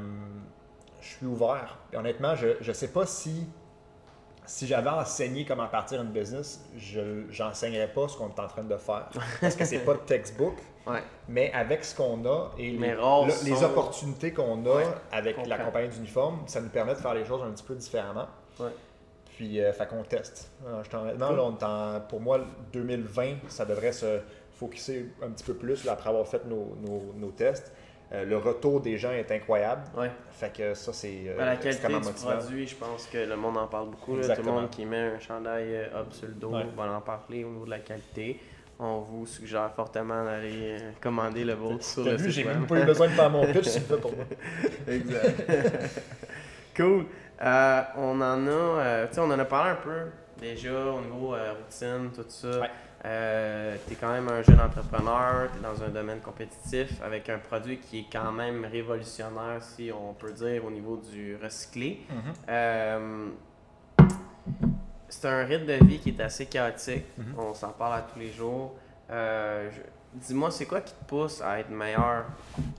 je 1.03 1.09
suis 1.09 1.27
ouvert. 1.27 1.77
Et 1.93 1.97
honnêtement, 1.99 2.35
je 2.35 2.49
ne 2.67 2.73
sais 2.73 2.89
pas 2.89 3.05
si, 3.05 3.47
si 4.47 4.67
j'avais 4.67 4.91
enseigné 4.91 5.45
comment 5.45 5.67
partir 5.69 6.01
une 6.03 6.09
business, 6.11 6.65
je 6.77 7.01
n'enseignerais 7.43 7.93
pas 7.93 8.09
ce 8.09 8.17
qu'on 8.17 8.29
est 8.29 8.41
en 8.41 8.49
train 8.49 8.65
de 8.65 8.77
faire. 8.77 9.09
Parce 9.41 9.55
que 9.57 9.65
c'est 9.65 9.81
pas 9.81 9.95
de 9.95 9.99
textbook. 10.01 10.55
Ouais. 10.85 10.99
Mais 11.29 11.53
avec 11.53 11.85
ce 11.85 11.95
qu'on 11.95 12.25
a 12.25 12.51
et 12.59 12.73
les, 12.73 12.97
les 13.45 13.63
opportunités 13.63 14.33
qu'on 14.33 14.67
a 14.67 14.75
Ouais, 14.79 14.85
avec 15.13 15.37
la 15.47 15.57
compagnie 15.61 15.91
d'uniforme, 15.91 16.41
ça 16.47 16.61
nous 16.61 16.71
permet 16.71 16.95
de 16.95 16.99
faire 16.99 17.15
les 17.15 17.25
choses 17.25 17.41
un 17.41 17.53
petit 17.53 17.63
peu 17.63 17.77
différemment. 17.77 18.27
Ouais. 18.59 18.71
Puis, 19.37 19.61
euh, 19.61 19.73
fait 19.73 19.87
qu'on 19.87 20.03
teste. 20.03 20.51
Alors, 20.67 20.83
je 20.83 20.91
t'en- 20.91 21.03
honnêtement, 21.03 21.29
Cool. 21.29 21.37
là, 21.37 21.43
on 21.45 21.57
est 21.57 21.63
en- 21.63 22.01
pour 22.09 22.21
moi, 22.21 22.39
le 22.39 22.45
2020, 22.73 23.37
ça 23.47 23.65
devrait 23.65 23.93
se 23.93 24.19
focuser 24.51 25.09
un 25.23 25.29
petit 25.31 25.45
peu 25.45 25.55
plus 25.55 25.85
là, 25.85 25.93
après 25.93 26.09
avoir 26.11 26.27
fait 26.27 26.45
nos, 26.47 26.77
nos- 26.85 27.13
nos 27.15 27.31
tests. 27.31 27.73
Euh, 28.13 28.25
le 28.27 28.37
retour 28.37 28.81
des 28.83 28.99
gens 28.99 29.13
est 29.13 29.31
incroyable. 29.33 29.83
Ouais. 29.97 30.11
Fait 30.33 30.53
que 30.55 30.75
ça, 30.75 30.93
c'est 30.93 31.23
euh, 31.29 31.37
Ben, 31.39 31.47
la 31.47 31.53
qualité 31.57 31.69
extrêmement 31.69 32.01
du 32.01 32.07
motivant. 32.09 32.37
produit, 32.37 32.67
je 32.67 32.75
pense 32.77 33.07
que 33.07 33.17
le 33.19 33.37
monde 33.37 33.57
en 33.57 33.67
parle 33.67 33.89
beaucoup. 33.89 34.17
là. 34.17 34.23
Tout 34.23 34.27
le 34.29 34.31
Exactement. 34.33 34.61
monde 34.61 34.71
qui 34.71 34.85
met 34.85 34.99
un 34.99 35.19
chandail 35.19 35.65
euh, 35.77 36.01
Hub 36.03 36.13
sur 36.13 36.27
le 36.29 36.35
dos 36.35 36.51
Ouais. 36.51 36.67
va 36.77 36.93
en 36.93 37.01
parler 37.01 37.45
au 37.45 37.49
niveau 37.49 37.65
de 37.65 37.71
la 37.71 37.79
qualité. 37.79 38.39
On 38.79 38.99
vous 38.99 39.25
suggère 39.27 39.71
fortement 39.75 40.25
d'aller 40.25 40.77
euh, 40.79 40.91
commander 41.01 41.45
le 41.45 41.55
vôtre 41.55 41.85
sur 41.85 42.05
le 42.05 42.17
vu, 42.17 42.25
site 42.31 42.33
j'ai 42.33 42.45
même 42.45 42.67
pas 42.67 42.81
eu 42.81 42.85
besoin 42.85 43.07
de 43.07 43.13
faire 43.13 43.31
mon 43.31 43.47
pitch, 43.47 43.65
le 43.77 43.81
fais 43.81 43.97
pour 43.97 44.15
moi. 44.15 44.25
Exact. 44.89 45.51
cool. 46.77 47.07
Euh, 47.41 47.83
on 47.97 48.21
en 48.21 48.47
a, 48.47 48.51
euh, 48.51 49.07
tu 49.09 49.15
sais, 49.15 49.21
on 49.21 49.25
en 49.31 49.39
a 49.39 49.45
parlé 49.45 49.71
un 49.71 49.77
peu 49.77 50.11
déjà 50.39 50.85
au 50.87 51.01
niveau 51.01 51.35
euh, 51.35 51.53
routine, 51.53 52.11
tout 52.15 52.25
ça. 52.29 52.61
Ouais. 52.61 52.71
Tu 53.03 53.09
es 53.09 53.97
quand 54.01 54.13
même 54.13 54.29
un 54.29 54.43
jeune 54.43 54.61
entrepreneur, 54.61 55.51
tu 55.53 55.59
es 55.59 55.63
dans 55.63 55.83
un 55.83 55.89
domaine 55.89 56.21
compétitif 56.21 57.03
avec 57.03 57.29
un 57.29 57.39
produit 57.39 57.79
qui 57.79 58.01
est 58.01 58.07
quand 58.13 58.33
même 58.33 58.65
révolutionnaire, 58.65 59.61
si 59.61 59.91
on 59.93 60.15
peut 60.15 60.33
dire, 60.33 60.65
au 60.65 60.71
niveau 60.71 60.97
du 60.97 61.37
recyclé. 61.37 62.07
Euh, 62.49 63.29
c'est 65.09 65.29
un 65.29 65.45
rythme 65.45 65.67
de 65.67 65.85
vie 65.85 65.99
qui 65.99 66.11
est 66.11 66.21
assez 66.21 66.47
chaotique. 66.47 67.05
Mhm. 67.19 67.35
On 67.39 67.55
s'en 67.55 67.71
parle 67.71 67.95
à 67.95 68.03
tous 68.03 68.19
les 68.19 68.31
jours. 68.31 68.75
Euh, 69.11 69.69
Dis-moi, 70.15 70.51
c'est 70.51 70.67
quoi 70.67 70.83
qui 70.83 70.93
te 70.93 71.05
pousse 71.07 71.41
à 71.41 71.59
être 71.59 71.71
meilleur? 71.71 72.27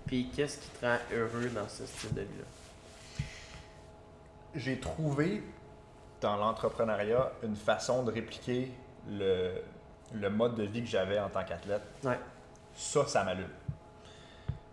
Puis 0.06 0.30
qu'est-ce 0.36 0.60
qui 0.60 0.70
te 0.70 0.86
rend 0.86 0.98
heureux 1.12 1.50
dans 1.50 1.68
ce 1.68 1.86
style 1.86 2.14
de 2.14 2.22
vie-là? 2.22 3.26
J'ai 4.54 4.80
trouvé 4.80 5.42
dans 6.22 6.38
l'entrepreneuriat 6.38 7.32
une 7.42 7.56
façon 7.56 8.04
de 8.04 8.12
répliquer 8.12 8.72
le, 9.10 9.56
le 10.14 10.30
mode 10.30 10.56
de 10.56 10.64
vie 10.64 10.82
que 10.84 10.90
j'avais 10.90 11.20
en 11.20 11.30
tant 11.30 11.44
qu'athlète. 11.44 11.82
Ouais. 12.04 12.20
Ça, 12.76 13.06
ça 13.08 13.24
m'allume. 13.24 13.48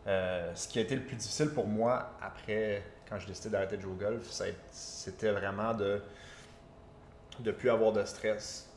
Euh, 0.07 0.51
ce 0.55 0.67
qui 0.69 0.79
a 0.79 0.83
été 0.83 0.95
le 0.97 1.03
plus 1.03 1.17
difficile 1.17 1.51
pour 1.51 1.67
moi 1.67 2.11
après, 2.23 2.83
quand 3.09 3.19
j'ai 3.19 3.27
décidé 3.27 3.51
d'arrêter 3.51 3.77
de 3.77 3.83
jouer 3.83 3.93
au 3.93 3.97
golf, 3.97 4.27
c'était 4.71 5.31
vraiment 5.31 5.75
de 5.75 6.01
ne 7.45 7.51
plus 7.53 7.71
avoir 7.71 7.93
de 7.93 8.05
stress, 8.05 8.69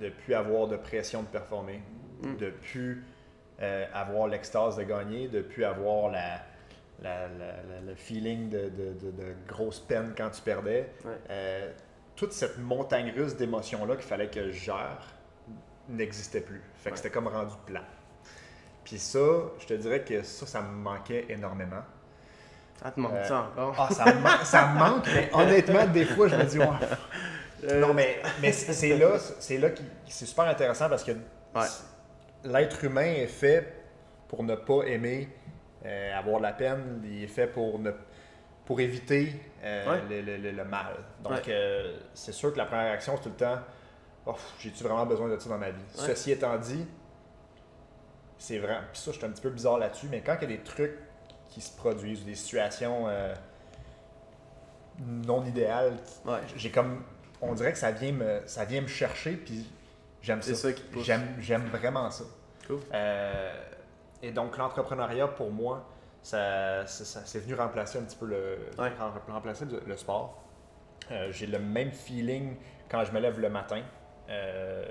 de 0.00 0.08
plus 0.10 0.34
avoir 0.34 0.66
de 0.68 0.76
pression 0.76 1.22
de 1.22 1.28
performer, 1.28 1.82
Mm. 2.22 2.36
de 2.36 2.50
plus 2.50 3.04
euh, 3.62 3.86
avoir 3.92 4.26
l'extase 4.28 4.76
de 4.76 4.82
gagner, 4.84 5.28
de 5.28 5.42
plus 5.42 5.64
avoir 5.64 6.10
la, 6.10 6.40
la- 7.02 7.28
la- 7.28 7.62
la- 7.62 7.80
le 7.86 7.94
feeling 7.94 8.48
de, 8.48 8.68
de- 8.70 8.92
de- 8.94 9.10
de 9.10 9.34
grosse 9.46 9.80
peine 9.80 10.14
quand 10.16 10.30
tu 10.30 10.40
perdais. 10.42 10.90
Ouais. 11.04 11.10
Euh, 11.30 11.72
toute 12.16 12.32
cette 12.32 12.58
montagne 12.58 13.12
russe 13.14 13.36
d'émotions-là 13.36 13.96
qu'il 13.96 14.04
fallait 14.06 14.28
que 14.28 14.50
je 14.50 14.58
gère 14.58 15.06
n'existait 15.90 16.40
plus. 16.40 16.62
Fait 16.76 16.90
que 16.90 16.94
Ouais. 16.94 16.96
c'était 16.96 17.10
comme 17.10 17.28
rendu 17.28 17.54
plat. 17.66 17.84
Puis 18.84 18.98
ça, 18.98 19.18
je 19.58 19.66
te 19.66 19.74
dirais 19.74 20.00
que 20.02 20.22
ça, 20.22 20.46
ça 20.46 20.60
me 20.62 20.68
manquait 20.72 21.26
énormément. 21.28 21.82
Ça 22.82 22.90
te 22.90 22.98
manque 23.00 23.12
Euh, 23.14 23.24
ça 23.24 23.40
encore? 23.52 23.74
Ah, 23.78 23.92
ça 23.92 24.06
me, 24.14 24.20
man- 24.20 24.44
ça 24.44 24.66
me 24.68 24.78
manque, 24.78 25.06
mais 25.14 25.30
honnêtement, 25.34 25.86
des 25.86 26.04
fois, 26.06 26.28
je 26.28 26.36
me 26.36 26.44
dis, 26.44 26.58
ouais. 26.58 26.66
Euh, 27.64 27.80
Non, 27.80 27.92
mais, 27.92 28.20
mais 28.40 28.52
c'est 28.52 28.96
là, 28.96 29.18
c'est 29.18 29.58
là 29.58 29.68
qui 29.70 29.84
c'est 30.08 30.24
super 30.24 30.46
intéressant 30.46 30.88
parce 30.88 31.04
que 31.04 31.12
Ouais. 31.12 31.66
l'être 32.44 32.82
humain 32.84 33.02
est 33.04 33.26
fait 33.26 33.74
pour 34.28 34.42
ne 34.44 34.54
pas 34.54 34.82
aimer 34.86 35.28
euh, 35.84 36.18
avoir 36.18 36.38
de 36.38 36.44
la 36.44 36.52
peine, 36.52 37.02
il 37.04 37.24
est 37.24 37.26
fait 37.28 37.46
pour 37.48 37.78
ne 37.78 37.90
pour 38.64 38.80
éviter 38.80 39.32
euh, 39.64 39.90
Ouais. 39.90 40.00
le, 40.08 40.20
le- 40.22 40.36
le- 40.38 40.52
le 40.52 40.64
mal. 40.64 40.94
Donc, 41.24 41.48
euh, 41.48 41.98
c'est 42.14 42.32
sûr 42.32 42.52
que 42.52 42.58
la 42.58 42.66
première 42.66 42.84
réaction, 42.86 43.14
c'est 43.16 43.22
tout 43.24 43.28
le 43.30 43.34
temps 43.34 43.58
Oh, 44.26 44.34
j'ai-tu 44.58 44.84
vraiment 44.84 45.06
besoin 45.06 45.28
de 45.28 45.38
ça 45.38 45.48
dans 45.48 45.58
ma 45.58 45.70
vie? 45.70 45.80
Ouais. 45.98 46.06
Ceci 46.06 46.32
étant 46.32 46.56
dit, 46.58 46.86
c'est 48.38 48.58
vrai. 48.58 48.78
Puis 48.92 49.00
ça, 49.02 49.12
je 49.12 49.16
suis 49.16 49.26
un 49.26 49.30
petit 49.30 49.42
peu 49.42 49.50
bizarre 49.50 49.78
là-dessus, 49.78 50.08
mais 50.10 50.20
quand 50.22 50.36
il 50.40 50.50
y 50.50 50.54
a 50.54 50.56
des 50.56 50.62
trucs 50.62 50.96
qui 51.48 51.60
se 51.60 51.74
produisent, 51.76 52.22
ou 52.22 52.24
des 52.24 52.34
situations 52.34 53.08
euh, 53.08 53.34
non 55.00 55.44
idéales, 55.44 55.96
Ouais. 56.26 56.38
j'ai 56.56 56.70
comme 56.70 57.02
on 57.40 57.54
dirait 57.54 57.72
que 57.72 57.78
ça 57.78 57.90
vient 57.90 58.12
me 58.12 58.42
ça 58.46 58.64
vient 58.64 58.82
me 58.82 58.86
chercher 58.86 59.32
puis 59.32 59.66
j'aime 60.20 60.42
C'est 60.42 60.54
ça. 60.54 60.68
ça. 60.70 60.76
J'aime 60.98 61.26
j'aime 61.40 61.66
vraiment 61.68 62.10
ça. 62.10 62.24
Cool. 62.66 62.80
Euh, 62.92 63.62
et 64.22 64.30
donc 64.32 64.56
l'entrepreneuriat 64.58 65.28
pour 65.28 65.50
moi 65.50 65.86
ça, 66.22 66.86
ça, 66.86 67.22
c'est 67.24 67.38
venu 67.40 67.54
remplacer 67.54 67.98
un 67.98 68.02
petit 68.02 68.16
peu 68.16 68.26
le 68.26 68.58
Ouais. 68.78 68.92
remplacer 69.28 69.64
le, 69.64 69.80
le 69.86 69.96
sport. 69.96 70.44
Euh, 71.10 71.32
j'ai 71.32 71.46
le 71.46 71.58
même 71.58 71.90
feeling 71.92 72.56
quand 72.90 73.04
je 73.06 73.12
me 73.12 73.20
lève 73.20 73.40
le 73.40 73.48
matin. 73.48 73.82
Euh, 74.30 74.84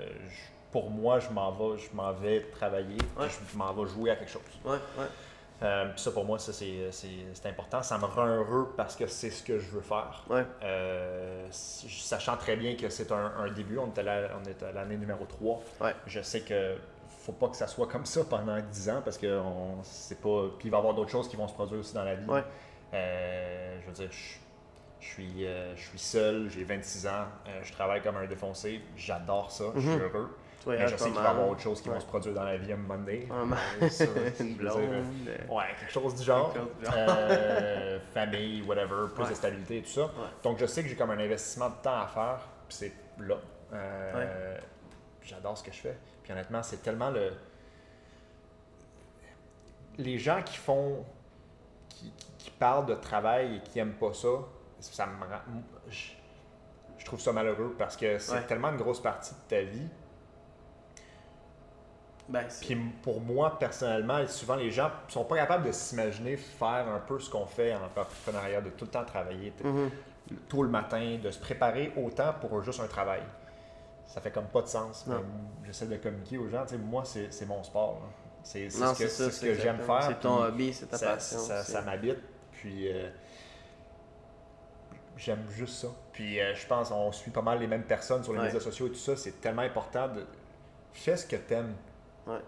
pour 0.70 0.90
moi, 0.90 1.18
je 1.18 1.28
m'en 1.30 1.50
vais, 1.52 1.78
je 1.78 1.94
m'en 1.94 2.12
vais 2.12 2.42
travailler, 2.52 2.98
Ouais. 3.18 3.26
je 3.28 3.56
m'en 3.58 3.72
vais 3.72 3.88
jouer 3.88 4.10
à 4.10 4.16
quelque 4.16 4.30
chose. 4.30 4.42
Ouais, 4.64 4.72
ouais. 4.98 5.06
Euh, 5.62 5.92
ça, 5.96 6.10
pour 6.12 6.24
moi, 6.24 6.38
ça, 6.38 6.52
c'est, 6.54 6.90
important. 7.46 7.82
Ça 7.82 7.98
me 7.98 8.04
rend 8.06 8.26
heureux 8.26 8.72
parce 8.76 8.96
que 8.96 9.06
c'est 9.06 9.30
ce 9.30 9.42
que 9.42 9.58
je 9.58 9.70
veux 9.70 9.80
faire. 9.82 10.24
Ouais. 10.30 10.46
Euh, 10.62 11.46
sachant 11.50 12.36
très 12.36 12.56
bien 12.56 12.76
que 12.76 12.88
c'est 12.88 13.12
un, 13.12 13.32
un 13.38 13.50
début, 13.50 13.76
on 13.78 13.88
est, 13.92 13.98
à 13.98 14.02
la- 14.02 14.28
on 14.42 14.48
est 14.48 14.62
à 14.62 14.72
l'année 14.72 14.96
numéro 14.96 15.24
3. 15.26 15.60
Ouais. 15.82 15.94
Je 16.06 16.20
sais 16.22 16.40
que 16.40 16.76
faut 17.24 17.32
pas 17.32 17.48
que 17.48 17.56
ça 17.56 17.66
soit 17.66 17.86
comme 17.88 18.06
ça 18.06 18.22
pendant 18.24 18.58
10 18.58 18.88
ans 18.88 19.02
parce 19.04 19.18
que 19.18 19.38
on, 19.38 19.82
c'est 19.82 20.18
pas. 20.20 20.44
Puis 20.58 20.68
il 20.68 20.70
va 20.70 20.78
y 20.78 20.80
avoir 20.80 20.94
d'autres 20.94 21.10
choses 21.10 21.28
qui 21.28 21.36
vont 21.36 21.46
se 21.48 21.52
produire 21.52 21.80
aussi 21.80 21.92
dans 21.94 22.04
la 22.04 22.14
vie. 22.14 22.26
Ouais. 22.26 22.42
Euh, 22.94 23.78
je 23.82 23.86
veux 23.86 23.92
dire, 23.92 24.08
je, 24.10 24.36
je 25.00 25.06
suis, 25.06 25.46
euh, 25.46 25.74
je 25.76 25.80
suis 25.82 25.98
seul, 25.98 26.50
j'ai 26.50 26.64
26 26.64 27.06
ans, 27.06 27.24
euh, 27.48 27.60
je 27.62 27.72
travaille 27.72 28.02
comme 28.02 28.16
un 28.16 28.26
défoncé, 28.26 28.80
j'adore 28.96 29.50
ça, 29.50 29.64
je 29.74 29.80
suis 29.80 29.88
Mhm. 29.90 30.00
heureux. 30.02 30.36
Mais 30.66 30.86
je 30.88 30.94
sais 30.96 31.04
qu'il 31.06 31.14
va 31.14 31.22
y 31.22 31.26
avoir 31.26 31.48
autre 31.48 31.60
chose 31.62 31.80
qui 31.80 31.88
Ouais. 31.88 31.94
vont 31.94 32.00
se 32.02 32.06
produire 32.06 32.34
dans 32.34 32.44
la 32.44 32.58
vie 32.58 32.70
à 32.70 32.74
un 32.74 32.78
moment 32.78 32.98
donné. 32.98 33.26
Une 34.40 34.54
blonde. 34.56 34.78
euh, 34.78 35.46
Ouais, 35.48 35.64
quelque 35.78 35.90
chose 35.90 36.14
du 36.16 36.22
genre. 36.22 36.52
Quelque 36.52 36.66
chose 36.66 36.78
du 36.80 36.84
genre. 36.84 36.94
Euh, 37.08 37.98
famille, 38.12 38.60
whatever, 38.62 39.06
plus 39.14 39.24
Ouais. 39.24 39.30
de 39.30 39.34
stabilité 39.34 39.78
et 39.78 39.82
tout 39.82 39.88
ça. 39.88 40.10
Donc 40.42 40.58
je 40.58 40.66
sais 40.66 40.82
que 40.82 40.88
j'ai 40.90 40.96
comme 40.96 41.10
un 41.12 41.18
investissement 41.18 41.70
de 41.70 41.76
temps 41.82 41.98
à 42.02 42.06
faire, 42.06 42.40
puis 42.68 42.76
c'est 42.76 42.92
là. 43.20 43.36
J'adore 45.22 45.56
ce 45.56 45.62
que 45.62 45.72
je 45.72 45.78
fais. 45.80 45.96
Puis 46.22 46.32
honnêtement, 46.32 46.62
c'est 46.62 46.82
tellement 46.82 47.08
le. 47.10 47.32
Les 49.98 50.18
gens 50.18 50.42
qui 50.42 50.56
font. 50.56 51.04
qui, 51.88 52.10
qui- 52.16 52.26
qui 52.38 52.50
parlent 52.52 52.86
de 52.86 52.94
travail 52.94 53.56
et 53.56 53.60
qui 53.60 53.78
aiment 53.78 53.92
pas 53.94 54.12
ça, 54.14 54.28
ça 54.80 55.06
me 55.06 55.20
rend. 55.24 55.40
Je, 55.88 55.98
je 56.98 57.04
trouve 57.04 57.20
ça 57.20 57.32
malheureux 57.32 57.74
parce 57.78 57.96
que 57.96 58.18
c'est 58.18 58.32
Ouais. 58.32 58.46
tellement 58.46 58.68
une 58.70 58.76
grosse 58.76 59.00
partie 59.02 59.32
de 59.34 59.40
ta 59.48 59.62
vie. 59.62 59.88
Ben, 62.28 62.44
Puis 62.60 62.76
pour 63.02 63.20
moi, 63.20 63.58
personnellement, 63.58 64.24
souvent 64.28 64.54
les 64.54 64.70
gens 64.70 64.90
sont 65.08 65.24
pas 65.24 65.36
capables 65.36 65.66
de 65.66 65.72
s'imaginer 65.72 66.36
faire 66.36 66.86
un 66.88 67.00
peu 67.00 67.18
ce 67.18 67.28
qu'on 67.28 67.46
fait 67.46 67.74
en 67.74 67.82
entrepreneuriat, 67.84 68.60
de 68.60 68.70
tout 68.70 68.84
le 68.84 68.90
temps 68.90 69.04
travailler 69.04 69.52
Mhm. 69.64 69.90
tôt 70.48 70.62
le 70.62 70.68
matin, 70.68 71.18
de 71.20 71.30
se 71.32 71.40
préparer 71.40 71.92
autant 71.96 72.32
pour 72.40 72.62
juste 72.62 72.78
un 72.80 72.86
travail. 72.86 73.22
Ça 74.06 74.20
fait 74.20 74.30
comme 74.30 74.46
pas 74.46 74.62
de 74.62 74.68
sens. 74.68 75.06
J'essaie 75.64 75.86
de 75.86 75.96
communiquer 75.96 76.38
aux 76.38 76.48
gens. 76.48 76.64
Moi, 76.84 77.02
c'est 77.04 77.46
mon 77.46 77.62
sport. 77.64 78.00
C'est 78.44 78.70
ce 78.70 78.98
que, 78.98 79.08
ce 79.08 79.40
que 79.40 79.54
j'aime 79.54 79.78
faire. 79.80 80.02
C'est 80.04 80.20
ton 80.20 80.42
hobby, 80.44 80.72
c'est 80.72 80.86
ta 80.86 80.98
ça, 80.98 81.06
passion. 81.14 81.38
Ça 81.40 81.82
m'habite. 81.82 82.18
Puis 82.52 82.92
euh, 82.92 83.10
j'aime 85.20 85.44
juste 85.50 85.74
ça. 85.82 85.88
Puis 86.12 86.40
euh, 86.40 86.54
je 86.54 86.66
pense 86.66 86.90
on 86.90 87.12
suit 87.12 87.30
pas 87.30 87.42
mal 87.42 87.58
les 87.60 87.66
mêmes 87.66 87.84
personnes 87.84 88.22
sur 88.24 88.32
les 88.32 88.38
Ouais. 88.40 88.46
médias 88.46 88.60
sociaux 88.60 88.86
et 88.86 88.90
tout 88.90 88.96
ça. 88.96 89.16
C'est 89.16 89.40
tellement 89.40 89.62
important 89.62 90.08
de 90.08 90.24
fais 90.92 91.16
ce 91.16 91.26
que 91.26 91.36
t'aimes. 91.36 91.74
Ouais. 92.26 92.38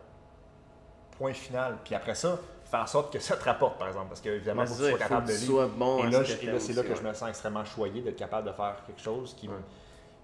Point 1.18 1.34
final. 1.34 1.76
Puis 1.84 1.94
après 1.94 2.14
ça, 2.14 2.38
fais 2.64 2.76
en 2.78 2.86
sorte 2.86 3.12
que 3.12 3.18
ça 3.18 3.36
te 3.36 3.44
rapporte, 3.44 3.78
par 3.78 3.88
exemple. 3.88 4.08
Parce 4.08 4.20
il 4.24 4.40
faut 4.66 4.74
c'est 4.74 4.92
que 4.92 4.96
tu 4.96 4.98
sois 4.98 4.98
capable 4.98 5.26
que 5.26 5.32
de 5.32 5.36
sois 5.36 5.66
bon 5.68 5.98
Et 6.06 6.10
là, 6.10 6.24
ce 6.24 6.34
que 6.36 6.46
là, 6.46 6.58
c'est 6.58 6.72
là 6.72 6.80
aussi, 6.80 6.88
que 6.90 6.94
je 6.96 7.02
me 7.02 7.12
sens 7.12 7.28
extrêmement 7.28 7.64
choyé 7.64 8.00
d'être 8.00 8.16
capable 8.16 8.48
de 8.48 8.52
faire 8.52 8.76
quelque 8.86 9.00
chose 9.02 9.34
qui 9.36 9.48
Ouais. 9.48 9.54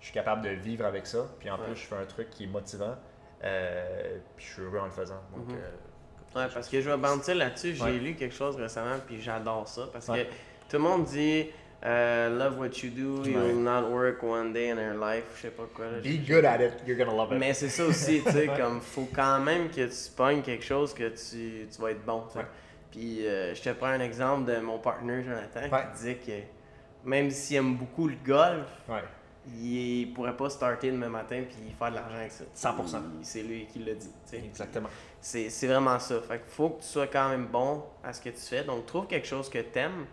je 0.01 0.05
suis 0.07 0.15
capable 0.15 0.43
de 0.43 0.51
vivre 0.51 0.85
avec 0.87 1.07
ça. 1.07 1.27
Puis 1.39 1.51
en 1.51 1.59
plus, 1.59 1.75
je 1.77 1.87
fais 1.87 1.97
un 1.97 2.07
truc 2.07 2.31
qui 2.31 2.45
est 2.45 2.49
motivant. 2.49 2.97
euh, 3.45 4.19
puis 4.37 4.45
je 4.47 4.53
suis 4.55 4.63
heureux 4.63 4.81
en 4.81 4.87
le 4.87 4.91
faisant. 4.91 5.21
Donc, 5.37 5.47
Mhm. 5.47 5.55
euh, 5.55 6.41
Ouais, 6.41 6.49
parce 6.53 6.69
que 6.69 6.81
je 6.81 6.91
vais 6.91 6.97
bandir 6.97 7.37
là-dessus. 7.37 7.73
J'ai 7.77 7.99
lu 8.01 8.17
quelque 8.17 8.35
chose 8.35 8.57
récemment, 8.57 8.97
puis 9.07 9.21
j'adore 9.21 9.69
ça. 9.69 9.89
Parce 9.93 10.07
que 10.09 10.25
tout 10.25 10.73
le 10.73 10.79
monde 10.81 11.05
dit 11.05 11.47
euh, 11.85 12.29
Love 12.39 12.59
what 12.59 12.83
you 12.83 12.91
do, 12.91 13.25
you 13.29 13.39
will 13.39 13.61
not 13.63 13.89
work 13.91 14.23
one 14.23 14.53
day 14.53 14.71
in 14.71 14.77
your 14.77 14.95
life. 14.95 15.25
Je 15.37 15.43
sais 15.43 15.51
pas 15.51 15.65
quoi. 15.75 15.87
là. 15.87 15.99
be 16.01 16.19
good 16.27 16.45
at 16.45 16.61
it, 16.61 16.73
you're 16.87 16.97
gonna 16.99 17.15
love 17.17 17.33
it. 17.33 17.39
Mais 17.39 17.55
c'est 17.55 17.69
ça 17.69 17.85
aussi, 17.85 18.21
tu 18.25 18.31
sais, 18.33 18.47
comme 18.59 18.81
faut 18.81 19.09
quand 19.15 19.41
même 19.41 19.69
que 19.71 19.87
tu 19.87 20.11
pognes 20.17 20.43
quelque 20.43 20.65
chose 20.65 20.93
que 20.93 21.09
tu, 21.09 21.67
tu 21.73 21.81
vas 21.81 21.93
être 21.93 22.05
bon. 22.05 22.25
Ouais. 22.35 22.43
Puis 22.91 23.27
euh, 23.27 23.55
je 23.55 23.63
te 23.63 23.71
prends 23.71 23.89
un 23.89 24.01
exemple 24.01 24.51
de 24.53 24.59
mon 24.61 24.79
partenaire 24.79 25.23
Jonathan 25.23 25.61
Ouais. 25.75 25.83
qui 25.93 25.97
disait 25.99 26.15
que 26.17 27.09
même 27.09 27.31
s'il 27.31 27.57
aime 27.59 27.77
beaucoup 27.77 28.09
le 28.09 28.17
golf, 28.27 28.67
Ouais. 28.89 29.03
il 29.47 30.13
pourrait 30.15 30.37
pas 30.37 30.51
starter 30.51 30.91
demain 30.91 31.09
matin 31.09 31.43
puis 31.49 31.73
faire 31.79 31.91
de 31.91 31.95
l'argent 31.97 32.17
avec 32.17 32.33
ça. 32.33 32.45
100%. 32.55 32.99
Il- 33.21 33.25
C'est 33.25 33.43
lui 33.43 33.67
qui 33.67 33.79
l'a 33.79 33.95
dit. 33.95 34.11
Exactement. 34.33 34.89
C'est 35.21 35.49
vraiment 35.67 35.99
ça. 35.99 36.21
Fait 36.23 36.39
qu'il 36.39 36.51
faut 36.51 36.71
que 36.71 36.83
tu 36.83 36.89
sois 36.89 37.07
quand 37.07 37.29
même 37.29 37.47
bon 37.47 37.83
à 38.03 38.13
ce 38.13 38.21
que 38.21 38.31
tu 38.31 38.41
fais. 38.41 38.65
Donc 38.65 38.87
trouve 38.87 39.07
quelque 39.07 39.27
chose 39.27 39.49
que 39.49 39.59
t'aimes, 39.59 40.07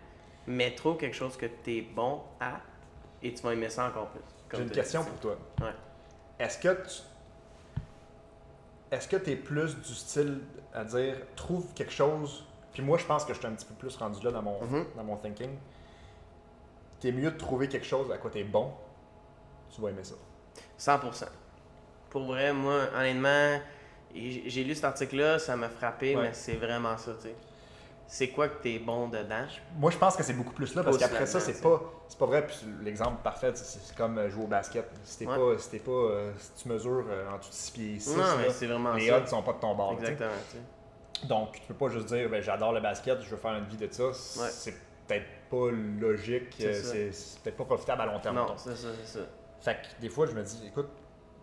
mais 0.46 0.74
trouve 0.74 0.96
quelque 0.96 1.16
chose 1.16 1.36
que 1.36 1.46
tu 1.64 1.78
es 1.78 1.80
bon 1.82 2.22
à 2.40 2.60
et 3.22 3.32
tu 3.34 3.42
vas 3.42 3.52
aimer 3.52 3.68
ça 3.70 3.86
encore 3.88 4.08
plus. 4.08 4.20
J'ai 4.52 4.62
une 4.62 4.68
dit, 4.68 4.74
question 4.74 5.02
tu 5.04 5.10
pour 5.10 5.18
toi. 5.20 5.38
Ouais. 5.60 5.72
Est-ce 6.38 6.58
que 6.58 6.68
tu. 6.86 7.02
Est-ce 8.90 9.08
que 9.08 9.16
tu 9.16 9.30
es 9.32 9.36
plus 9.36 9.76
du 9.76 9.94
style 9.94 10.40
à 10.72 10.84
dire 10.84 11.16
trouve 11.34 11.72
quelque 11.74 11.92
chose. 11.92 12.44
Puis 12.72 12.82
moi, 12.82 12.98
je 12.98 13.04
pense 13.06 13.24
que 13.24 13.32
je 13.32 13.38
suis 13.38 13.46
un 13.48 13.52
petit 13.52 13.64
peu 13.64 13.74
plus 13.74 13.96
rendu 13.96 14.22
là 14.24 14.30
dans 14.30 14.42
mon, 14.42 14.62
Mhm. 14.62 14.86
dans 14.96 15.04
mon 15.04 15.16
thinking. 15.16 15.56
T'es 17.00 17.10
mieux 17.12 17.30
de 17.30 17.36
trouver 17.38 17.68
quelque 17.68 17.86
chose 17.86 18.10
à 18.12 18.18
quoi 18.18 18.30
t'es 18.30 18.44
bon. 18.44 18.72
Tu 19.74 19.80
vas 19.80 19.88
aimer 19.90 20.04
ça. 20.04 20.14
100%. 20.78 21.26
Pour 22.10 22.24
vrai, 22.26 22.52
moi, 22.52 22.82
honnêtement, 22.94 23.58
j'ai 24.14 24.44
j'ai 24.48 24.64
lu 24.64 24.74
cet 24.74 24.84
article-là, 24.84 25.38
ça 25.38 25.56
m'a 25.56 25.68
frappé, 25.68 26.14
Ouais. 26.16 26.22
mais 26.22 26.32
c'est 26.32 26.54
vraiment 26.56 26.96
ça, 26.96 27.12
tu 27.14 27.28
sais. 27.28 27.34
C'est 28.08 28.28
quoi 28.28 28.48
que 28.48 28.62
t'es 28.62 28.78
bon 28.78 29.08
dedans? 29.08 29.46
Moi, 29.78 29.90
je 29.90 29.98
pense 29.98 30.14
que 30.16 30.22
c'est 30.22 30.32
beaucoup 30.34 30.52
plus 30.52 30.74
là 30.76 30.84
parce 30.84 30.96
qu'après 30.98 31.26
ça, 31.26 31.40
c'est 31.40 31.60
pas, 31.60 31.82
c'est 32.08 32.18
pas 32.18 32.26
vrai. 32.26 32.46
Puis 32.46 32.56
l'exemple 32.82 33.20
parfait, 33.22 33.50
c'est- 33.54 33.94
comme 33.96 34.16
euh, 34.18 34.30
jouer 34.30 34.44
au 34.44 34.46
basket. 34.46 34.88
Si 35.02 35.18
t'es 35.18 35.26
Ouais. 35.26 35.36
pas, 35.36 35.58
si 35.58 35.78
pas, 35.80 35.90
euh, 35.90 36.32
si 36.38 36.62
tu 36.62 36.68
mesures 36.68 37.04
euh, 37.08 37.28
en 37.30 37.38
de 37.38 37.42
6 37.52 37.70
pieds 37.72 37.98
6, 37.98 38.16
non, 38.16 38.22
mais 38.38 38.50
c'est 38.50 38.66
vraiment 38.66 38.92
les 38.94 39.10
odds 39.10 39.26
sont 39.26 39.42
pas 39.42 39.54
de 39.54 39.58
ton 39.58 39.74
bord. 39.74 39.92
Exactement. 39.94 40.30
Donc, 41.24 41.52
tu 41.54 41.60
peux 41.66 41.74
pas 41.74 41.88
juste 41.88 42.06
dire, 42.06 42.28
ben, 42.28 42.40
j'adore 42.42 42.72
le 42.72 42.80
basket, 42.80 43.20
je 43.22 43.28
veux 43.30 43.36
faire 43.38 43.54
une 43.54 43.64
vie 43.64 43.76
de 43.76 43.88
ça. 43.90 44.04
Ouais. 44.06 44.12
C'est 44.50 44.74
peut-être 45.08 45.26
pas 45.50 45.70
logique, 45.72 46.54
C'est 46.58 46.66
euh, 46.66 47.10
c'est 47.12 47.40
peut-être 47.42 47.56
pas 47.56 47.64
profitable 47.64 48.02
à 48.02 48.06
long 48.06 48.20
terme. 48.20 48.36
Non, 48.36 48.54
c'est 48.56 48.76
ça, 48.76 48.88
c'est 49.04 49.18
ça. 49.18 49.24
Fait 49.60 49.74
que 49.76 50.00
des 50.00 50.10
fois, 50.10 50.26
je 50.26 50.32
me 50.32 50.42
dis, 50.42 50.66
écoute, 50.66 50.88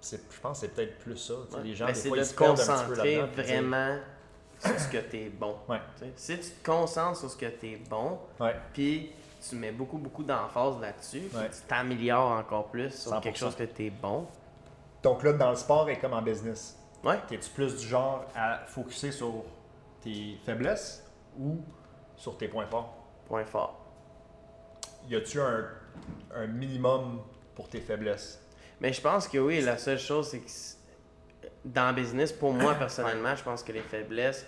je 0.02 0.18
pense 0.42 0.60
que 0.62 0.68
c'est 0.68 0.74
peut-être 0.74 1.00
plus 1.00 1.18
ça. 1.18 1.34
Ouais. 1.34 1.64
Les 1.64 1.74
gens, 1.76 1.88
des 1.88 1.94
fois, 1.94 2.18
de 2.18 2.22
ils 2.22 2.26
se 2.26 2.44
un 2.44 2.54
petit 2.54 2.66
peu 2.88 2.96
là-dedans. 2.96 3.04
dire, 3.04 3.28
vraiment 3.46 3.98
sur 4.66 4.80
ce 4.80 4.88
que 4.90 5.30
bon. 5.30 5.56
Ouais. 5.70 5.80
tu 6.00 6.06
sais. 6.16 6.38
Si 6.40 6.50
tu 6.50 6.56
te 6.58 6.66
concentres 6.66 7.20
sur 7.20 7.30
ce 7.30 7.38
que 7.38 7.46
t'es 7.48 7.80
bon, 7.90 8.20
Ouais, 8.40 8.56
puis 8.74 9.12
tu 9.48 9.56
mets 9.56 9.72
beaucoup, 9.72 9.98
beaucoup 9.98 10.24
d'emphase 10.24 10.80
là-dessus, 10.80 11.30
puis 11.32 11.50
tu 11.52 11.62
t'améliores 11.68 12.32
encore 12.32 12.68
plus 12.68 12.92
sur 12.92 13.12
100%. 13.12 13.22
quelque 13.22 13.38
chose 13.40 13.56
que 13.56 13.64
t'es 13.64 13.90
bon. 13.90 14.28
Donc 15.02 15.24
là, 15.24 15.34
dans 15.34 15.50
le 15.50 15.56
sport 15.58 15.90
et 15.90 16.00
comme 16.00 16.14
en 16.14 16.22
business, 16.22 16.78
Ouais. 17.04 17.20
es-tu 17.32 17.50
plus 17.50 17.76
du 17.78 17.86
genre 17.88 18.24
à 18.36 18.60
focuser 18.66 19.12
sur 19.12 19.44
tes 20.02 20.38
faiblesses 20.46 21.04
ou 21.38 21.58
sur 22.16 22.38
tes 22.38 22.48
points 22.48 22.68
forts? 22.68 22.94
Point 23.28 23.46
fort. 23.46 23.80
Y 25.10 25.16
a-tu 25.18 25.42
un, 25.42 25.66
un 26.36 26.48
minimum 26.48 27.22
pour 27.56 27.68
tes 27.68 27.82
faiblesses? 27.82 28.40
Mais 28.80 28.94
je 28.94 29.02
pense 29.02 29.28
que 29.28 29.38
oui, 29.38 29.60
la 29.62 29.78
seule 29.78 30.00
chose, 30.00 30.30
c'est 30.30 30.40
que 30.40 30.50
dans 31.66 31.88
le 31.90 31.94
business, 31.96 32.32
pour 32.32 32.54
moi 32.54 32.76
personnellement, 32.80 33.36
je 33.36 33.44
pense 33.44 33.64
que 33.64 33.72
les 33.72 33.82
faiblesses, 33.82 34.46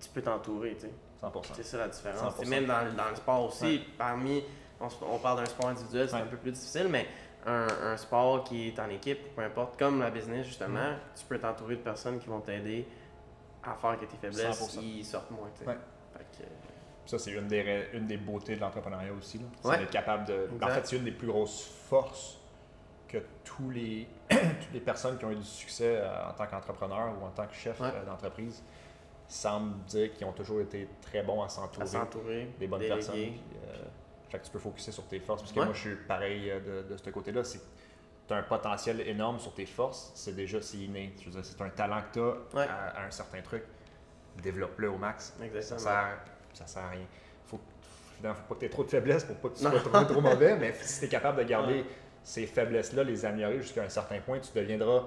tu 0.00 0.08
peux 0.10 0.22
t'entourer, 0.22 0.74
tu 0.74 0.82
sais. 0.82 0.92
100%. 1.22 1.42
C'est 1.54 1.62
ça 1.62 1.78
la 1.78 1.88
différence. 1.88 2.34
100%. 2.34 2.36
C'est 2.40 2.48
même 2.48 2.66
dans, 2.66 2.82
le- 2.84 2.92
dans 2.92 3.08
le 3.08 3.14
sport 3.16 3.44
aussi, 3.46 3.64
Ouais. 3.64 3.80
parmi, 3.96 4.42
on, 4.80 4.88
on 5.10 5.18
parle 5.18 5.38
d'un 5.38 5.44
sport 5.46 5.68
individuel, 5.68 6.08
c'est 6.08 6.16
Ouais. 6.16 6.22
un 6.22 6.26
peu 6.26 6.36
plus 6.36 6.50
difficile, 6.52 6.88
mais 6.88 7.06
un, 7.46 7.66
un 7.84 7.96
sport 7.96 8.42
qui 8.44 8.68
est 8.68 8.78
en 8.80 8.88
équipe, 8.88 9.34
peu 9.36 9.42
importe, 9.42 9.78
comme 9.78 10.00
la 10.00 10.10
business 10.10 10.46
justement, 10.46 10.90
Mm. 10.92 10.96
tu 11.18 11.24
peux 11.26 11.38
t'entourer 11.38 11.76
de 11.76 11.80
personnes 11.82 12.18
qui 12.18 12.26
vont 12.28 12.40
t'aider 12.40 12.86
à 13.64 13.74
faire 13.74 13.98
que 14.00 14.04
tes 14.06 14.16
faiblesses 14.16 14.58
100%. 14.60 14.80
ils 14.82 15.04
sortent 15.04 15.30
moins. 15.30 15.48
Ouais. 15.66 15.76
Que, 16.16 16.44
Ça, 17.04 17.18
c'est 17.18 17.32
une 17.32 17.46
des, 17.48 17.88
une 17.94 18.06
des 18.06 18.16
beautés 18.16 18.54
de 18.56 18.60
l'entrepreneuriat 18.60 19.12
aussi. 19.12 19.38
là. 19.38 19.44
C'est 19.62 19.78
d'être 19.78 19.90
capable 19.90 20.24
de. 20.26 20.48
En 20.60 20.68
fait, 20.68 20.86
c'est 20.86 20.96
une 20.96 21.04
des 21.04 21.10
plus 21.12 21.26
grosses 21.28 21.64
forces 21.88 22.38
que 23.12 23.18
tous 23.44 23.70
les, 23.70 24.08
toutes 24.30 24.72
les 24.72 24.80
personnes 24.80 25.18
qui 25.18 25.24
ont 25.24 25.30
eu 25.30 25.36
du 25.36 25.44
succès 25.44 25.98
euh, 25.98 26.30
en 26.30 26.32
tant 26.32 26.46
qu'entrepreneur 26.46 27.12
ou 27.20 27.24
en 27.26 27.30
tant 27.30 27.46
que 27.46 27.54
chef 27.54 27.78
Ouais. 27.80 27.88
euh, 27.94 28.04
d'entreprise 28.04 28.62
semblent 29.28 29.78
dire 29.84 30.12
qu'ils 30.14 30.26
ont 30.26 30.32
toujours 30.32 30.60
été 30.60 30.88
très 31.00 31.22
bons 31.22 31.42
à 31.42 31.46
à 31.46 31.48
s'entourer 31.48 32.50
des 32.58 32.66
bonnes 32.66 32.80
déléguer. 32.80 32.96
personnes. 32.96 33.14
puis, 33.14 33.40
euh, 33.66 33.82
fait 34.30 34.38
que 34.38 34.44
tu 34.46 34.50
peux 34.50 34.58
focuser 34.58 34.92
sur 34.92 35.04
tes 35.06 35.20
forces. 35.20 35.42
Parce 35.42 35.52
que 35.52 35.58
Ouais. 35.60 35.64
moi, 35.66 35.74
je 35.74 35.80
suis 35.80 35.96
pareil 35.96 36.50
de, 36.66 36.82
de 36.82 36.96
ce 36.96 37.10
côté-là. 37.10 37.44
C'est 37.44 37.60
tu 38.28 38.32
as 38.34 38.36
un 38.36 38.42
potentiel 38.44 39.00
énorme 39.02 39.38
sur 39.40 39.52
tes 39.52 39.66
forces. 39.66 40.12
C'est 40.14 40.34
déjà 40.34 40.62
c'est 40.62 40.78
inné. 40.78 41.12
Je 41.20 41.24
veux 41.26 41.30
dire, 41.32 41.44
c'est 41.44 41.60
un 41.60 41.68
talent 41.70 42.00
que 42.12 42.12
tu 42.14 42.20
as 42.20 42.58
Ouais. 42.58 42.66
à, 42.68 43.00
à 43.00 43.06
un 43.06 43.10
certain 43.10 43.42
truc. 43.42 43.64
Développe-le 44.42 44.90
au 44.90 44.96
max. 44.96 45.34
Ça 45.38 45.44
Exactement. 45.44 45.78
sert, 45.80 46.18
ça 46.54 46.66
sert 46.66 46.84
à 46.84 46.88
rien. 46.90 47.06
Faut, 47.46 47.60
évidemment, 48.14 48.34
faut 48.34 48.42
pas 48.48 48.54
que 48.54 48.60
tu 48.60 48.66
aies 48.66 48.70
trop 48.70 48.84
de 48.84 48.88
faiblesses 48.90 49.24
pour 49.24 49.36
pas 49.36 49.48
que 49.50 49.54
tu 49.56 49.60
sois 49.62 49.70
trop, 49.80 50.04
trop 50.04 50.20
mauvais, 50.22 50.56
mais 50.60 50.72
si 50.80 51.00
tu 51.00 51.06
es 51.06 51.08
capable 51.08 51.38
de 51.38 51.42
garder 51.44 51.84
ces 52.22 52.46
faiblesses-là, 52.46 53.04
les 53.04 53.24
améliorer 53.24 53.60
jusqu'à 53.60 53.82
un 53.82 53.88
certain 53.88 54.18
point, 54.20 54.38
tu 54.38 54.50
deviendras, 54.58 55.04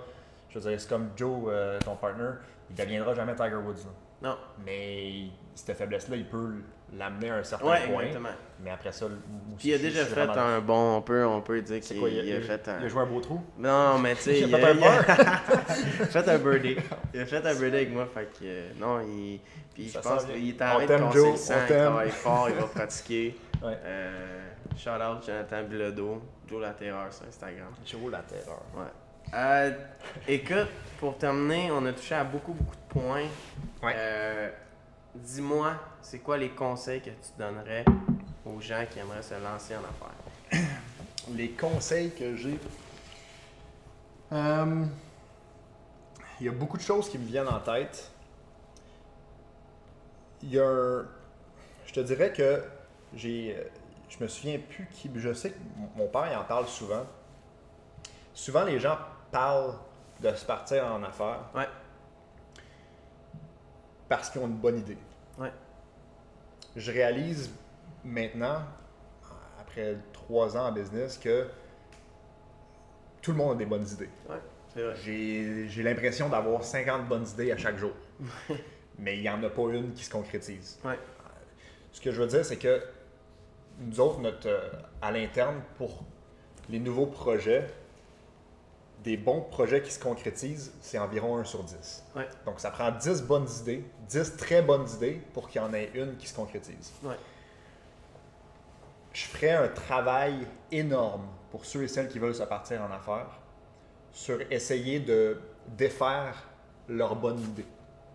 je 0.49 0.59
veux 0.59 0.69
dire, 0.69 0.79
c'est 0.79 0.89
comme 0.89 1.09
Joe, 1.15 1.45
euh, 1.47 1.79
ton 1.83 1.95
partner, 1.95 2.29
il 2.69 2.75
deviendra 2.75 3.13
jamais 3.13 3.35
Tiger 3.35 3.55
Woods. 3.55 3.85
là. 3.85 4.29
Non. 4.29 4.37
Mais 4.65 5.25
cette 5.53 5.77
faiblesse-là, 5.77 6.15
il 6.15 6.25
peut 6.25 6.53
l'amener 6.97 7.29
à 7.29 7.35
un 7.35 7.43
certain 7.43 7.65
Ouais, 7.65 7.87
point. 7.87 8.03
exactement. 8.03 8.29
Mais 8.63 8.69
après 8.71 8.91
ça, 8.91 9.07
Puis 9.57 9.69
il 9.69 9.73
a 9.73 9.77
déjà 9.77 10.05
fait 10.05 10.25
vraiment- 10.25 10.33
un 10.41 10.61
bon, 10.61 10.97
on 10.97 11.01
peut, 11.01 11.25
on 11.25 11.41
peut 11.41 11.61
dire 11.61 11.79
C'est 11.81 11.93
qu'il 11.93 11.99
quoi, 11.99 12.09
il 12.09 12.35
a 12.35 12.41
fait 12.41 12.67
un... 12.69 12.79
Il 12.79 12.85
a 12.85 12.87
joué 12.87 13.01
un 13.01 13.05
beau 13.05 13.19
trou? 13.19 13.41
Non, 13.57 13.97
mais 13.99 14.15
tu 14.15 14.21
sais, 14.21 14.39
Il 14.47 14.55
a 14.55 14.57
fait 14.57 14.63
a, 14.65 14.69
un 14.69 14.73
il 14.73 14.83
a- 14.83 16.05
fait 16.07 16.29
un 16.29 16.37
birdie. 16.37 16.75
Il 17.13 17.19
a 17.21 17.25
fait 17.25 17.37
un 17.45 17.53
birdie 17.55 17.75
avec 17.75 17.93
moi, 17.93 18.07
fait 18.13 18.25
que 18.39 18.43
euh, 18.45 18.69
non, 18.79 19.01
il. 19.01 19.39
Puis 19.73 19.89
je 19.89 19.99
pense 19.99 20.23
qu'il 20.25 20.49
est 20.49 20.61
en 20.61 20.79
train 20.85 20.85
de 21.07 21.11
Joe, 21.13 21.31
le 21.31 21.37
sang, 21.37 21.53
il 21.69 21.75
travaille 21.75 22.09
fort, 22.11 22.49
il 22.49 22.55
va 22.55 22.63
pratiquer. 22.67 23.35
Ouais. 23.61 23.77
Euh, 23.83 24.41
shout 24.77 24.89
out 24.91 25.25
Jonathan 25.25 25.63
Bilodeau, 25.63 26.21
Joe 26.47 26.61
La 26.61 26.71
Terreur 26.73 27.11
sur 27.13 27.25
Instagram. 27.25 27.73
Joe 27.85 28.11
la 28.11 28.19
terreur. 28.21 28.61
Ouais. 28.75 28.83
Euh, 29.33 29.71
écoute, 30.27 30.67
pour 30.99 31.17
terminer, 31.17 31.71
on 31.71 31.85
a 31.85 31.93
touché 31.93 32.15
à 32.15 32.23
beaucoup, 32.23 32.53
beaucoup 32.53 32.75
de 32.75 32.89
points. 32.99 33.27
Ouais. 33.81 33.93
Euh, 33.95 34.49
Dis-moi, 35.15 35.73
c'est 36.01 36.19
quoi 36.19 36.37
les 36.37 36.49
conseils 36.49 36.99
que 37.01 37.09
tu 37.09 37.31
donnerais 37.39 37.85
aux 38.45 38.59
gens 38.59 38.83
qui 38.89 38.99
aimeraient 38.99 39.23
se 39.23 39.33
lancer 39.35 39.73
en 39.75 39.79
affaires? 39.79 40.67
Les 41.33 41.51
conseils 41.51 42.11
que 42.11 42.35
j'ai. 42.35 42.59
Euh, 44.33 44.85
il 46.39 46.45
y 46.45 46.49
a 46.49 46.51
beaucoup 46.51 46.77
de 46.77 46.81
choses 46.83 47.09
qui 47.09 47.17
me 47.17 47.25
viennent 47.25 47.47
en 47.47 47.59
tête. 47.61 48.11
Il 50.43 50.49
y 50.53 50.59
a 50.59 50.67
un- 50.67 51.05
Je 51.87 51.93
te 51.93 51.99
dirais 52.01 52.33
que 52.33 52.61
j'ai. 53.15 53.55
Je 54.09 54.23
me 54.23 54.27
souviens 54.27 54.59
plus 54.59 54.87
qui. 54.91 55.09
Je 55.15 55.33
sais 55.33 55.51
que 55.51 55.57
mon- 55.97 56.07
père 56.07 56.27
il 56.31 56.35
en 56.37 56.43
parle 56.43 56.67
souvent. 56.67 57.05
Souvent, 58.33 58.63
les 58.63 58.79
gens 58.79 58.97
parlent 59.31 59.73
de 60.21 60.33
se 60.35 60.45
partir 60.45 60.85
en 60.85 61.03
affaires 61.03 61.39
Ouais. 61.53 61.67
parce 64.07 64.29
qu'ils 64.29 64.41
ont 64.41 64.47
une 64.47 64.57
bonne 64.57 64.79
idée. 64.79 64.97
Ouais. 65.37 65.51
Je 66.75 66.91
réalise 66.91 67.51
maintenant, 68.03 68.61
après 69.59 69.97
trois 70.13 70.55
ans 70.57 70.67
en 70.67 70.71
business, 70.71 71.17
que 71.17 71.47
tout 73.21 73.31
le 73.31 73.37
monde 73.37 73.53
a 73.53 73.55
des 73.55 73.65
bonnes 73.65 73.87
idées. 73.87 74.09
Ouais. 74.29 74.37
J'ai 75.03 75.69
j'ai 75.69 75.83
l'impression 75.83 76.27
d'avoir 76.27 76.63
50 76.63 77.07
bonnes 77.07 77.25
idées 77.27 77.51
à 77.53 77.57
chaque 77.57 77.77
jour. 77.77 77.93
Mais 78.99 79.15
il 79.17 79.21
n'y 79.21 79.29
en 79.29 79.41
a 79.43 79.49
pas 79.49 79.63
une 79.71 79.93
qui 79.93 80.03
se 80.03 80.09
concrétise. 80.09 80.79
Ouais. 80.83 80.99
Ce 81.93 82.01
que 82.01 82.11
je 82.11 82.21
veux 82.21 82.27
dire, 82.27 82.45
c'est 82.45 82.57
que 82.57 82.81
nous 83.79 83.99
autres, 83.99 84.19
notre, 84.19 84.47
euh, 84.47 84.69
à 85.01 85.11
l'interne, 85.11 85.61
pour 85.77 86.03
les 86.69 86.79
nouveaux 86.79 87.05
projets, 87.07 87.67
des 89.03 89.17
bons 89.17 89.41
projets 89.41 89.81
qui 89.83 89.91
se 89.91 89.99
concrétisent, 89.99 90.73
c'est 90.81 90.97
environ 90.97 91.37
1 91.37 91.43
sur 91.43 91.63
10. 91.63 92.03
Ouais. 92.15 92.27
Donc 92.45 92.59
ça 92.59 92.71
prend 92.71 92.89
10 92.91 93.21
bonnes 93.23 93.47
idées, 93.61 93.83
10 94.09 94.35
très 94.37 94.61
bonnes 94.63 94.87
idées 94.95 95.21
pour 95.33 95.47
qu'il 95.47 95.61
y 95.61 95.63
en 95.63 95.73
ait 95.73 95.91
une 95.93 96.15
qui 96.17 96.27
se 96.27 96.33
concrétise. 96.35 96.91
Ouais. 97.03 97.15
Je 99.13 99.25
ferais 99.25 99.51
un 99.51 99.67
travail 99.67 100.47
énorme 100.71 101.27
pour 101.51 101.65
ceux 101.65 101.83
et 101.83 101.87
celles 101.87 102.07
qui 102.09 102.19
veulent 102.19 102.35
se 102.35 102.43
partir 102.43 102.81
en 102.81 102.91
affaires 102.91 103.39
sur 104.11 104.39
essayer 104.51 104.99
de 104.99 105.39
défaire 105.77 106.43
leur 106.89 107.15
bonne 107.15 107.39
idée. 107.39 107.65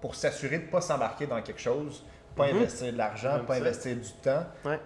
Pour 0.01 0.15
s'assurer 0.15 0.59
de 0.59 0.65
ne 0.67 0.71
pas 0.71 0.81
s'embarquer 0.81 1.27
dans 1.27 1.41
quelque 1.43 1.61
chose, 1.61 2.05
pas 2.35 2.49
Mhm. 2.49 2.57
investir 2.59 2.93
de 2.93 2.99
l'argent, 2.99 3.45
pas 3.47 3.55
ça. 3.55 3.61
investir 3.61 3.97
du 3.97 4.13
temps, 4.23 4.47
Ouais. 4.65 4.81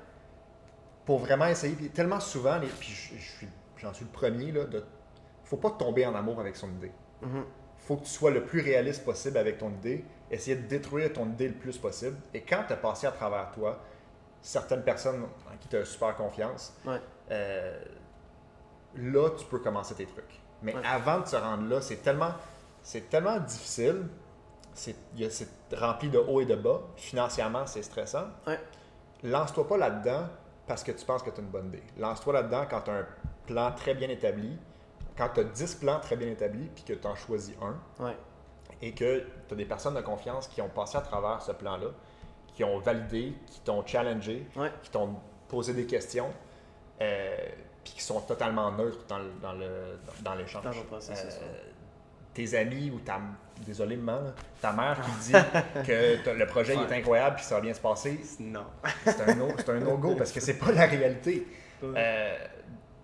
Pour 1.05 1.19
vraiment 1.19 1.47
essayer. 1.47 1.75
Puis 1.75 1.91
tellement 1.91 2.21
souvent, 2.21 2.59
les- 2.59 2.69
puis 2.69 2.93
j'en 3.79 3.93
suis 3.93 4.05
le 4.05 4.11
premier, 4.11 4.53
là, 4.53 4.65
de, 4.65 4.85
faut 5.45 5.57
pas 5.59 5.71
tomber 5.71 6.07
en 6.07 6.15
amour 6.15 6.41
avec 6.41 6.57
son 6.57 6.69
idée. 6.71 6.93
Mhm. 7.23 7.45
faut 7.79 7.97
que 7.97 8.05
tu 8.05 8.11
sois 8.11 8.31
le 8.31 8.45
plus 8.47 8.61
réaliste 8.63 9.05
possible 9.05 9.37
avec 9.37 9.59
ton 9.59 9.69
idée, 9.71 10.07
essayer 10.31 10.57
de 10.57 10.67
détruire 10.67 11.13
ton 11.13 11.27
idée 11.27 11.49
le 11.49 11.55
plus 11.55 11.77
possible. 11.77 12.17
Et 12.33 12.41
quand 12.41 12.65
tu 12.67 12.73
as 12.73 12.77
passé 12.77 13.07
à 13.07 13.13
travers 13.13 13.51
toi, 13.53 13.79
certaines 14.41 14.83
personnes 14.83 15.23
en 15.23 15.57
qui 15.59 15.69
tu 15.69 15.77
as 15.77 15.85
super 15.85 16.17
confiance, 16.17 16.73
Ouais. 16.87 16.99
euh, 17.31 17.79
là, 18.97 19.29
tu 19.39 19.45
peux 19.47 19.59
commencer 19.59 19.95
tes 19.95 20.07
trucs. 20.07 20.41
Mais 20.63 20.75
Ouais. 20.75 20.81
avant 20.85 21.21
de 21.21 21.27
se 21.27 21.37
rendre 21.37 21.69
là, 21.69 21.81
c'est 21.83 21.97
tellement, 21.97 22.33
c'est 22.83 23.11
tellement 23.11 23.39
difficile. 23.39 24.07
C'est, 24.73 24.97
rempli 25.77 26.09
de 26.09 26.19
hauts 26.19 26.41
et 26.41 26.47
de 26.47 26.57
bas. 26.57 26.81
Financièrement, 26.97 27.67
c'est 27.67 27.83
stressant. 27.83 28.29
Ouais. 28.47 28.59
Lance-toi 29.23 29.69
pas 29.69 29.77
là-dedans 29.77 30.27
parce 30.67 30.83
que 30.85 30.93
tu 30.93 31.05
penses 31.05 31.23
que 31.23 31.31
tu 31.31 31.41
as 31.41 31.43
une 31.43 31.51
bonne 31.51 31.67
idée. 31.69 31.83
Lance-toi 31.99 32.33
là-dedans 32.33 32.65
quand 32.69 32.81
tu 32.83 32.91
as 32.91 32.95
un 32.95 33.07
plan 33.47 33.73
très 33.73 33.95
bien 33.95 34.09
établi, 34.09 34.57
quand 35.17 35.29
tu 35.35 35.41
as 35.41 35.45
10 35.45 35.75
plans 35.77 36.01
très 36.01 36.17
bien 36.17 36.29
établis, 36.29 36.69
puis 36.75 36.85
que 36.85 36.93
tu 36.95 37.07
en 37.07 37.15
choisis 37.15 37.55
un, 37.63 38.05
Ouais. 38.05 38.17
et 38.83 38.93
que 38.93 39.27
tu 39.49 39.55
as 39.55 39.57
des 39.57 39.65
personnes 39.67 39.95
de 39.95 40.01
confiance 40.01 40.49
qui 40.49 40.61
ont 40.63 40.69
passé 40.69 40.97
à 40.97 41.03
travers 41.03 41.41
ce 41.43 41.53
plan-là, 41.53 41.89
qui 42.55 42.65
ont 42.65 42.79
validé, 42.79 43.35
qui 43.47 43.61
t'ont 43.61 43.85
challengé, 43.87 44.47
Ouais. 44.57 44.73
qui 44.83 44.91
t'ont 44.91 45.17
posé 45.49 45.73
des 45.75 45.87
questions, 45.87 46.31
euh, 47.01 47.37
puis 47.85 47.93
qui 47.95 48.03
sont 48.03 48.21
totalement 48.21 48.71
neutres 48.73 49.05
dans, 49.09 49.19
le- 49.19 49.33
dans 49.43 49.53
le, 49.53 49.99
dans 50.23 50.35
l'échange. 50.35 50.63
Dans 50.65 50.71
Euh, 50.73 51.71
tes 52.33 52.55
amis 52.57 52.91
ou 52.91 52.99
ta, 53.01 53.21
désolé 53.67 53.97
maman, 53.97 54.21
ta 54.61 54.73
mère 54.73 54.99
qui 55.05 55.11
dit 55.27 55.33
que 55.87 56.31
le 56.31 56.47
projet 56.47 56.75
est 56.75 56.93
incroyable 56.99 57.37
puis 57.37 57.45
ça 57.45 57.57
va 57.57 57.61
bien 57.61 57.75
se 57.75 57.81
passer, 57.81 58.21
Non. 58.41 58.65
c'est 59.05 59.21
un 59.29 59.35
no- 59.35 59.49
c'est 59.57 59.69
un 59.71 59.79
no-go 59.81 60.15
parce 60.17 60.33
que 60.33 60.41
c'est 60.41 60.55
pas 60.59 60.73
la 60.73 60.87
réalité. 60.87 61.47
Euh, 61.83 62.35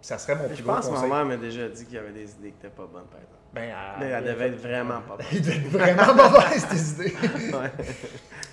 ça 0.00 0.16
serait 0.18 0.36
mon 0.36 0.46
plus 0.46 0.56
Je 0.56 0.62
gros 0.62 0.72
pense 0.74 0.86
que 0.86 0.90
ma 0.92 0.96
conseil. 0.96 1.11
mère 1.12 1.24
m'a 1.26 1.36
déjà 1.36 1.68
dit 1.68 1.84
qu'il 1.84 1.94
y 1.94 1.98
avait 1.98 2.12
des 2.12 2.30
idées 2.32 2.50
qui 2.52 2.56
n'étaient 2.56 2.68
pas 2.68 2.86
bonnes, 2.90 3.04
par 3.04 3.18
exemple. 3.20 3.36
Ben, 3.52 3.62
elle- 3.64 4.00
Mais 4.00 4.06
elle 4.12 4.24
devait 4.34 4.46
être 4.48 4.61
vraiment 4.61 5.00
pas 5.02 5.16
bonne. 5.16 5.26
Il 5.32 5.42
devait 5.42 5.56
être 5.56 5.68
vraiment 5.68 6.30
pas 6.30 6.56
idées. 6.56 7.14
Ouais. 7.52 7.70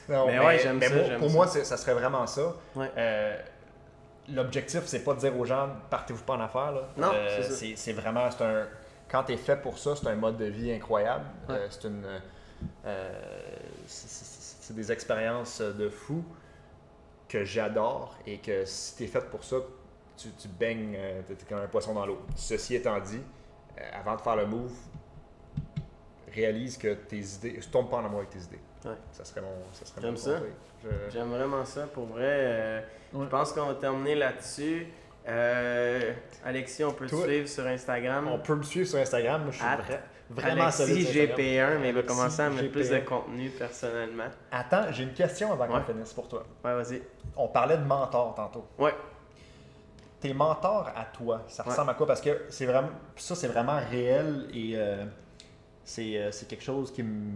Non, 0.10 0.28
Mais 0.28 0.39
ouais, 0.39 0.60
j'aime 0.60 0.82
ça, 0.82 0.89
pour 1.20 1.28
ça. 1.30 1.34
moi, 1.36 1.47
ça 1.47 1.78
serait 1.78 1.93
vraiment 1.93 2.26
ça. 2.28 2.53
Ouais. 2.76 2.89
Euh, 2.97 3.38
L'objectif, 4.30 4.82
c'est 4.86 5.05
pas 5.05 5.14
de 5.14 5.20
dire 5.20 5.38
aux 5.39 5.45
gens 5.45 5.70
partez-vous 5.89 6.24
pas 6.24 6.34
en 6.34 6.41
affaires. 6.41 6.72
Là. 6.74 6.82
Non, 6.97 7.12
Euh, 7.14 7.41
c'est 7.76 7.93
vraiment 7.93 8.30
c'est 8.30 8.43
un. 8.43 8.68
Quand 9.10 9.24
tu 9.24 9.34
es 9.34 9.38
fait 9.38 9.55
pour 9.62 9.78
ça, 9.78 9.95
c'est 9.95 10.08
un 10.08 10.16
mode 10.16 10.38
de 10.38 10.45
vie 10.45 10.72
incroyable. 10.72 11.26
Ouais. 11.49 11.55
Euh, 11.55 11.68
c'est 11.70 11.88
une. 11.88 12.05
euh, 12.86 13.12
c'est- 13.88 14.74
des 14.74 14.91
expériences 14.91 15.62
de 15.62 15.88
fou 15.89 16.24
que 17.30 17.45
j'adore 17.45 18.16
et 18.26 18.39
que 18.39 18.66
si 18.66 18.97
tu 18.97 19.03
es 19.03 19.08
fait 19.08 19.22
pour 19.30 19.43
ça, 19.43 19.58
tu, 20.18 20.30
tu 20.32 20.47
baignes, 20.49 20.93
euh, 20.97 21.22
t'es 21.26 21.36
comme 21.47 21.60
un 21.60 21.68
poisson 21.68 21.93
dans 21.93 22.05
l'eau. 22.05 22.20
Ceci 22.36 22.76
étant 22.76 22.99
dit, 22.99 23.22
euh, 23.78 23.82
avant 23.93 24.16
de 24.18 24.22
faire 24.22 24.36
le 24.36 24.45
move, 24.45 24.74
réalise 26.34 26.78
que 26.78 26.93
tes 26.95 27.20
idées. 27.20 27.60
Je 27.62 27.68
tombe 27.70 27.89
pas 27.89 27.97
en 27.97 28.05
amour 28.05 28.20
avec 28.20 28.32
tes 28.32 28.39
idées. 28.39 28.60
Ouais. 28.86 28.91
Ça 29.12 29.24
serait 29.26 29.41
mon, 29.41 29.47
ça 29.74 29.86
serait 29.86 30.01
J'aime 30.01 30.12
mon 30.12 30.18
ça. 30.18 30.39
Je- 30.84 31.12
J'aime 31.12 31.30
vraiment 31.30 31.66
ça. 31.66 31.88
Pour 31.88 32.05
vrai, 32.08 32.24
euh, 32.26 32.82
Ouais. 33.14 33.26
je 33.26 33.30
pense 33.30 33.53
qu'on 33.53 33.68
va 33.68 33.76
terminer 33.76 34.16
là-dessus. 34.16 34.88
Euh, 35.28 36.13
Alexis, 36.45 36.84
on 36.84 36.91
peut 36.93 37.05
te 37.05 37.11
Toi- 37.11 37.25
suivre 37.25 37.47
sur 37.47 37.65
Instagram? 37.67 38.28
On 38.28 38.39
peut 38.39 38.55
me 38.55 38.63
suivre 38.63 38.88
sur 38.88 38.99
Instagram. 38.99 39.41
Moi, 39.43 39.51
je 39.51 39.57
suis 39.57 39.65
At 39.65 39.78
vra- 39.78 39.99
vraiment 40.30 40.61
Alexis 40.63 40.78
solide 40.84 41.07
sur 41.07 41.21
Instagram. 41.23 41.38
GP1, 41.38 41.80
mais 41.80 41.89
il 41.89 41.95
va 41.95 42.03
commencer 42.03 42.41
à 42.41 42.49
mettre 42.49 42.71
plus 42.71 42.89
de 42.89 42.95
GP1. 42.95 43.03
contenu 43.05 43.49
personnellement. 43.49 44.28
Attends, 44.51 44.86
j'ai 44.91 45.03
une 45.03 45.13
question 45.13 45.51
avant 45.51 45.67
qu'on 45.67 45.82
finisse 45.93 46.13
pour 46.13 46.28
toi. 46.28 46.45
Ouais, 46.63 46.73
vas-y. 46.82 47.01
On 47.36 47.47
parlait 47.49 47.78
de 47.78 47.84
mentors 47.84 48.36
tantôt. 48.36 48.65
Ouais. 48.80 48.93
Tes 50.19 50.34
mentors 50.34 50.89
à 50.95 51.05
toi, 51.05 51.43
ça 51.47 51.63
Ouais. 51.63 51.69
ressemble 51.69 51.91
à 51.91 51.93
quoi? 51.93 52.07
Parce 52.07 52.21
que 52.21 52.45
c'est 52.49 52.65
vraiment, 52.65 52.89
ça, 53.17 53.36
c'est 53.36 53.47
vraiment 53.47 53.80
réel 53.91 54.47
et 54.51 54.73
euh, 54.75 55.05
c'est 55.84 56.17
euh, 56.17 56.32
quelque 56.49 56.63
chose 56.63 56.91
qui 56.91 57.03
me, 57.03 57.34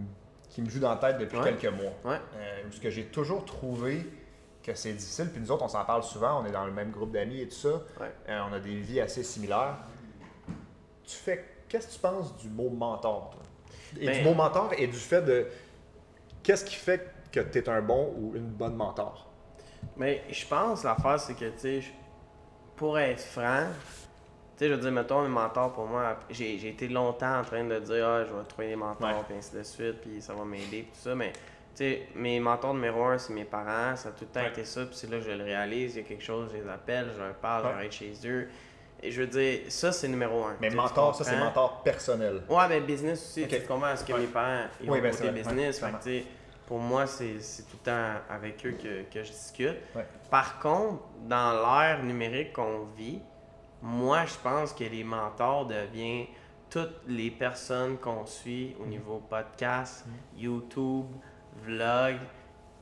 qui 0.48 0.62
me 0.62 0.68
joue 0.68 0.80
dans 0.80 0.90
la 0.90 0.96
tête 0.96 1.18
depuis 1.18 1.38
Ouais. 1.38 1.54
quelques 1.56 1.72
mois. 1.72 1.92
Ouais. 2.04 2.18
Euh, 2.36 2.62
parce 2.64 2.80
que 2.80 2.90
j'ai 2.90 3.04
toujours 3.04 3.44
trouvé 3.44 4.04
que 4.62 4.74
c'est 4.74 4.92
difficile. 4.92 5.28
Puis 5.30 5.40
nous 5.40 5.50
autres, 5.50 5.64
on 5.64 5.68
s'en 5.68 5.84
parle 5.84 6.02
souvent. 6.02 6.40
On 6.42 6.46
est 6.46 6.52
dans 6.52 6.64
le 6.66 6.72
même 6.72 6.90
groupe 6.90 7.12
d'amis 7.12 7.40
et 7.40 7.48
tout 7.48 7.54
ça. 7.56 7.74
Ouais. 8.00 8.12
Euh, 8.28 8.40
on 8.48 8.52
a 8.52 8.60
des 8.60 8.76
vies 8.80 9.00
assez 9.00 9.22
similaires. 9.22 9.76
Tu 11.04 11.16
fais. 11.16 11.44
Qu'est-ce 11.68 11.88
que 11.88 11.92
tu 11.94 11.98
penses 11.98 12.36
du 12.36 12.48
mot 12.48 12.68
mentor, 12.70 13.30
toi? 13.30 13.42
Et 14.00 14.06
Ben- 14.06 14.18
du 14.18 14.24
mot 14.24 14.34
mentor 14.34 14.70
et 14.76 14.86
du 14.86 14.96
fait 14.96 15.22
de. 15.22 15.46
Qu'est-ce 16.42 16.64
qui 16.64 16.74
fait 16.76 17.08
que 17.30 17.40
tu 17.40 17.58
es 17.58 17.68
un 17.68 17.80
bon 17.82 18.12
ou 18.16 18.34
une 18.34 18.48
bonne 18.50 18.74
mentor? 18.76 19.28
Mais 19.96 20.22
je 20.30 20.46
pense, 20.46 20.84
l'affaire, 20.84 21.18
c'est 21.18 21.34
que, 21.34 21.46
tu 21.50 21.58
sais, 21.58 21.82
pour 22.76 22.98
être 22.98 23.20
franc, 23.20 23.66
tu 24.56 24.64
sais, 24.64 24.68
je 24.68 24.74
veux 24.74 24.80
dire, 24.80 24.92
mettons, 24.92 25.20
un 25.20 25.28
mentor 25.28 25.72
pour 25.72 25.86
moi, 25.86 26.18
j'ai 26.30 26.68
été 26.68 26.88
longtemps 26.88 27.40
en 27.40 27.42
train 27.42 27.64
de 27.64 27.78
dire, 27.80 28.06
ah, 28.06 28.24
je 28.24 28.32
vais 28.32 28.44
trouver 28.44 28.68
des 28.68 28.76
mentors, 28.76 29.24
puis 29.24 29.36
ainsi 29.36 29.54
de 29.54 29.62
suite, 29.62 30.00
puis 30.00 30.20
ça 30.22 30.34
va 30.34 30.44
m'aider, 30.44 30.82
puis 30.82 30.92
tout 30.92 31.08
ça, 31.08 31.14
mais, 31.14 31.32
sais, 31.74 32.08
mes 32.14 32.38
mentors 32.40 32.74
numéro 32.74 33.04
un, 33.04 33.18
c'est 33.18 33.32
mes 33.32 33.44
parents, 33.44 33.96
ça 33.96 34.08
a 34.10 34.12
tout 34.12 34.24
le 34.24 34.26
temps 34.30 34.40
Ouais. 34.40 34.48
été 34.48 34.64
ça, 34.64 34.84
puis 34.86 34.94
c'est 34.94 35.10
là 35.10 35.18
que 35.18 35.24
je 35.24 35.30
le 35.30 35.44
réalise, 35.44 35.94
il 35.96 36.02
y 36.02 36.04
a 36.04 36.08
quelque 36.08 36.22
chose, 36.24 36.50
je 36.52 36.58
les 36.62 36.68
appelle, 36.68 37.10
je 37.16 37.22
leur 37.22 37.34
parle, 37.34 37.66
Ouais. 37.66 37.72
je 37.76 37.82
vais 37.84 37.90
chez 37.90 38.12
eux. 38.28 38.48
Et 39.04 39.10
je 39.10 39.20
veux 39.22 39.26
dire, 39.26 39.60
ça, 39.68 39.90
c'est 39.90 40.06
numéro 40.06 40.44
un. 40.44 40.56
Mais 40.60 40.70
mentor, 40.70 41.14
ça, 41.16 41.24
c'est 41.24 41.36
mentor 41.36 41.82
personnel. 41.82 42.42
Ouais, 42.48 42.68
mais 42.68 42.80
business 42.80 43.20
aussi, 43.20 43.42
Ok. 43.44 43.48
tu 43.50 43.60
comprends? 43.62 43.80
Parce 43.88 44.04
que 44.04 44.12
Ouais. 44.12 44.20
mes 44.20 44.26
parents, 44.28 44.66
ils 44.80 44.88
Oui, 44.90 44.98
ont 44.98 45.02
ben, 45.02 45.10
côté 45.10 45.30
business. 45.30 45.80
Fait 45.80 45.90
que, 46.22 46.26
pour 46.68 46.78
moi, 46.78 47.06
c'est 47.08 47.34
tout 47.68 47.76
le 47.84 47.84
temps 47.84 48.12
avec 48.30 48.64
eux 48.64 48.76
que, 48.80 49.02
que 49.12 49.24
je 49.24 49.30
discute. 49.32 49.76
Par 50.30 50.60
contre, 50.60 51.02
dans 51.26 51.52
l'ère 51.52 52.02
numérique 52.04 52.52
qu'on 52.52 52.84
vit, 52.96 53.18
moi, 53.82 54.24
je 54.24 54.34
pense 54.40 54.72
que 54.72 54.84
les 54.84 55.02
mentors 55.02 55.66
deviennent 55.66 56.26
toutes 56.70 57.00
les 57.08 57.30
personnes 57.32 57.98
qu'on 57.98 58.24
suit 58.24 58.76
au 58.80 58.86
niveau 58.86 59.18
podcast, 59.28 60.06
YouTube, 60.36 61.06
vlog. 61.64 62.16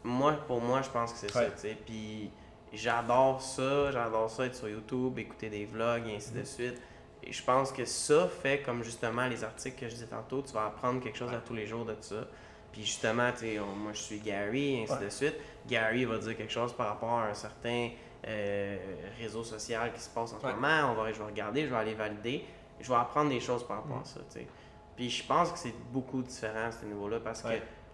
Moi, 0.04 0.32
pour 0.46 0.60
moi, 0.60 0.82
je 0.82 0.88
pense 0.90 1.12
que 1.12 1.18
c'est 1.18 1.30
ça, 1.30 1.44
tu 1.46 1.58
sais. 1.58 1.76
Puis 1.86 2.30
j'adore 2.72 3.40
ça, 3.42 3.90
j'adore 3.92 4.30
ça 4.30 4.46
être 4.46 4.54
sur 4.54 4.68
YouTube, 4.68 5.18
écouter 5.18 5.50
des 5.50 5.66
vlogs 5.66 6.06
et 6.06 6.16
ainsi 6.16 6.32
de 6.32 6.44
suite. 6.44 6.80
Et 7.22 7.32
je 7.32 7.42
pense 7.42 7.70
que 7.70 7.84
ça 7.84 8.26
fait 8.28 8.62
comme 8.62 8.82
justement 8.82 9.26
les 9.26 9.44
articles 9.44 9.78
que 9.78 9.86
je 9.88 9.94
disais 9.94 10.06
tantôt, 10.06 10.40
tu 10.42 10.52
vas 10.54 10.66
apprendre 10.66 11.02
quelque 11.02 11.18
chose 11.18 11.32
à 11.34 11.38
tous 11.38 11.52
les 11.54 11.66
jours 11.66 11.84
de 11.84 11.94
ça. 12.00 12.24
Puis 12.72 12.82
justement, 12.82 13.30
tu 13.32 13.38
sais, 13.40 13.58
moi 13.58 13.92
je 13.92 13.98
suis 14.00 14.20
Gary, 14.20 14.76
et 14.76 14.82
ainsi 14.84 14.92
Ouais. 14.92 15.04
de 15.04 15.10
suite. 15.10 15.34
Gary 15.66 16.04
va 16.06 16.16
dire 16.18 16.36
quelque 16.36 16.52
chose 16.52 16.72
par 16.72 16.86
rapport 16.88 17.10
à 17.18 17.26
un 17.26 17.34
certain 17.34 17.90
euh, 18.26 18.76
réseau 19.18 19.42
social 19.44 19.92
qui 19.92 20.00
se 20.00 20.08
passe 20.08 20.32
en 20.32 20.40
ce 20.40 20.46
moment. 20.46 20.90
On 20.90 20.94
va, 20.94 21.12
je 21.12 21.18
vais 21.18 21.24
regarder, 21.24 21.64
je 21.64 21.70
vais 21.70 21.76
aller 21.76 21.94
valider. 21.94 22.44
Je 22.80 22.88
vais 22.88 22.94
apprendre 22.98 23.28
des 23.30 23.40
choses 23.40 23.66
par 23.66 23.78
rapport 23.78 23.98
Mm. 23.98 24.02
à 24.02 24.04
ça, 24.04 24.20
tu 24.30 24.38
sais. 24.40 24.46
Puis 24.96 25.10
je 25.10 25.24
pense 25.26 25.50
que 25.52 25.58
c'est 25.58 25.74
beaucoup 25.92 26.22
différent 26.22 26.66
à 26.68 26.72
ce 26.72 26.84
niveau-là 26.86 27.18
parce 27.20 27.42
que 27.42 27.48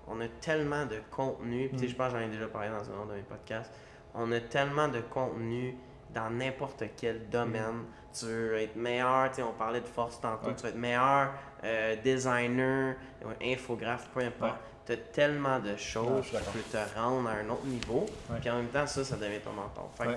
on 0.08 0.20
a 0.20 0.28
tellement 0.40 0.86
de 0.86 0.96
contenu. 1.10 1.70
Sais, 1.76 1.86
Mm. 1.86 1.88
je 1.88 1.94
pense 1.96 2.12
que 2.12 2.18
j'en 2.18 2.24
ai 2.24 2.28
déjà 2.28 2.46
parlé 2.46 2.68
dans 2.68 2.76
un 2.90 2.98
autre 3.02 3.08
de 3.10 3.14
mes 3.16 3.22
podcasts. 3.22 3.72
On 4.14 4.30
a 4.32 4.40
tellement 4.40 4.88
de 4.88 5.00
contenu 5.00 5.76
dans 6.14 6.30
n'importe 6.30 6.82
quel 6.96 7.28
domaine. 7.28 7.84
Tu 8.18 8.24
veux 8.26 8.56
être 8.56 8.76
meilleur, 8.76 9.30
on 9.40 9.52
parlait 9.58 9.80
de 9.82 9.86
force 9.88 10.20
tantôt, 10.20 10.48
Ouais. 10.48 10.54
tu 10.54 10.62
veux 10.62 10.68
être 10.70 10.76
meilleur 10.76 11.32
euh, 11.64 11.96
designer, 12.02 12.94
infographe, 13.42 14.08
peu 14.14 14.20
importe. 14.20 14.52
Ouais. 14.52 14.58
Tu 14.86 14.92
as 14.92 14.96
tellement 14.96 15.58
de 15.58 15.74
choses 15.76 16.24
je 16.24 16.36
qui 16.38 16.44
peuvent 16.44 16.70
te 16.94 16.98
rendre 16.98 17.28
à 17.28 17.32
un 17.32 17.48
autre 17.50 17.64
niveau. 17.66 18.06
Puis 18.40 18.48
en 18.50 18.56
même 18.56 18.68
temps, 18.68 18.86
ça, 18.86 19.04
ça 19.04 19.16
devient 19.16 19.40
ton 19.40 19.52
mentor. 19.52 19.90
Fait 19.96 20.04
que 20.04 20.08
Ouais. 20.10 20.16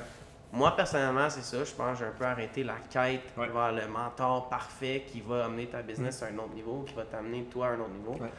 moi, 0.53 0.75
personnellement, 0.75 1.29
c'est 1.29 1.41
ça. 1.41 1.63
Je 1.63 1.73
pense 1.73 1.93
que 1.93 2.05
j'ai 2.05 2.09
un 2.09 2.13
peu 2.15 2.25
arrêté 2.25 2.63
la 2.63 2.75
quête 2.89 3.21
Ouais. 3.35 3.47
vers 3.47 3.71
le 3.71 3.87
mentor 3.87 4.47
parfait 4.47 5.05
qui 5.07 5.21
va 5.21 5.45
amener 5.45 5.65
ta 5.67 5.81
business 5.81 6.21
à 6.23 6.27
un 6.27 6.37
autre 6.37 6.53
niveau, 6.53 6.83
qui 6.87 6.93
va 6.93 7.03
t'amener 7.03 7.43
toi 7.45 7.67
à 7.67 7.69
un 7.71 7.79
autre 7.79 7.89
niveau. 7.89 8.13
Ouais. 8.21 8.29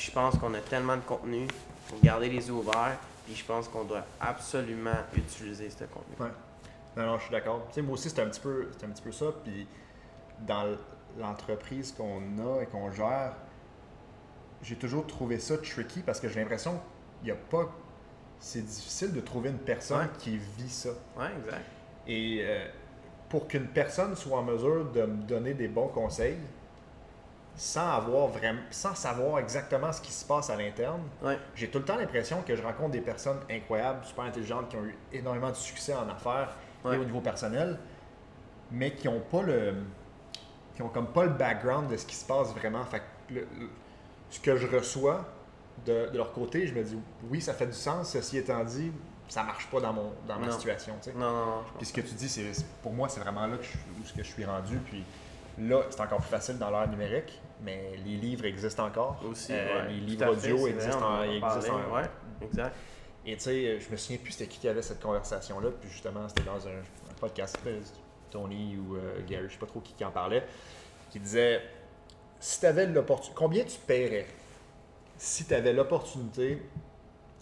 Je 0.00 0.10
pense 0.12 0.38
qu'on 0.38 0.54
a 0.54 0.60
tellement 0.60 0.96
de 0.96 1.02
contenu, 1.02 1.48
faut 1.86 1.96
garder 2.02 2.28
les 2.28 2.46
yeux 2.46 2.52
ouverts, 2.54 2.96
puis 3.26 3.34
je 3.34 3.44
pense 3.44 3.66
qu'on 3.68 3.82
doit 3.82 4.04
absolument 4.20 4.94
utiliser 5.16 5.68
ce 5.70 5.84
contenu. 5.84 6.14
Ouais. 6.20 6.30
Non, 6.96 7.06
non, 7.06 7.18
je 7.18 7.24
suis 7.24 7.32
d'accord. 7.32 7.64
Tu 7.68 7.74
sais, 7.74 7.82
moi 7.82 7.94
aussi, 7.94 8.08
c'est 8.08 8.20
un 8.20 8.26
petit 8.28 8.40
peu, 8.40 8.68
un 8.84 8.88
petit 8.90 9.02
peu 9.02 9.10
ça. 9.12 9.26
Puis 9.44 9.66
dans 10.46 10.76
l'entreprise 11.18 11.92
qu'on 11.92 12.20
a 12.38 12.62
et 12.62 12.66
qu'on 12.66 12.92
gère, 12.92 13.32
j'ai 14.62 14.76
toujours 14.76 15.04
trouvé 15.06 15.40
ça 15.40 15.58
tricky 15.58 16.00
parce 16.00 16.20
que 16.20 16.28
j'ai 16.28 16.40
l'impression 16.40 16.80
qu'il 17.18 17.26
n'y 17.26 17.30
a 17.32 17.40
pas. 17.50 17.68
C'est 18.38 18.62
difficile 18.64 19.12
de 19.12 19.20
trouver 19.20 19.50
une 19.50 19.58
personne 19.58 20.02
Ouais. 20.02 20.08
qui 20.18 20.36
vit 20.58 20.70
ça. 20.70 20.90
Ouais, 21.16 21.26
exact. 21.44 21.64
Et 22.06 22.38
euh, 22.42 22.66
pour 23.28 23.48
qu'une 23.48 23.66
personne 23.66 24.14
soit 24.14 24.38
en 24.38 24.42
mesure 24.44 24.84
de 24.92 25.02
me 25.02 25.22
donner 25.24 25.54
des 25.54 25.66
bons 25.66 25.88
conseils, 25.88 26.38
sans 27.58 27.90
avoir 27.90 28.28
vraiment, 28.28 28.60
sans 28.70 28.94
savoir 28.94 29.40
exactement 29.40 29.92
ce 29.92 30.00
qui 30.00 30.12
se 30.12 30.24
passe 30.24 30.48
à 30.48 30.56
l'interne, 30.56 31.02
Ouais. 31.22 31.36
j'ai 31.56 31.68
tout 31.68 31.78
le 31.80 31.84
temps 31.84 31.96
l'impression 31.96 32.40
que 32.42 32.54
je 32.56 32.62
rencontre 32.62 32.92
des 32.92 33.00
personnes 33.00 33.40
incroyables, 33.50 34.04
super 34.06 34.24
intelligentes, 34.24 34.68
qui 34.70 34.76
ont 34.76 34.84
eu 34.84 34.96
énormément 35.12 35.50
de 35.50 35.56
succès 35.56 35.92
en 35.94 36.08
affaires 36.08 36.54
Ouais. 36.84 36.94
et 36.94 36.98
au 36.98 37.04
niveau 37.04 37.20
personnel, 37.20 37.76
mais 38.70 38.92
qui 38.94 39.08
ont 39.08 39.20
pas 39.20 39.42
le, 39.42 39.74
qui 40.76 40.82
ont 40.82 40.88
comme 40.88 41.08
pas 41.08 41.24
le 41.24 41.30
background 41.30 41.90
de 41.90 41.96
ce 41.96 42.06
qui 42.06 42.14
se 42.14 42.24
passe 42.24 42.54
vraiment. 42.54 42.84
Fait 42.84 43.00
que 43.00 43.34
le- 43.34 43.48
le- 43.58 43.70
ce 44.30 44.38
que 44.40 44.56
je 44.56 44.66
reçois 44.68 45.24
de, 45.84 46.10
de 46.10 46.16
leur 46.16 46.32
côté, 46.32 46.66
je 46.66 46.74
me 46.74 46.84
dis 46.84 46.96
oui, 47.30 47.40
ça 47.40 47.54
fait 47.54 47.66
du 47.66 47.72
sens. 47.72 48.10
Ceci 48.12 48.38
étant 48.38 48.62
dit, 48.62 48.92
ça 49.28 49.42
marche 49.42 49.66
pas 49.68 49.80
dans 49.80 49.92
mon 49.92 50.12
dans 50.28 50.38
ma 50.38 50.46
Non. 50.46 50.52
situation. 50.52 50.94
tu 51.02 51.10
sais. 51.10 51.16
Non, 51.16 51.30
non, 51.32 51.46
non. 51.46 51.62
Puis 51.76 51.86
ce 51.86 51.92
que 51.92 52.00
tu 52.02 52.14
dis, 52.14 52.28
c'est 52.28 52.52
pour 52.82 52.92
moi, 52.92 53.08
c'est 53.08 53.20
vraiment 53.20 53.46
là 53.48 53.56
que 53.56 53.64
je, 53.64 53.70
où 53.76 54.02
que 54.16 54.22
je 54.22 54.28
suis 54.28 54.44
rendu. 54.44 54.76
Puis 54.78 55.04
là, 55.58 55.82
c'est 55.90 56.00
encore 56.00 56.18
plus 56.20 56.30
facile 56.30 56.58
dans 56.58 56.70
l'ère 56.70 56.88
numérique, 56.88 57.40
mais 57.62 57.92
les 58.04 58.16
livres 58.16 58.44
existent 58.46 58.86
encore. 58.86 59.20
Aussi, 59.28 59.52
Euh, 59.52 59.82
ouais. 59.86 59.88
les 59.92 60.00
livres 60.00 60.34
fait, 60.34 60.52
audio 60.52 60.66
existent, 60.68 60.98
en 61.02 61.18
en, 61.18 61.22
existent 61.22 61.74
en- 61.74 61.94
Ouais, 61.94 62.08
exact. 62.42 62.76
Et 63.26 63.34
tu 63.36 63.42
sais, 63.42 63.80
je 63.80 63.90
me 63.90 63.96
souviens 63.96 64.18
plus 64.18 64.32
c'était 64.32 64.46
qui 64.50 64.58
qui 64.60 64.68
avait 64.68 64.80
cette 64.82 65.00
conversation-là. 65.02 65.70
Puis 65.80 65.90
justement, 65.90 66.28
c'était 66.28 66.44
dans 66.44 66.66
un, 66.66 66.70
un 66.78 67.14
podcast, 67.20 67.58
c'était 67.62 67.78
Tony 68.30 68.76
ou 68.78 68.96
euh, 68.96 69.20
Gary, 69.26 69.44
je 69.48 69.52
sais 69.54 69.58
pas 69.58 69.66
trop 69.66 69.80
qui, 69.80 69.92
qui 69.92 70.04
en 70.04 70.10
parlait, 70.10 70.44
qui 71.10 71.18
disait 71.20 71.60
si 72.40 72.60
tu 72.60 72.66
avais 72.66 72.86
l'opportunité, 72.86 73.34
combien 73.36 73.64
tu 73.64 73.78
paierais 73.80 74.26
si 75.16 75.44
tu 75.46 75.52
avais 75.54 75.72
l'opportunité 75.72 76.62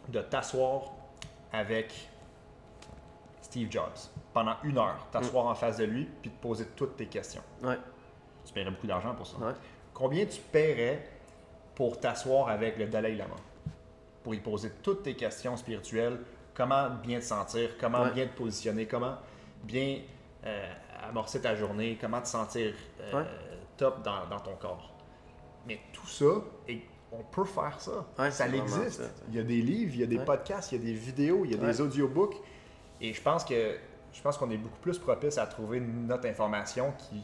de 0.09 0.21
t'asseoir 0.23 0.93
avec 1.53 1.93
Steve 3.43 3.71
Jobs 3.71 3.93
pendant 4.33 4.57
une 4.64 4.79
heure, 4.79 5.07
t'asseoir 5.12 5.47
en 5.47 5.55
face 5.55 5.77
de 5.77 5.85
lui 5.85 6.05
puis 6.23 6.31
te 6.31 6.41
poser 6.41 6.67
toutes 6.75 6.97
tes 6.97 7.07
questions? 7.07 7.43
Ouais, 7.62 7.77
Tu 8.47 8.53
paierais 8.53 8.71
beaucoup 8.71 8.87
d'argent 8.87 9.14
pour 9.14 9.27
ça. 9.27 9.37
ouais. 9.39 9.53
Combien 9.97 10.26
tu 10.26 10.38
paierais 10.53 11.03
pour 11.74 11.99
t'asseoir 11.99 12.49
avec 12.51 12.76
le 12.76 12.86
Dalai 12.86 13.14
Lama? 13.14 13.36
Pour 14.22 14.34
y 14.34 14.40
poser 14.40 14.70
toutes 14.82 15.05
tes 15.05 15.14
questions 15.14 15.57
spirituelles, 15.57 16.18
comment 16.53 16.90
bien 16.90 17.18
te 17.18 17.24
sentir, 17.24 17.70
comment 17.80 18.03
Ouais. 18.03 18.12
bien 18.12 18.26
te 18.26 18.36
positionner, 18.36 18.84
comment 18.84 19.14
bien 19.64 20.01
euh, 20.44 20.72
amorcer 21.09 21.40
ta 21.40 21.55
journée, 21.57 21.97
comment 21.99 22.20
te 22.20 22.28
sentir 22.28 22.74
euh, 23.01 23.20
Ouais. 23.20 23.26
top 23.78 24.03
dans, 24.03 24.26
dans 24.28 24.40
ton 24.40 24.55
corps? 24.57 24.92
Mais 25.66 25.80
tout 25.94 26.07
ça, 26.07 26.42
et 26.68 26.82
on 27.11 27.22
peut 27.22 27.44
faire 27.44 27.80
ça. 27.80 28.05
Ouais, 28.18 28.30
ça 28.30 28.49
existe. 28.49 29.01
ça. 29.01 29.09
Il 29.30 29.36
y 29.36 29.40
a 29.40 29.44
des 29.44 29.62
livres, 29.62 29.92
il 29.94 30.01
y 30.01 30.05
a 30.05 30.07
des 30.07 30.18
podcasts, 30.18 30.72
il 30.72 30.78
y 30.78 30.82
a 30.82 30.84
des 30.84 30.92
vidéos, 30.92 31.47
il 31.47 31.53
y 31.53 31.55
a 31.55 31.59
des 31.59 31.80
audiobooks. 31.80 32.36
Et 33.01 33.14
je 33.14 33.22
pense 33.22 33.47
que 33.47 33.78
je 34.12 34.20
pense 34.20 34.36
qu'on 34.36 34.51
est 34.51 34.57
beaucoup 34.59 34.78
plus 34.82 34.99
propice 34.99 35.38
à 35.38 35.47
trouver 35.47 35.80
notre 35.80 36.26
information 36.28 36.92
qui 36.99 37.22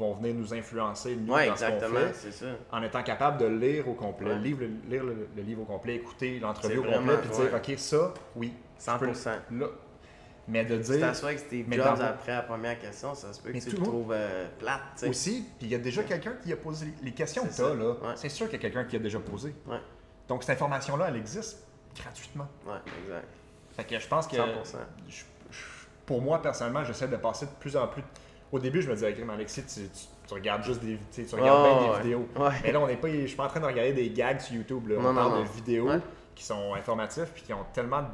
vont 0.00 0.14
venir 0.14 0.34
nous 0.34 0.52
influencer 0.54 1.14
nous 1.16 1.32
Ouais, 1.32 1.46
dans 1.48 1.56
ce 1.56 1.64
exactement, 1.64 2.00
fait 2.00 2.14
c'est 2.14 2.32
ça. 2.32 2.46
en 2.72 2.82
étant 2.82 3.02
capable 3.02 3.38
de 3.38 3.46
lire 3.46 3.88
au 3.88 3.94
complet, 3.94 4.30
Ouais. 4.32 4.38
lire, 4.38 4.56
le, 4.58 4.70
lire 4.88 5.04
le- 5.04 5.28
le 5.36 5.42
livre 5.42 5.62
au 5.62 5.64
complet, 5.64 5.94
écouter 5.96 6.38
l'entrevue 6.40 6.78
au 6.78 6.82
complet, 6.84 7.16
puis 7.18 7.30
dire. 7.30 7.54
OK, 7.54 7.78
ça, 7.78 8.14
oui. 8.36 8.52
je 8.78 8.98
peux 8.98 9.06
le- 9.06 9.12
100%. 9.14 9.30
Là. 9.52 9.66
Mais 10.48 10.64
de 10.64 10.78
dire 10.78 11.00
t'assois 11.00 11.28
avec 11.28 11.38
Steve 11.40 11.66
Jobs 11.72 11.84
dans- 11.98 12.04
après 12.04 12.32
la 12.32 12.42
première 12.42 12.76
question, 12.80 13.14
ça 13.14 13.32
se 13.32 13.40
peut 13.40 13.50
que 13.50 13.54
Mais 13.54 13.60
tu 13.60 13.70
tout 13.70 13.76
le 13.76 13.82
trouves 13.86 14.12
euh, 14.12 14.48
plate, 14.58 14.80
tu 14.98 15.06
aussi, 15.08 15.44
puis 15.58 15.68
il 15.68 15.72
y 15.72 15.74
a 15.76 15.78
déjà 15.78 16.02
quelqu'un 16.02 16.32
qui 16.42 16.52
a 16.52 16.56
posé 16.56 16.86
les- 17.02 17.12
questions 17.12 17.44
que 17.46 17.52
C'est 17.52 17.62
tu 17.62 17.68
as, 17.70 17.74
là. 17.74 17.90
Ouais. 17.90 18.12
C'est 18.16 18.28
sûr 18.30 18.46
qu'il 18.48 18.54
y 18.54 18.58
a 18.58 18.62
quelqu'un 18.62 18.84
qui 18.84 18.96
a 18.96 18.98
déjà 18.98 19.20
posé. 19.20 19.54
Ouais, 19.66 19.76
Donc, 20.28 20.42
cette 20.42 20.56
information-là, 20.56 21.06
elle 21.08 21.16
existe 21.16 21.62
gratuitement. 21.94 22.48
ouais, 22.66 22.72
exact. 23.04 23.28
Fait 23.76 23.84
que 23.84 23.98
je 23.98 24.08
pense 24.08 24.26
que 24.26 24.36
100%. 24.36 24.78
je- 25.08 25.22
je- 25.50 25.64
pour 26.06 26.20
moi, 26.20 26.40
personnellement, 26.42 26.82
j'essaie 26.84 27.06
de 27.08 27.16
passer 27.16 27.46
de 27.46 27.50
plus 27.60 27.76
en 27.76 27.86
plus. 27.86 28.02
Au 28.52 28.58
début, 28.58 28.82
je 28.82 28.88
me 28.88 28.94
disais, 28.94 29.10
OK, 29.12 29.18
mais 29.26 29.32
Alexis, 29.34 29.62
tu, 29.64 29.80
tu- 29.88 30.06
tu 30.26 30.34
regardes 30.34 30.62
juste 30.64 30.80
des, 30.82 30.96
tu 30.96 31.02
sais, 31.10 31.24
tu 31.24 31.34
regardes 31.36 31.66
Oh, 31.66 31.78
bien 31.78 31.82
des 31.86 31.90
ouais. 31.92 32.02
vidéos. 32.02 32.28
Ouais. 32.36 32.50
Mais 32.64 32.72
là, 32.72 32.80
on 32.80 32.86
n'est 32.86 32.96
pas, 32.96 33.08
je 33.08 33.26
suis 33.26 33.36
pas 33.36 33.44
en 33.44 33.48
train 33.48 33.60
de 33.60 33.66
regarder 33.66 33.92
des 33.92 34.10
gags 34.10 34.40
sur 34.40 34.54
YouTube. 34.56 34.88
Là. 34.88 34.96
Non, 34.96 35.08
on 35.10 35.12
non, 35.12 35.14
parle 35.20 35.32
non. 35.38 35.42
de 35.42 35.48
vidéos 35.48 35.88
Ouais. 35.88 36.00
qui 36.34 36.44
sont 36.44 36.74
informatives 36.74 37.28
puis 37.34 37.42
qui 37.42 37.52
ont 37.52 37.64
tellement 37.72 38.04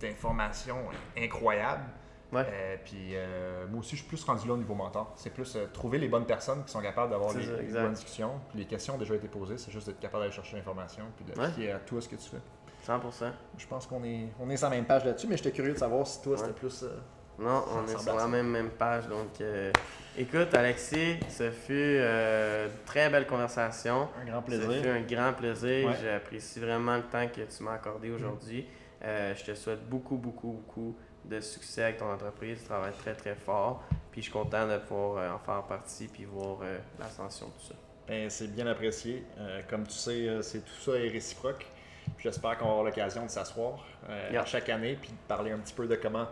d'informations 0.00 0.78
incroyables. 1.16 1.84
Euh, 2.34 2.76
puis 2.84 3.12
euh, 3.14 3.66
moi 3.70 3.80
aussi, 3.80 3.90
je 3.96 4.00
suis 4.02 4.08
plus 4.08 4.22
rendu 4.24 4.46
là 4.46 4.54
au 4.54 4.56
niveau 4.58 4.74
mentor. 4.74 5.12
C'est 5.16 5.30
plus 5.30 5.56
euh, 5.56 5.66
trouver 5.72 5.96
les 5.98 6.08
bonnes 6.08 6.26
personnes 6.26 6.62
qui 6.64 6.72
sont 6.72 6.80
capables 6.82 7.10
d'avoir 7.10 7.32
les, 7.32 7.44
ça, 7.44 7.52
les 7.52 7.62
exact. 7.62 7.82
bonnes 7.82 7.92
discussions. 7.94 8.32
Puis 8.50 8.58
les 8.58 8.64
questions 8.66 8.96
ont 8.96 8.98
déjà 8.98 9.14
été 9.14 9.28
posées. 9.28 9.56
C'est 9.56 9.70
juste 9.70 9.86
d'être 9.86 10.00
capable 10.00 10.24
d'aller 10.24 10.34
chercher 10.34 10.56
l'information 10.56 11.04
puis 11.16 11.24
d'appliquer 11.24 11.72
à 11.72 11.78
toi 11.78 12.00
ce 12.00 12.08
que 12.08 12.16
tu 12.16 12.28
fais. 12.28 12.40
100%. 12.86 13.30
Je 13.56 13.66
pense 13.66 13.86
qu'on 13.86 14.04
est, 14.04 14.28
on 14.38 14.50
est 14.50 14.56
sur 14.56 14.68
la 14.68 14.76
même 14.76 14.84
page 14.84 15.04
là-dessus, 15.04 15.28
mais 15.28 15.36
j'étais 15.36 15.52
curieux 15.52 15.72
de 15.72 15.78
savoir 15.78 16.06
si 16.06 16.20
toi, 16.20 16.36
c'était 16.36 16.52
plus. 16.52 16.84
Euh, 17.40 17.42
Non, 17.44 17.64
on 17.74 17.86
est 17.86 17.98
sur 17.98 18.14
la 18.14 18.26
même, 18.26 18.48
même 18.48 18.70
page. 18.70 19.06
Donc, 19.08 19.40
euh, 19.40 19.72
écoute, 20.16 20.52
Alexis, 20.54 21.16
ce 21.28 21.50
fut 21.50 21.72
euh, 21.72 22.66
une 22.66 22.84
très 22.84 23.08
belle 23.10 23.26
conversation. 23.26 24.08
un 24.20 24.24
grand 24.24 24.40
Ça 24.40 24.42
plaisir. 24.46 24.82
fut 24.82 24.88
un 24.88 25.00
grand 25.02 25.32
plaisir. 25.32 25.88
Ouais. 25.88 25.94
J'apprécie 26.02 26.60
vraiment 26.60 26.96
le 26.96 27.02
temps 27.04 27.26
que 27.28 27.40
tu 27.42 27.62
m'as 27.62 27.74
accordé 27.74 28.10
aujourd'hui. 28.10 28.66
Euh, 29.04 29.34
je 29.34 29.44
te 29.44 29.54
souhaite 29.54 29.86
beaucoup, 29.88 30.16
beaucoup, 30.16 30.52
beaucoup 30.52 30.96
de 31.24 31.40
succès 31.40 31.82
avec 31.84 31.98
ton 31.98 32.10
entreprise. 32.10 32.60
Tu 32.60 32.64
travailles 32.68 32.94
très, 32.98 33.14
très 33.14 33.34
fort. 33.34 33.82
Puis 34.10 34.22
je 34.22 34.30
suis 34.30 34.32
content 34.32 34.66
de 34.66 34.78
pouvoir 34.78 35.18
euh, 35.18 35.34
en 35.34 35.38
faire 35.38 35.62
partie 35.64 36.08
puis 36.08 36.24
voir 36.24 36.58
euh, 36.62 36.78
l'ascension 36.98 37.46
de 37.48 37.52
tout 37.52 37.66
ça. 37.68 37.74
Ben, 38.08 38.30
c'est 38.30 38.46
bien 38.54 38.66
apprécié. 38.68 39.24
Euh, 39.38 39.60
comme 39.68 39.84
tu 39.86 39.92
sais, 39.94 40.28
euh, 40.28 40.40
c'est 40.40 40.60
tout 40.64 40.80
ça 40.80 40.92
est 40.92 41.08
réciproque. 41.08 41.66
J'espère 42.18 42.56
qu'on 42.56 42.64
va 42.66 42.70
avoir 42.70 42.84
l'occasion 42.84 43.24
de 43.26 43.30
s'asseoir 43.30 43.84
euh, 44.08 44.28
Yeah. 44.30 44.44
chaque 44.46 44.68
année 44.68 44.96
puis 45.00 45.10
de 45.10 45.16
parler 45.28 45.50
un 45.50 45.58
petit 45.58 45.74
peu 45.74 45.86
de 45.88 45.96
comment 45.96 46.28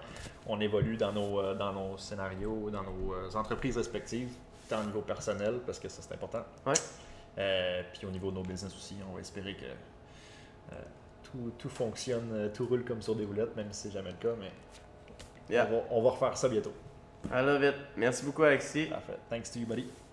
on 0.46 0.60
évolue 0.60 0.96
dans 0.96 1.12
nos, 1.12 1.40
euh, 1.40 1.54
dans 1.54 1.72
nos 1.72 1.96
scénarios, 1.98 2.70
dans 2.70 2.82
nos 2.82 3.14
euh, 3.14 3.30
entreprises 3.34 3.76
respectives, 3.76 4.30
tant 4.68 4.80
au 4.82 4.84
niveau 4.84 5.00
personnel, 5.02 5.60
parce 5.64 5.78
que 5.78 5.88
ça 5.88 6.02
c'est 6.02 6.14
important. 6.14 6.44
Ouais. 6.66 6.74
Euh, 7.38 7.82
puis 7.92 8.06
au 8.06 8.10
niveau 8.10 8.30
de 8.30 8.36
nos 8.36 8.42
business 8.42 8.74
aussi, 8.74 8.96
on 9.10 9.14
va 9.14 9.20
espérer 9.20 9.54
que 9.54 9.64
euh, 9.64 10.76
tout, 11.22 11.52
tout 11.58 11.68
fonctionne, 11.68 12.50
tout 12.54 12.66
roule 12.66 12.84
comme 12.84 13.02
sur 13.02 13.14
des 13.16 13.24
roulettes, 13.24 13.56
même 13.56 13.72
si 13.72 13.82
c'est 13.88 13.90
jamais 13.92 14.10
le 14.10 14.16
cas, 14.16 14.34
mais 14.38 14.50
Yeah. 15.50 15.66
on, 15.66 15.72
va, 15.72 15.82
on 15.90 16.02
va 16.02 16.10
refaire 16.10 16.36
ça 16.38 16.48
bientôt. 16.48 16.72
I 17.30 17.42
love 17.44 17.62
it. 17.62 17.74
Merci 17.98 18.24
beaucoup, 18.24 18.44
Alexis. 18.44 18.86
Parfait. 18.86 19.18
Thanks 19.28 19.50
to 19.52 19.58
you, 19.58 19.66
buddy. 19.66 20.03